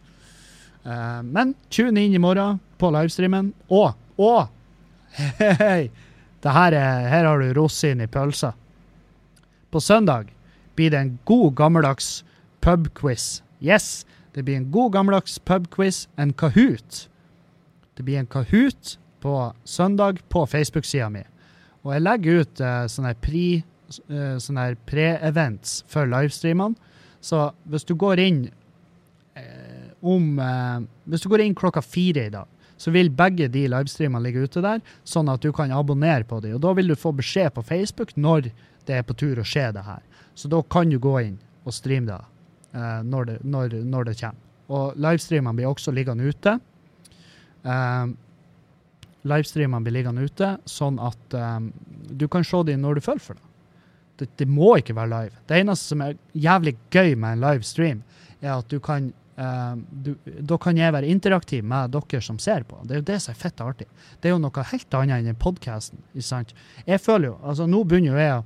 Uh, 0.86 1.22
men 1.24 1.56
tune 1.74 2.04
inn 2.04 2.18
i 2.18 2.22
morgen 2.22 2.60
på 2.82 2.92
livestreamen. 2.94 3.54
Og, 3.72 3.96
og 4.20 4.52
hei, 5.40 5.56
hei, 5.62 5.82
her, 6.46 6.76
er, 6.78 7.08
her 7.10 7.26
har 7.26 7.42
du 7.42 7.56
rosin 7.58 8.04
i 8.04 8.12
pølsa. 8.12 8.52
På 9.72 9.82
søndag 9.82 10.35
blir 10.76 10.92
det 10.92 11.00
en 11.00 11.14
god, 11.26 11.56
gammeldags 11.56 12.24
pubquiz. 12.62 13.44
Yes, 13.62 14.06
det 14.36 14.44
blir 14.44 14.58
en 14.60 14.72
god, 14.72 14.92
gammeldags 14.94 15.40
pubquiz. 15.40 16.08
En 16.18 16.34
Kahoot. 16.34 17.10
Det 17.96 18.04
blir 18.04 18.20
en 18.20 18.28
Kahoot 18.28 18.98
på 19.24 19.54
søndag 19.64 20.20
på 20.30 20.46
Facebook-sida 20.46 21.10
mi. 21.10 21.24
Og 21.86 21.94
jeg 21.94 22.06
legger 22.06 22.42
ut 22.42 22.62
uh, 22.62 22.86
sånne 22.90 23.16
sånne 24.42 24.64
pre-events 24.90 25.84
for 25.88 26.10
livestreamene. 26.10 26.74
Så 27.22 27.52
hvis 27.70 27.86
du 27.86 27.94
går 27.96 28.20
inn 28.22 28.40
uh, 29.38 29.92
om 30.06 30.40
Hvis 31.06 31.22
du 31.22 31.30
går 31.30 31.42
inn 31.42 31.56
klokka 31.58 31.82
fire 31.82 32.28
i 32.28 32.34
dag, 32.34 32.46
så 32.78 32.92
vil 32.92 33.12
begge 33.14 33.48
de 33.52 33.66
livestreamene 33.72 34.24
ligge 34.26 34.46
ute 34.46 34.64
der, 34.64 34.82
sånn 35.08 35.30
at 35.32 35.44
du 35.44 35.52
kan 35.56 35.72
abonnere 35.72 36.28
på 36.28 36.42
dem. 36.44 36.58
Og 36.58 36.64
da 36.66 36.74
vil 36.76 36.92
du 36.92 36.96
få 37.00 37.14
beskjed 37.16 37.54
på 37.56 37.64
Facebook 37.66 38.14
når 38.20 38.50
det 38.86 39.00
er 39.00 39.06
på 39.08 39.16
tur 39.18 39.40
å 39.40 39.48
skje, 39.48 39.70
det 39.76 39.86
her. 39.86 40.04
Så 40.36 40.52
da 40.52 40.62
kan 40.62 40.92
du 40.92 41.00
gå 41.00 41.16
inn 41.24 41.38
og 41.66 41.74
streame 41.74 42.10
det 42.10 42.20
eh, 42.76 43.02
når, 43.08 43.32
det 43.32 43.38
når, 43.48 43.80
når 43.88 44.12
det 44.12 44.18
kommer. 44.20 44.42
Og 44.76 45.00
livestreamene 45.00 45.58
blir 45.58 45.70
også 45.70 45.94
liggende 45.96 46.28
ute. 46.28 46.58
Eh, 47.64 48.06
livestreamene 49.26 49.86
blir 49.86 50.00
liggende 50.00 50.26
ute, 50.28 50.56
sånn 50.70 51.00
at 51.02 51.38
eh, 51.38 51.60
du 52.12 52.28
kan 52.32 52.46
se 52.46 52.64
dem 52.68 52.84
når 52.84 53.00
du 53.00 53.06
føler 53.06 53.24
for 53.24 53.40
det. 53.40 53.52
det. 54.22 54.32
Det 54.42 54.50
må 54.52 54.76
ikke 54.82 54.98
være 54.98 55.14
live. 55.14 55.44
Det 55.48 55.62
eneste 55.62 55.94
som 55.94 56.04
er 56.06 56.18
jævlig 56.34 56.76
gøy 56.94 57.16
med 57.16 57.38
en 57.38 57.46
livestream, 57.48 58.04
er 58.42 58.58
at 58.58 58.70
du 58.70 58.82
kan 58.84 59.14
eh, 59.38 59.78
du, 59.92 60.12
Da 60.42 60.58
kan 60.62 60.78
jeg 60.78 60.94
være 60.96 61.12
interaktiv 61.12 61.64
med 61.64 61.96
dere 61.96 62.22
som 62.22 62.40
ser 62.40 62.68
på. 62.68 62.82
Det 62.84 62.98
er 62.98 63.02
jo 63.02 63.08
det 63.12 63.22
som 63.24 63.34
er 63.34 63.40
fett 63.40 63.64
artig. 63.64 63.88
Det 64.22 64.30
er 64.30 64.36
jo 64.36 64.44
noe 64.44 64.68
helt 64.72 65.00
annet 65.00 65.32
enn 65.32 65.40
podkasten. 65.40 66.04
Jeg 66.16 67.02
føler 67.02 67.32
jo 67.32 67.40
altså 67.44 67.68
Nå 67.68 67.84
begynner 67.84 68.14
jo 68.14 68.22
jeg 68.22 68.38
å 68.38 68.46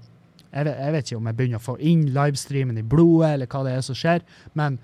jeg 0.49 0.65
jeg 0.65 0.93
vet 0.95 1.05
ikke 1.05 1.17
om 1.19 1.27
jeg 1.29 1.37
begynner 1.37 1.59
å 1.59 1.61
få 1.61 1.75
inn 1.77 2.07
livestreamen 2.09 2.79
i 2.81 2.81
blodet, 2.81 3.35
eller 3.35 3.49
hva 3.51 3.59
det 3.67 3.75
er 3.77 3.83
som 3.85 3.97
skjer, 3.97 4.23
men 4.57 4.79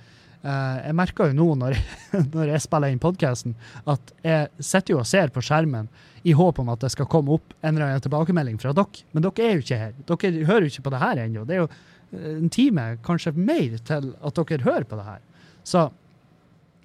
Uh, 0.45 0.77
jeg 0.77 0.93
merker 0.93 1.31
jo 1.31 1.33
nå 1.39 1.45
når 1.57 1.73
jeg, 1.73 1.85
når 2.35 2.51
jeg 2.51 2.61
spiller 2.61 2.91
inn 2.93 2.99
podkasten, 3.01 3.55
at 3.89 4.11
jeg 4.21 4.51
sitter 4.61 4.93
jo 4.93 4.99
og 5.01 5.07
ser 5.09 5.31
på 5.33 5.41
skjermen 5.41 5.87
i 6.21 6.35
håp 6.37 6.59
om 6.61 6.69
at 6.69 6.83
det 6.83 6.91
skal 6.93 7.09
komme 7.09 7.33
opp 7.33 7.55
en 7.63 7.71
eller 7.71 7.87
annen 7.87 8.03
tilbakemelding 8.05 8.59
fra 8.61 8.73
dere. 8.77 9.07
Men 9.13 9.25
dere 9.25 9.47
er 9.47 9.55
jo 9.55 9.63
ikke 9.63 9.79
her. 9.81 9.95
Dere 10.11 10.45
hører 10.51 10.67
jo 10.67 10.73
ikke 10.73 10.85
på 10.85 10.93
det 10.93 11.01
her 11.01 11.21
ennå. 11.23 11.47
Det 11.49 11.55
er 11.55 11.63
jo 11.63 11.69
eh, 11.71 12.27
en 12.35 12.53
time, 12.53 12.85
kanskje 13.05 13.33
mer, 13.37 13.79
til 13.89 14.11
at 14.13 14.41
dere 14.41 14.67
hører 14.67 14.85
på 14.89 14.99
det 14.99 15.07
her. 15.07 15.23
Så, 15.65 15.87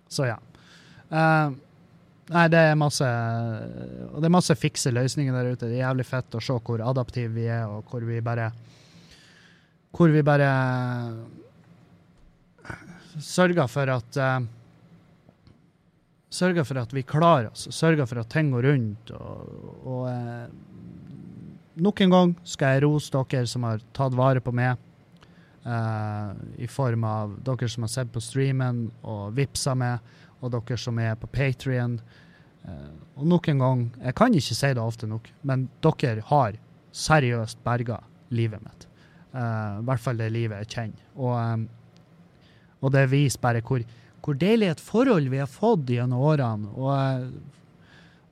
så 0.08 0.28
ja. 0.30 0.38
Uh, 1.10 1.52
nei, 2.30 2.46
det 2.52 2.60
er 2.70 2.78
masse 2.78 3.04
det 3.04 4.28
er 4.28 4.32
masse 4.32 4.56
fikse 4.56 4.92
løsninger 4.94 5.36
der 5.36 5.52
ute. 5.52 5.68
Det 5.68 5.76
er 5.76 5.84
jævlig 5.84 6.06
fett 6.08 6.38
å 6.38 6.42
se 6.44 6.56
hvor 6.64 6.84
adaptive 6.86 7.34
vi 7.34 7.48
er, 7.50 7.66
og 7.68 7.90
hvor 7.90 8.06
vi 8.06 8.22
bare 8.24 8.50
Hvor 9.90 10.08
vi 10.08 10.22
bare 10.22 10.48
sørger 13.18 13.66
for 13.68 13.90
at 13.90 14.16
uh, 14.16 14.40
Sørger 16.30 16.62
for 16.62 16.78
at 16.78 16.92
vi 16.94 17.02
klarer 17.02 17.48
oss, 17.50 17.64
sørger 17.74 18.06
for 18.06 18.20
at 18.20 18.28
ting 18.30 18.52
går 18.54 18.62
rundt. 18.62 19.10
Og, 19.10 19.48
og 19.82 20.04
uh, 20.06 20.46
nok 21.74 22.00
en 22.04 22.12
gang 22.14 22.34
skal 22.46 22.76
jeg 22.76 22.84
rose 22.84 23.10
dere 23.10 23.48
som 23.50 23.66
har 23.66 23.82
tatt 23.96 24.14
vare 24.14 24.38
på 24.38 24.54
meg. 24.54 24.78
Uh, 25.60 26.32
I 26.56 26.66
form 26.70 27.04
av 27.04 27.34
dere 27.44 27.68
som 27.68 27.84
har 27.84 27.92
sett 27.92 28.12
på 28.12 28.22
streamen 28.24 28.86
og 29.02 29.34
vippsa 29.36 29.74
med, 29.76 29.98
og 30.40 30.54
dere 30.54 30.78
som 30.80 30.98
er 30.98 31.18
på 31.20 31.28
Patrion. 31.28 32.00
og 33.16 33.26
nok 33.26 33.48
en 33.48 33.58
gang, 33.58 33.82
jeg 34.04 34.14
kan 34.14 34.34
ikke 34.34 34.54
si 34.54 34.68
det 34.76 34.82
ofte 34.82 35.06
nok, 35.06 35.28
men 35.42 35.68
dere 35.80 36.22
har 36.28 36.56
seriøst 36.92 37.62
berga 37.64 38.00
livet 38.30 38.60
mitt. 38.60 38.86
I 39.32 39.84
hvert 39.84 40.00
fall 40.00 40.16
det 40.16 40.32
livet 40.32 40.64
jeg 40.64 40.68
kjenner. 40.74 41.04
Og 41.16 41.36
um, 41.36 41.68
og 42.80 42.92
det 42.94 43.08
viser 43.12 43.40
bare 43.42 43.62
hvor, 43.64 43.82
hvor 44.24 44.36
deilig 44.40 44.70
et 44.72 44.82
forhold 44.82 45.30
vi 45.32 45.40
har 45.42 45.50
fått 45.50 45.90
gjennom 45.92 46.28
årene. 46.32 46.74
Og 46.76 47.58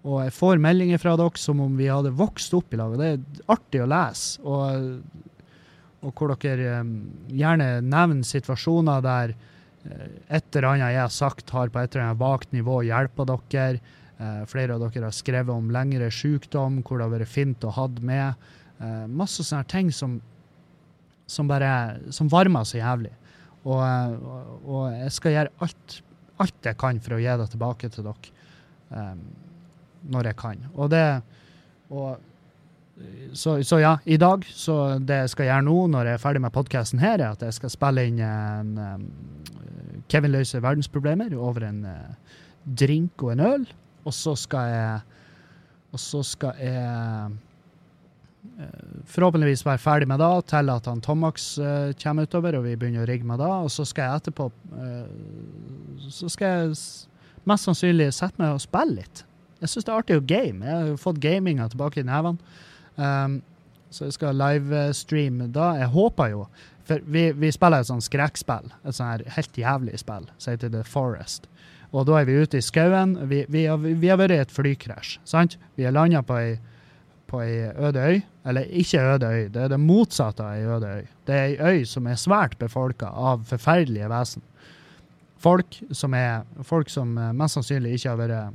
og 0.08 0.20
jeg 0.22 0.32
får 0.32 0.60
meldinger 0.62 1.00
fra 1.02 1.16
dere 1.18 1.40
som 1.42 1.58
om 1.60 1.72
vi 1.76 1.88
hadde 1.90 2.14
vokst 2.16 2.54
opp 2.56 2.72
i 2.72 2.78
lag. 2.78 2.94
Det 2.96 3.08
er 3.10 3.48
artig 3.50 3.80
å 3.82 3.88
lese. 3.90 4.38
Og, 4.46 5.00
og 6.06 6.14
hvor 6.14 6.34
dere 6.34 6.82
gjerne 7.34 7.68
nevner 7.82 8.26
situasjoner 8.26 9.02
der 9.04 9.34
uh, 9.34 10.08
et 10.28 10.56
eller 10.56 10.70
annet 10.72 10.94
jeg 10.94 11.02
har 11.02 11.14
sagt, 11.14 11.54
har 11.54 11.72
på 11.74 11.82
et 11.82 11.94
eller 11.94 12.08
annet 12.08 12.22
vagt 12.22 12.54
nivå 12.54 12.82
hjulpet 12.86 13.32
dere. 13.52 13.94
Uh, 14.18 14.42
flere 14.50 14.74
av 14.74 14.82
dere 14.82 15.08
har 15.08 15.14
skrevet 15.14 15.54
om 15.54 15.70
lengre 15.74 16.10
sykdom, 16.14 16.80
hvor 16.82 16.98
det 16.98 17.06
har 17.06 17.14
vært 17.16 17.34
fint 17.34 17.66
å 17.66 17.74
ha 17.74 17.86
med. 17.98 18.50
Uh, 18.78 19.06
masse 19.10 19.42
sånne 19.46 19.66
ting 19.70 19.92
som, 19.94 20.18
som 21.26 21.50
bare 21.50 21.70
som 22.14 22.30
varmer 22.30 22.66
så 22.66 22.80
jævlig. 22.80 23.14
Og, 23.66 23.82
og, 24.64 24.84
jeg 24.94 25.12
skal 25.12 25.34
gjøre 25.34 25.54
alt, 25.64 25.98
alt, 26.38 26.58
jeg 26.64 26.78
kan 26.78 27.00
for 27.02 27.16
å 27.16 27.20
gi 27.20 27.34
det 27.40 27.48
tilbake 27.52 27.90
til 27.92 28.06
dere 28.06 28.30
um, 28.94 29.22
når 30.14 30.30
jeg 30.30 30.38
kan. 30.38 30.62
Og 30.76 30.90
det 30.92 31.04
og, 31.88 32.22
så, 33.32 33.62
så, 33.62 33.78
ja, 33.82 33.96
i 34.04 34.16
dag 34.16 34.44
så 34.50 34.98
det 34.98 35.22
jeg 35.22 35.32
skal 35.34 35.48
gjøre 35.48 35.66
nå 35.66 35.76
når 35.92 36.08
jeg 36.08 36.18
er 36.18 36.22
ferdig 36.22 36.42
med 36.42 36.54
podkasten 36.54 37.02
her, 37.02 37.20
er 37.20 37.34
at 37.34 37.42
jeg 37.44 37.56
skal 37.58 37.72
spille 37.72 38.06
inn 38.08 38.22
en 38.24 38.72
um, 38.78 39.04
Kevin 40.08 40.32
løser 40.32 40.62
verdensproblemer 40.64 41.34
over 41.36 41.66
en 41.68 41.82
uh, 41.84 42.38
drink 42.64 43.22
og 43.22 43.34
en 43.34 43.44
øl. 43.44 43.66
Og 44.08 44.14
så 44.16 44.34
skal 44.38 44.72
jeg 44.72 45.00
Og 45.92 46.00
så 46.00 46.22
skal 46.22 46.58
jeg 46.60 47.30
uh, 48.58 49.04
forhåpentligvis 49.08 49.64
være 49.66 49.78
ferdig 49.78 50.08
med 50.08 50.18
det 50.20 50.46
til 50.50 50.70
at 50.72 50.86
han 50.86 51.00
Tomax 51.00 51.58
uh, 51.58 51.92
kommer 52.02 52.26
utover 52.26 52.58
og 52.58 52.64
vi 52.64 52.76
begynner 52.76 53.04
å 53.04 53.08
rigge 53.08 53.28
med 53.28 53.38
det. 53.40 53.52
Og 53.64 53.70
så 53.70 53.84
skal 53.84 54.08
jeg 54.08 54.22
etterpå 54.22 54.50
Så 56.08 56.28
skal 56.32 56.48
jeg 56.48 56.76
mest 57.48 57.68
sannsynlig 57.68 58.12
sette 58.12 58.40
meg 58.40 58.56
og 58.56 58.64
spille 58.64 59.02
litt. 59.02 59.24
Jeg 59.60 59.72
syns 59.72 59.86
det 59.86 59.92
er 59.92 60.00
artig 60.00 60.18
å 60.18 60.24
game. 60.24 60.64
Jeg 60.64 60.74
har 60.74 61.00
fått 61.00 61.20
gaminga 61.20 61.68
tilbake 61.68 62.00
i 62.00 62.06
nevene. 62.06 62.38
Um, 62.98 63.40
så 63.90 64.08
jeg 64.08 64.18
skal 64.18 64.36
livestreame 64.36 65.48
da. 65.54 65.70
Jeg 65.78 65.94
håper 65.94 66.34
jo 66.34 66.48
For 66.88 67.04
vi, 67.04 67.30
vi 67.36 67.50
spiller 67.52 67.84
et 67.84 67.88
sånt 67.88 68.04
skrekkspill. 68.04 68.70
Et 68.84 68.96
sånt 68.96 69.10
her 69.10 69.36
helt 69.36 69.58
jævlig 69.60 70.00
spill 70.00 70.28
som 70.38 70.54
heter 70.54 70.72
The 70.72 70.84
Forest. 70.88 71.48
Og 71.92 72.06
da 72.08 72.18
er 72.20 72.28
vi 72.28 72.36
ute 72.40 72.60
i 72.60 72.64
skauen. 72.64 73.14
Vi, 73.28 73.42
vi, 73.48 73.66
vi 73.68 74.08
har 74.08 74.20
vært 74.20 74.34
i 74.34 74.40
et 74.42 74.52
flykrasj. 74.52 75.18
sant? 75.24 75.58
Vi 75.76 75.84
har 75.84 75.92
landa 75.96 76.22
på 76.24 76.40
på 77.28 77.40
ei 77.44 77.68
øde 77.76 78.00
øy. 78.00 78.20
Eller 78.48 78.60
ikke 78.60 79.00
øde 79.00 79.26
øy, 79.26 79.48
det 79.52 79.62
er 79.62 79.68
det 79.68 79.80
motsatte 79.80 80.42
av 80.42 80.56
ei 80.56 80.64
øde 80.64 80.86
øy. 80.86 81.02
Det 81.26 81.34
er 81.34 81.44
ei 81.44 81.56
øy 81.60 81.84
som 81.84 82.06
er 82.06 82.14
svært 82.14 82.56
befolka 82.58 83.06
av 83.06 83.44
forferdelige 83.44 84.08
vesen. 84.08 84.42
Folk 85.38 85.82
som, 85.92 86.14
er, 86.14 86.40
folk 86.62 86.88
som 86.90 87.18
eh, 87.18 87.32
mest 87.32 87.54
sannsynlig 87.54 87.92
ikke 87.98 88.08
har 88.08 88.16
vært 88.18 88.54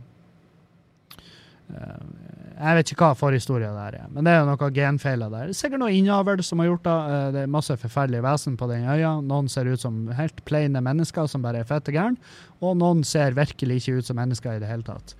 Jeg 1.72 2.78
vet 2.78 2.92
ikke 2.94 3.08
hva 3.08 3.18
forhistoria 3.18 3.72
der 3.74 3.96
er, 3.98 4.10
men 4.14 4.26
det 4.28 4.34
er 4.34 4.42
jo 4.42 4.48
noen 4.52 4.76
genfeiler 4.76 5.32
der. 5.32 5.50
Det 5.50 5.56
er 5.56 5.58
sikkert 5.58 5.82
noe 5.82 5.96
innavl 5.96 6.44
som 6.46 6.62
har 6.62 6.70
gjort 6.70 6.86
det. 6.86 6.94
Uh, 6.94 7.28
det 7.34 7.42
er 7.44 7.54
masse 7.56 7.78
forferdelige 7.82 8.26
vesen 8.26 8.58
på 8.60 8.68
den 8.70 8.86
øya. 8.86 9.14
Noen 9.26 9.50
ser 9.52 9.70
ut 9.72 9.82
som 9.82 10.04
helt 10.16 10.44
plaine 10.48 10.84
mennesker 10.86 11.30
som 11.32 11.46
bare 11.46 11.64
er 11.64 11.70
fette 11.70 11.94
gærne, 11.96 12.20
og 12.62 12.78
noen 12.80 13.02
ser 13.08 13.38
virkelig 13.38 13.82
ikke 13.82 14.00
ut 14.00 14.10
som 14.10 14.20
mennesker 14.22 14.58
i 14.58 14.62
det 14.62 14.70
hele 14.70 14.86
tatt. 14.88 15.16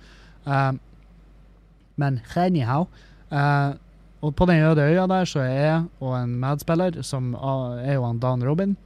Uh, 0.46 0.72
men 2.00 2.20
anyhow 2.38 2.88
og 4.24 4.32
på 4.38 4.46
den 4.48 4.62
øde 4.64 4.82
øya 4.82 5.04
der 5.10 5.26
så 5.28 5.42
er 5.42 5.54
jeg 5.54 5.86
og 6.02 6.14
en 6.16 6.34
medspiller, 6.40 7.00
som 7.02 7.34
er 7.36 7.96
jo 7.96 8.04
han 8.06 8.18
Dan 8.22 8.44
Robin. 8.46 8.76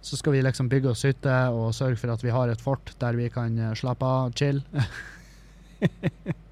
Så 0.00 0.16
skal 0.16 0.32
vi 0.32 0.42
liksom 0.42 0.70
bygge 0.72 0.92
oss 0.92 1.02
hytte 1.04 1.34
og 1.52 1.74
sørge 1.76 1.98
for 2.00 2.12
at 2.14 2.24
vi 2.24 2.32
har 2.32 2.48
et 2.48 2.60
fort 2.60 2.94
der 3.00 3.18
vi 3.18 3.28
kan 3.28 3.58
slappe 3.76 4.06
av, 4.06 4.32
chill. 4.32 4.62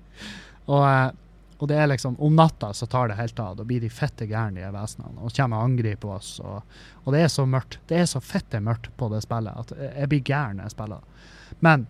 og, 0.68 0.84
uh, 0.84 1.56
og, 1.58 1.66
det 1.70 1.78
er 1.80 1.88
liksom 1.90 2.14
Om 2.22 2.36
natta 2.38 2.70
så 2.76 2.86
tar 2.86 3.10
det 3.10 3.18
helt 3.18 3.40
av. 3.42 3.56
Da 3.58 3.64
blir 3.66 3.82
de 3.82 3.90
fette 3.90 4.28
gærne, 4.30 4.62
de 4.62 4.72
vesenene, 4.74 5.18
og 5.18 5.34
kommer 5.34 5.58
og 5.58 5.70
angriper 5.72 6.16
oss. 6.18 6.36
Og, 6.44 6.80
og, 7.04 7.12
det 7.14 7.24
er 7.24 7.32
så 7.32 7.46
mørkt. 7.48 7.80
Det 7.90 7.98
er 7.98 8.06
så 8.10 8.22
fette 8.22 8.60
mørkt 8.62 8.92
på 8.96 9.10
det 9.12 9.24
spillet 9.26 9.58
at 9.58 9.72
jeg 9.88 10.12
blir 10.12 10.26
gæren 10.28 10.60
når 10.60 10.68
jeg 10.68 10.76
spiller. 10.76 11.32
Men 11.64 11.88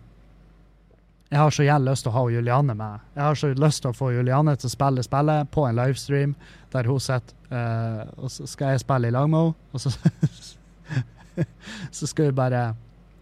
jeg 1.28 1.40
har 1.42 1.52
så 1.52 1.64
gjeld 1.66 1.84
lyst 1.84 2.06
til 2.06 2.12
å 2.12 2.16
ha 2.16 2.22
Juliane 2.32 2.74
med. 2.76 3.04
Jeg 3.12 3.22
har 3.22 3.36
så 3.36 3.50
lyst 3.52 3.82
til 3.84 3.92
å 3.92 3.96
få 3.96 4.12
Juliane 4.14 4.54
til 4.56 4.70
å 4.70 4.72
spille 4.72 5.04
spillet 5.04 5.50
på 5.52 5.66
en 5.68 5.76
livestream 5.76 6.32
der 6.72 6.88
hun 6.88 7.00
sitter, 7.04 7.36
uh, 7.52 8.08
og 8.16 8.32
så 8.32 8.46
skal 8.48 8.72
jeg 8.72 8.84
spille 8.84 9.10
i 9.10 9.12
lag 9.12 9.28
med 9.28 9.50
henne. 9.50 9.54
Og 9.72 9.82
så, 9.82 9.92
så 11.98 12.08
skal 12.08 12.30
vi 12.30 12.38
bare 12.38 12.62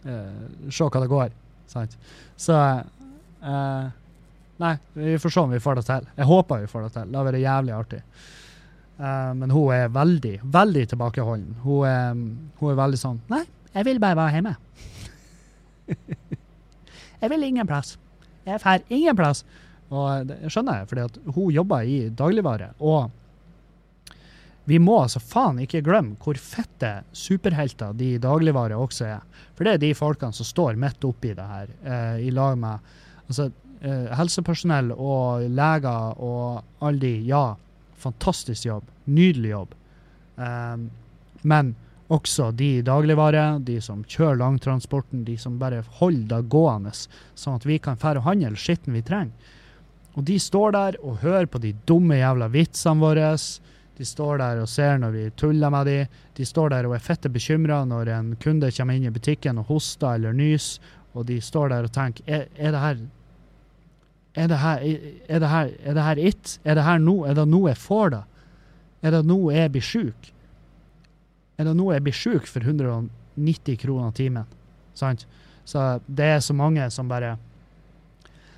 uh, 0.07 0.71
se 0.71 0.87
hva 0.87 1.03
det 1.03 1.11
går. 1.11 1.35
Sant? 1.71 1.99
Så 2.39 2.55
uh, 2.55 3.91
Nei, 4.63 4.73
vi 4.97 5.19
får 5.21 5.33
se 5.35 5.43
om 5.43 5.53
vi 5.53 5.61
får 5.61 5.81
det 5.81 5.87
til. 5.89 6.09
Jeg 6.17 6.29
håper 6.31 6.63
vi 6.63 6.71
får 6.71 6.87
det 6.87 6.93
til. 6.95 7.11
Det 7.13 7.19
har 7.21 7.29
vært 7.29 7.43
jævlig 7.43 7.75
artig. 7.77 8.01
men 9.37 9.51
hun 9.53 9.73
er 9.75 9.91
veldig, 9.93 10.39
veldig 10.43 10.87
tilbakeholden. 10.89 11.57
Hun 11.65 11.85
er, 11.85 12.15
hun 12.61 12.71
er 12.71 12.79
veldig 12.79 13.01
sånn 13.01 13.19
Nei, 13.29 13.43
jeg 13.75 13.85
vil 13.85 14.01
bare 14.01 14.17
være 14.17 14.39
hjemme. 14.39 14.57
Jeg 17.17 17.33
vil 17.33 17.47
ingen 17.47 17.67
plass. 17.69 17.95
Jeg 18.45 18.61
drar 18.61 18.83
ingen 18.93 19.17
plass. 19.17 19.39
Og 19.89 20.27
det 20.29 20.51
skjønner 20.51 20.83
jeg, 20.83 20.89
fordi 20.91 21.33
hun 21.37 21.55
jobber 21.55 21.87
i 21.87 21.99
dagligvare. 22.13 22.73
Og 22.85 23.11
vi 24.67 24.81
må 24.83 24.97
altså 25.05 25.23
faen 25.23 25.61
ikke 25.63 25.85
glemme 25.87 26.17
hvor 26.23 26.39
fette 26.43 26.91
superhelter 27.15 27.95
de 27.95 28.17
i 28.17 28.23
dagligvare 28.23 28.79
også 28.79 29.07
er. 29.07 29.45
For 29.55 29.67
det 29.67 29.77
er 29.77 29.85
de 29.85 29.93
folkene 29.95 30.35
som 30.35 30.49
står 30.49 30.79
midt 30.83 31.07
oppi 31.07 31.33
det 31.39 31.47
her, 31.47 31.71
eh, 31.87 32.27
i 32.27 32.33
lag 32.35 32.59
med 32.59 32.91
altså, 33.29 33.49
eh, 33.81 34.12
helsepersonell 34.16 34.93
og 34.93 35.49
leger 35.49 36.20
og 36.22 36.62
alle 36.85 37.03
de. 37.03 37.14
Ja, 37.29 37.57
fantastisk 37.97 38.66
jobb. 38.68 38.87
Nydelig 39.05 39.51
jobb. 39.51 39.74
Um, 40.37 40.91
men 41.43 41.74
også 42.12 42.51
de 42.55 42.77
i 42.79 42.83
dagligvare, 42.87 43.59
de 43.66 43.81
som 43.83 44.05
kjører 44.07 44.39
langtransporten, 44.39 45.24
de 45.27 45.37
som 45.41 45.59
bare 45.59 45.83
holder 45.99 46.29
det 46.37 46.51
gående, 46.53 46.93
sånn 47.35 47.59
at 47.59 47.66
vi 47.66 47.79
kan 47.83 47.99
fære 47.99 48.22
og 48.22 48.29
handle 48.29 48.59
skitten 48.61 48.95
vi 48.95 49.03
trenger. 49.07 49.55
Og 50.16 50.24
de 50.24 50.39
står 50.41 50.72
der 50.72 51.01
og 51.05 51.18
hører 51.20 51.49
på 51.51 51.61
de 51.61 51.74
dumme 51.89 52.16
jævla 52.16 52.49
vitsene 52.49 53.03
våre. 53.03 53.35
De 53.99 54.05
står 54.05 54.39
der 54.41 54.62
og 54.62 54.70
ser 54.70 54.97
når 55.03 55.12
vi 55.12 55.24
tuller 55.37 55.72
med 55.72 55.91
de. 55.91 55.99
De 56.39 56.47
står 56.49 56.72
der 56.72 56.89
og 56.89 56.95
er 56.97 57.05
fette 57.05 57.29
bekymra 57.33 57.83
når 57.85 58.12
en 58.14 58.31
kunde 58.41 58.70
kommer 58.72 58.97
inn 58.97 59.11
i 59.11 59.12
butikken 59.12 59.61
og 59.61 59.68
hoster 59.74 60.16
eller 60.16 60.37
nyser, 60.37 60.95
og 61.16 61.27
de 61.29 61.37
står 61.41 61.72
der 61.72 61.89
og 61.89 61.93
tenker 61.93 62.24
er, 62.29 62.49
er 62.57 62.72
det 62.72 62.81
her 62.81 62.99
er 64.37 64.49
det 64.53 64.59
her, 64.61 64.82
er 65.28 65.41
det 65.41 65.49
her, 65.49 65.70
er 65.80 65.97
det 65.97 66.05
her 66.05 66.18
it? 66.30 66.59
Er 66.64 66.76
det 66.76 66.84
her 66.84 66.99
nå? 67.01 67.24
Er 67.24 67.37
det 67.39 67.47
nå 67.49 67.62
jeg 67.70 67.80
får 67.80 68.11
det? 68.12 68.22
Er 69.03 69.14
det 69.16 69.22
nå 69.26 69.39
jeg 69.55 69.72
blir 69.72 69.84
sjuk? 69.84 70.30
Er 71.57 71.68
det 71.68 71.74
nå 71.78 71.89
jeg 71.95 72.05
blir 72.05 72.16
sjuk 72.16 72.49
for 72.51 72.61
190 72.61 73.80
kroner 73.80 74.12
timen? 74.16 74.49
Sant? 74.97 75.24
Så 75.64 75.87
det 76.07 76.28
er 76.37 76.45
så 76.45 76.55
mange 76.57 76.84
som 76.95 77.09
bare 77.09 77.37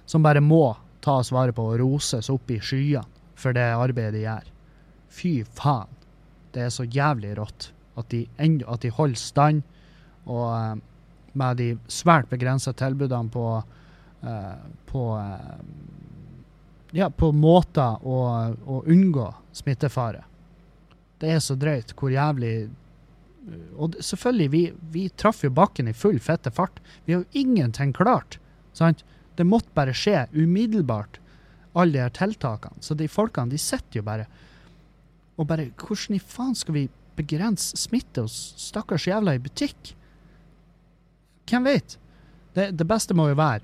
som 0.08 0.24
bare 0.24 0.40
må 0.40 0.76
tas 1.04 1.30
vare 1.32 1.52
på 1.52 1.66
og 1.68 1.78
roses 1.82 2.30
opp 2.32 2.50
i 2.50 2.58
skyene 2.64 3.04
for 3.38 3.54
det 3.54 3.66
arbeidet 3.70 4.16
de 4.16 4.24
gjør. 4.24 4.46
Fy 5.14 5.32
faen. 5.56 5.90
Det 6.52 6.64
er 6.64 6.72
så 6.74 6.86
jævlig 6.88 7.36
rått 7.38 7.70
at 7.98 8.08
de, 8.10 8.24
at 8.38 8.82
de 8.82 8.90
holder 8.94 9.20
stand, 9.20 9.62
og 10.26 10.46
eh, 10.54 10.80
med 11.38 11.60
de 11.60 11.68
svært 11.92 12.30
begrensa 12.30 12.72
tilbudene 12.74 13.30
på 13.30 13.44
på 14.88 15.04
eh, 15.18 15.60
ja, 16.90 17.10
på 17.10 17.30
måter 17.32 18.00
å, 18.06 18.18
å 18.64 18.82
unngå 18.88 19.28
smittefare. 19.52 20.24
Det 21.20 21.30
er 21.34 21.40
så 21.42 21.56
drøyt 21.58 21.94
hvor 21.98 22.12
jævlig 22.14 22.68
Og 23.80 23.94
selvfølgelig, 24.04 24.48
vi, 24.52 24.62
vi 24.92 25.08
traff 25.08 25.40
jo 25.44 25.50
bakken 25.50 25.88
i 25.88 25.96
full 25.96 26.18
fette 26.20 26.50
fart. 26.52 26.82
Vi 27.06 27.14
har 27.14 27.22
jo 27.22 27.40
ingenting 27.40 27.94
klart. 27.96 28.38
sant? 28.76 29.04
Det 29.36 29.46
måtte 29.46 29.72
bare 29.74 29.94
skje 29.96 30.26
umiddelbart, 30.32 31.16
alle 31.72 31.92
de 31.94 32.02
her 32.02 32.12
tiltakene. 32.12 32.82
Så 32.84 32.94
de 32.94 33.08
folkene, 33.08 33.48
de 33.48 33.58
sitter 33.58 34.00
jo 34.00 34.04
bare 34.04 34.26
og 35.38 35.46
bare 35.46 35.70
Hvordan 35.78 36.16
i 36.16 36.18
faen 36.18 36.56
skal 36.58 36.74
vi 36.74 36.88
begrense 37.16 37.76
smitte 37.78 38.24
hos 38.24 38.34
stakkars 38.58 39.06
jævla 39.06 39.36
i 39.36 39.42
butikk? 39.42 39.94
Hvem 41.48 41.64
vet? 41.64 41.96
Det, 42.54 42.72
det 42.76 42.86
beste 42.88 43.14
må 43.14 43.28
jo 43.30 43.38
være 43.38 43.62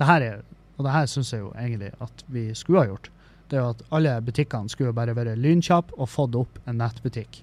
det 0.00 0.08
her 0.08 0.24
er, 0.26 0.40
og 0.76 0.86
det 0.86 0.94
her 0.94 1.10
syns 1.10 1.32
jeg 1.32 1.44
jo 1.44 1.52
egentlig 1.54 1.92
at 2.02 2.24
vi 2.34 2.48
skulle 2.58 2.82
ha 2.82 2.90
gjort, 2.90 3.10
det 3.50 3.58
er 3.58 3.62
jo 3.62 3.74
at 3.74 3.84
alle 3.94 4.14
butikkene 4.24 4.72
skulle 4.72 4.94
bare 4.96 5.14
være 5.16 5.36
lynkjappe 5.38 5.94
og 5.98 6.10
fått 6.10 6.36
opp 6.38 6.58
en 6.66 6.80
nettbutikk. 6.80 7.42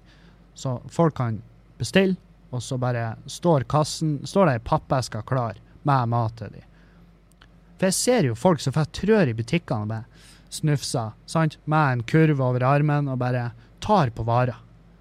Så 0.57 0.79
folk 0.91 1.15
kan 1.19 1.39
bestille, 1.79 2.17
og 2.51 2.63
så 2.63 2.75
bare 2.81 3.13
står 3.31 3.63
kassen, 3.71 4.17
står 4.27 4.49
det 4.49 4.57
ei 4.57 4.65
pappeske 4.67 5.21
klar 5.27 5.59
med 5.87 6.11
mat 6.11 6.35
til 6.39 6.51
dem. 6.51 6.67
For 7.79 7.89
jeg 7.89 7.97
ser 7.97 8.27
jo 8.27 8.37
folk 8.37 8.61
som 8.61 8.75
får 8.75 8.91
trør 8.93 9.31
i 9.31 9.37
butikkene 9.37 9.87
og 9.87 9.93
bare 9.93 10.27
snufser, 10.51 11.13
sant, 11.25 11.55
med 11.63 11.93
en 11.93 12.03
kurv 12.03 12.41
over 12.43 12.65
armen 12.67 13.07
og 13.09 13.21
bare 13.21 13.51
tar 13.81 14.11
på 14.13 14.25
varer. 14.27 14.57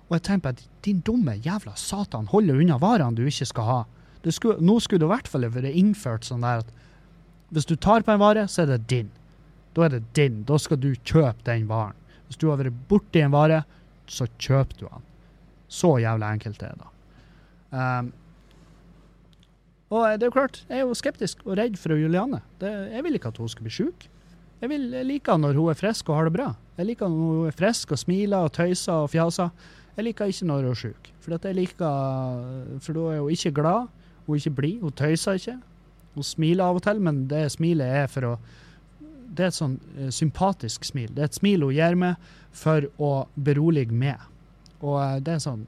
Og 0.08 0.16
jeg 0.16 0.26
tenker 0.26 0.44
på 0.46 0.52
at 0.54 0.84
din 0.86 1.02
dumme 1.06 1.34
jævla 1.42 1.74
satan 1.78 2.30
holder 2.30 2.62
unna 2.62 2.78
varene 2.80 3.18
du 3.18 3.26
ikke 3.26 3.48
skal 3.50 3.66
ha. 3.68 3.80
Skulle, 4.26 4.60
nå 4.62 4.78
skulle 4.80 5.02
det 5.02 5.08
i 5.08 5.12
hvert 5.14 5.28
fall 5.32 5.46
vært 5.48 5.74
innført 5.74 6.28
sånn 6.28 6.44
der 6.44 6.62
at 6.62 6.72
hvis 7.50 7.66
du 7.66 7.74
tar 7.76 8.04
på 8.06 8.14
en 8.14 8.22
vare, 8.22 8.46
så 8.48 8.62
er 8.62 8.72
det 8.72 8.86
din. 8.90 9.10
Da 9.74 9.86
er 9.86 9.96
det 9.96 10.04
din. 10.16 10.42
Da 10.46 10.58
skal 10.58 10.78
du 10.80 10.92
kjøpe 10.94 11.42
den 11.46 11.66
varen. 11.70 11.98
Hvis 12.28 12.38
du 12.38 12.48
har 12.50 12.60
vært 12.60 12.76
borti 12.90 13.22
en 13.24 13.34
vare, 13.34 13.64
så 14.10 14.26
kjøper 14.38 14.78
du 14.78 14.86
den. 14.86 15.06
Så 15.70 15.96
jævla 16.02 16.32
enkelt 16.34 16.62
er 16.66 16.78
det. 16.78 16.88
Um, 17.70 18.12
og 19.90 20.06
det 20.18 20.26
er 20.26 20.30
jo 20.30 20.34
klart, 20.34 20.64
jeg 20.68 20.78
er 20.78 20.86
jo 20.86 20.94
skeptisk 20.94 21.42
og 21.46 21.56
redd 21.58 21.78
for 21.78 21.98
Julianne. 21.98 22.38
Det, 22.62 22.70
jeg 22.94 23.04
vil 23.06 23.18
ikke 23.18 23.30
at 23.32 23.38
hun 23.42 23.50
skal 23.50 23.66
bli 23.66 23.74
sjuk. 23.74 24.06
Jeg, 24.60 24.70
jeg 24.70 25.06
liker 25.06 25.38
når 25.40 25.58
hun 25.58 25.72
er 25.72 25.78
frisk 25.78 26.10
og 26.10 26.20
har 26.20 26.28
det 26.28 26.34
bra. 26.36 26.52
Jeg 26.78 26.92
liker 26.92 27.10
når 27.10 27.32
hun 27.40 27.48
er 27.50 27.56
frisk 27.58 27.94
og 27.94 27.98
smiler 27.98 28.46
og 28.46 28.52
tøyser 28.54 29.06
og 29.06 29.10
fjaser. 29.10 29.50
Jeg 29.96 30.06
liker 30.06 30.30
ikke 30.30 30.46
når 30.46 30.62
hun 30.62 30.70
er 30.70 30.80
sjuk. 30.84 31.10
For, 31.18 31.34
for 31.34 32.98
da 32.98 33.08
er 33.10 33.18
hun 33.24 33.34
ikke 33.34 33.54
glad, 33.58 33.90
hun 34.26 34.36
er 34.36 34.42
ikke 34.42 34.56
blid, 34.60 34.78
hun 34.84 34.94
tøyser 34.94 35.40
ikke. 35.40 35.56
Hun 36.14 36.26
smiler 36.26 36.66
av 36.66 36.80
og 36.80 36.84
til, 36.84 37.00
men 37.02 37.24
det 37.30 37.44
smilet 37.54 38.02
er 38.02 38.10
for 38.10 38.32
å 38.32 38.34
Det 39.30 39.44
er 39.44 39.52
et 39.52 39.54
sånn 39.54 39.76
eh, 39.94 40.08
sympatisk 40.10 40.84
smil. 40.84 41.12
Det 41.14 41.22
er 41.22 41.28
et 41.28 41.36
smil 41.38 41.62
hun 41.62 41.74
gir 41.76 41.94
meg 41.94 42.30
for 42.50 42.88
å 42.98 43.10
berolige 43.38 43.94
meg. 43.94 44.18
Og 44.82 44.96
eh, 44.98 45.20
det 45.22 45.36
er 45.36 45.44
sånn 45.44 45.66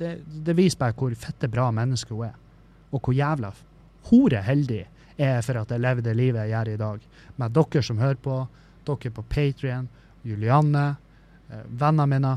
Det, 0.00 0.14
det 0.26 0.56
viser 0.56 0.80
bare 0.80 0.96
hvor 0.96 1.14
fette 1.14 1.48
bra 1.48 1.68
menneske 1.70 2.14
hun 2.14 2.26
er. 2.26 2.34
Og 2.90 2.98
hvor 3.04 3.14
jævla 3.14 3.52
hore 4.08 4.42
heldig 4.42 4.80
jeg 5.20 5.28
er 5.36 5.42
for 5.44 5.60
at 5.60 5.70
jeg 5.70 5.84
lever 5.84 6.02
det 6.02 6.16
livet 6.16 6.46
jeg 6.48 6.54
gjør 6.54 6.72
i 6.72 6.80
dag. 6.80 7.06
Med 7.36 7.54
dere 7.54 7.82
som 7.84 7.98
hører 8.00 8.20
på, 8.24 8.36
dere 8.88 9.10
på 9.12 9.24
Patrion, 9.28 9.88
Julianne, 10.24 10.86
eh, 11.50 11.64
vennene 11.68 12.10
mine. 12.10 12.36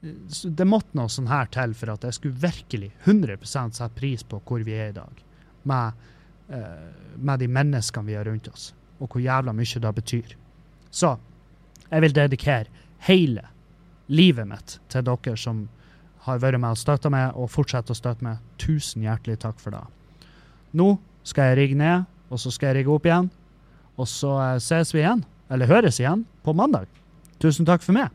Det 0.00 0.66
måtte 0.66 0.96
noe 0.96 1.12
sånn 1.12 1.28
her 1.30 1.50
til 1.52 1.76
for 1.76 1.92
at 1.92 2.06
jeg 2.08 2.16
skulle 2.16 2.42
virkelig 2.48 2.94
100% 3.04 3.76
sette 3.76 3.94
pris 3.94 4.24
på 4.24 4.40
hvor 4.42 4.64
vi 4.64 4.74
er 4.74 4.90
i 4.90 4.96
dag 4.96 5.26
med, 5.68 5.92
eh, 6.48 7.16
med 7.16 7.40
de 7.40 7.48
menneskene 7.48 8.06
vi 8.06 8.14
har 8.14 8.24
rundt 8.24 8.48
oss, 8.48 8.74
og 9.00 9.08
hvor 9.08 9.22
jævla 9.22 9.52
mye 9.52 9.80
det 9.80 9.94
betyr. 9.94 10.36
Så 10.90 11.16
jeg 11.90 12.02
vil 12.02 12.14
dedikere 12.14 12.66
hele 13.06 13.46
livet 14.08 14.48
mitt 14.48 14.78
til 14.88 15.04
dere 15.06 15.36
som 15.36 15.68
har 16.26 16.38
vært 16.42 16.60
med 16.60 16.74
og 16.74 16.78
støtta 16.78 17.10
meg, 17.10 17.32
og 17.34 17.50
fortsetter 17.50 17.94
å 17.94 17.98
støtte 17.98 18.24
meg. 18.24 18.38
Tusen 18.60 19.02
hjertelig 19.02 19.38
takk 19.40 19.60
for 19.60 19.74
det. 19.74 19.82
Nå 20.76 20.98
skal 21.24 21.50
jeg 21.50 21.58
rigge 21.58 21.80
ned, 21.80 22.04
og 22.30 22.40
så 22.42 22.52
skal 22.52 22.70
jeg 22.70 22.80
rigge 22.80 22.94
opp 22.94 23.06
igjen. 23.08 23.30
Og 23.96 24.08
så 24.08 24.34
eh, 24.44 24.58
ses 24.62 24.92
vi 24.94 25.02
igjen, 25.02 25.24
eller 25.50 25.70
høres 25.70 26.00
igjen, 26.00 26.26
på 26.44 26.54
mandag. 26.56 26.88
Tusen 27.40 27.66
takk 27.68 27.82
for 27.84 27.96
meg. 27.96 28.12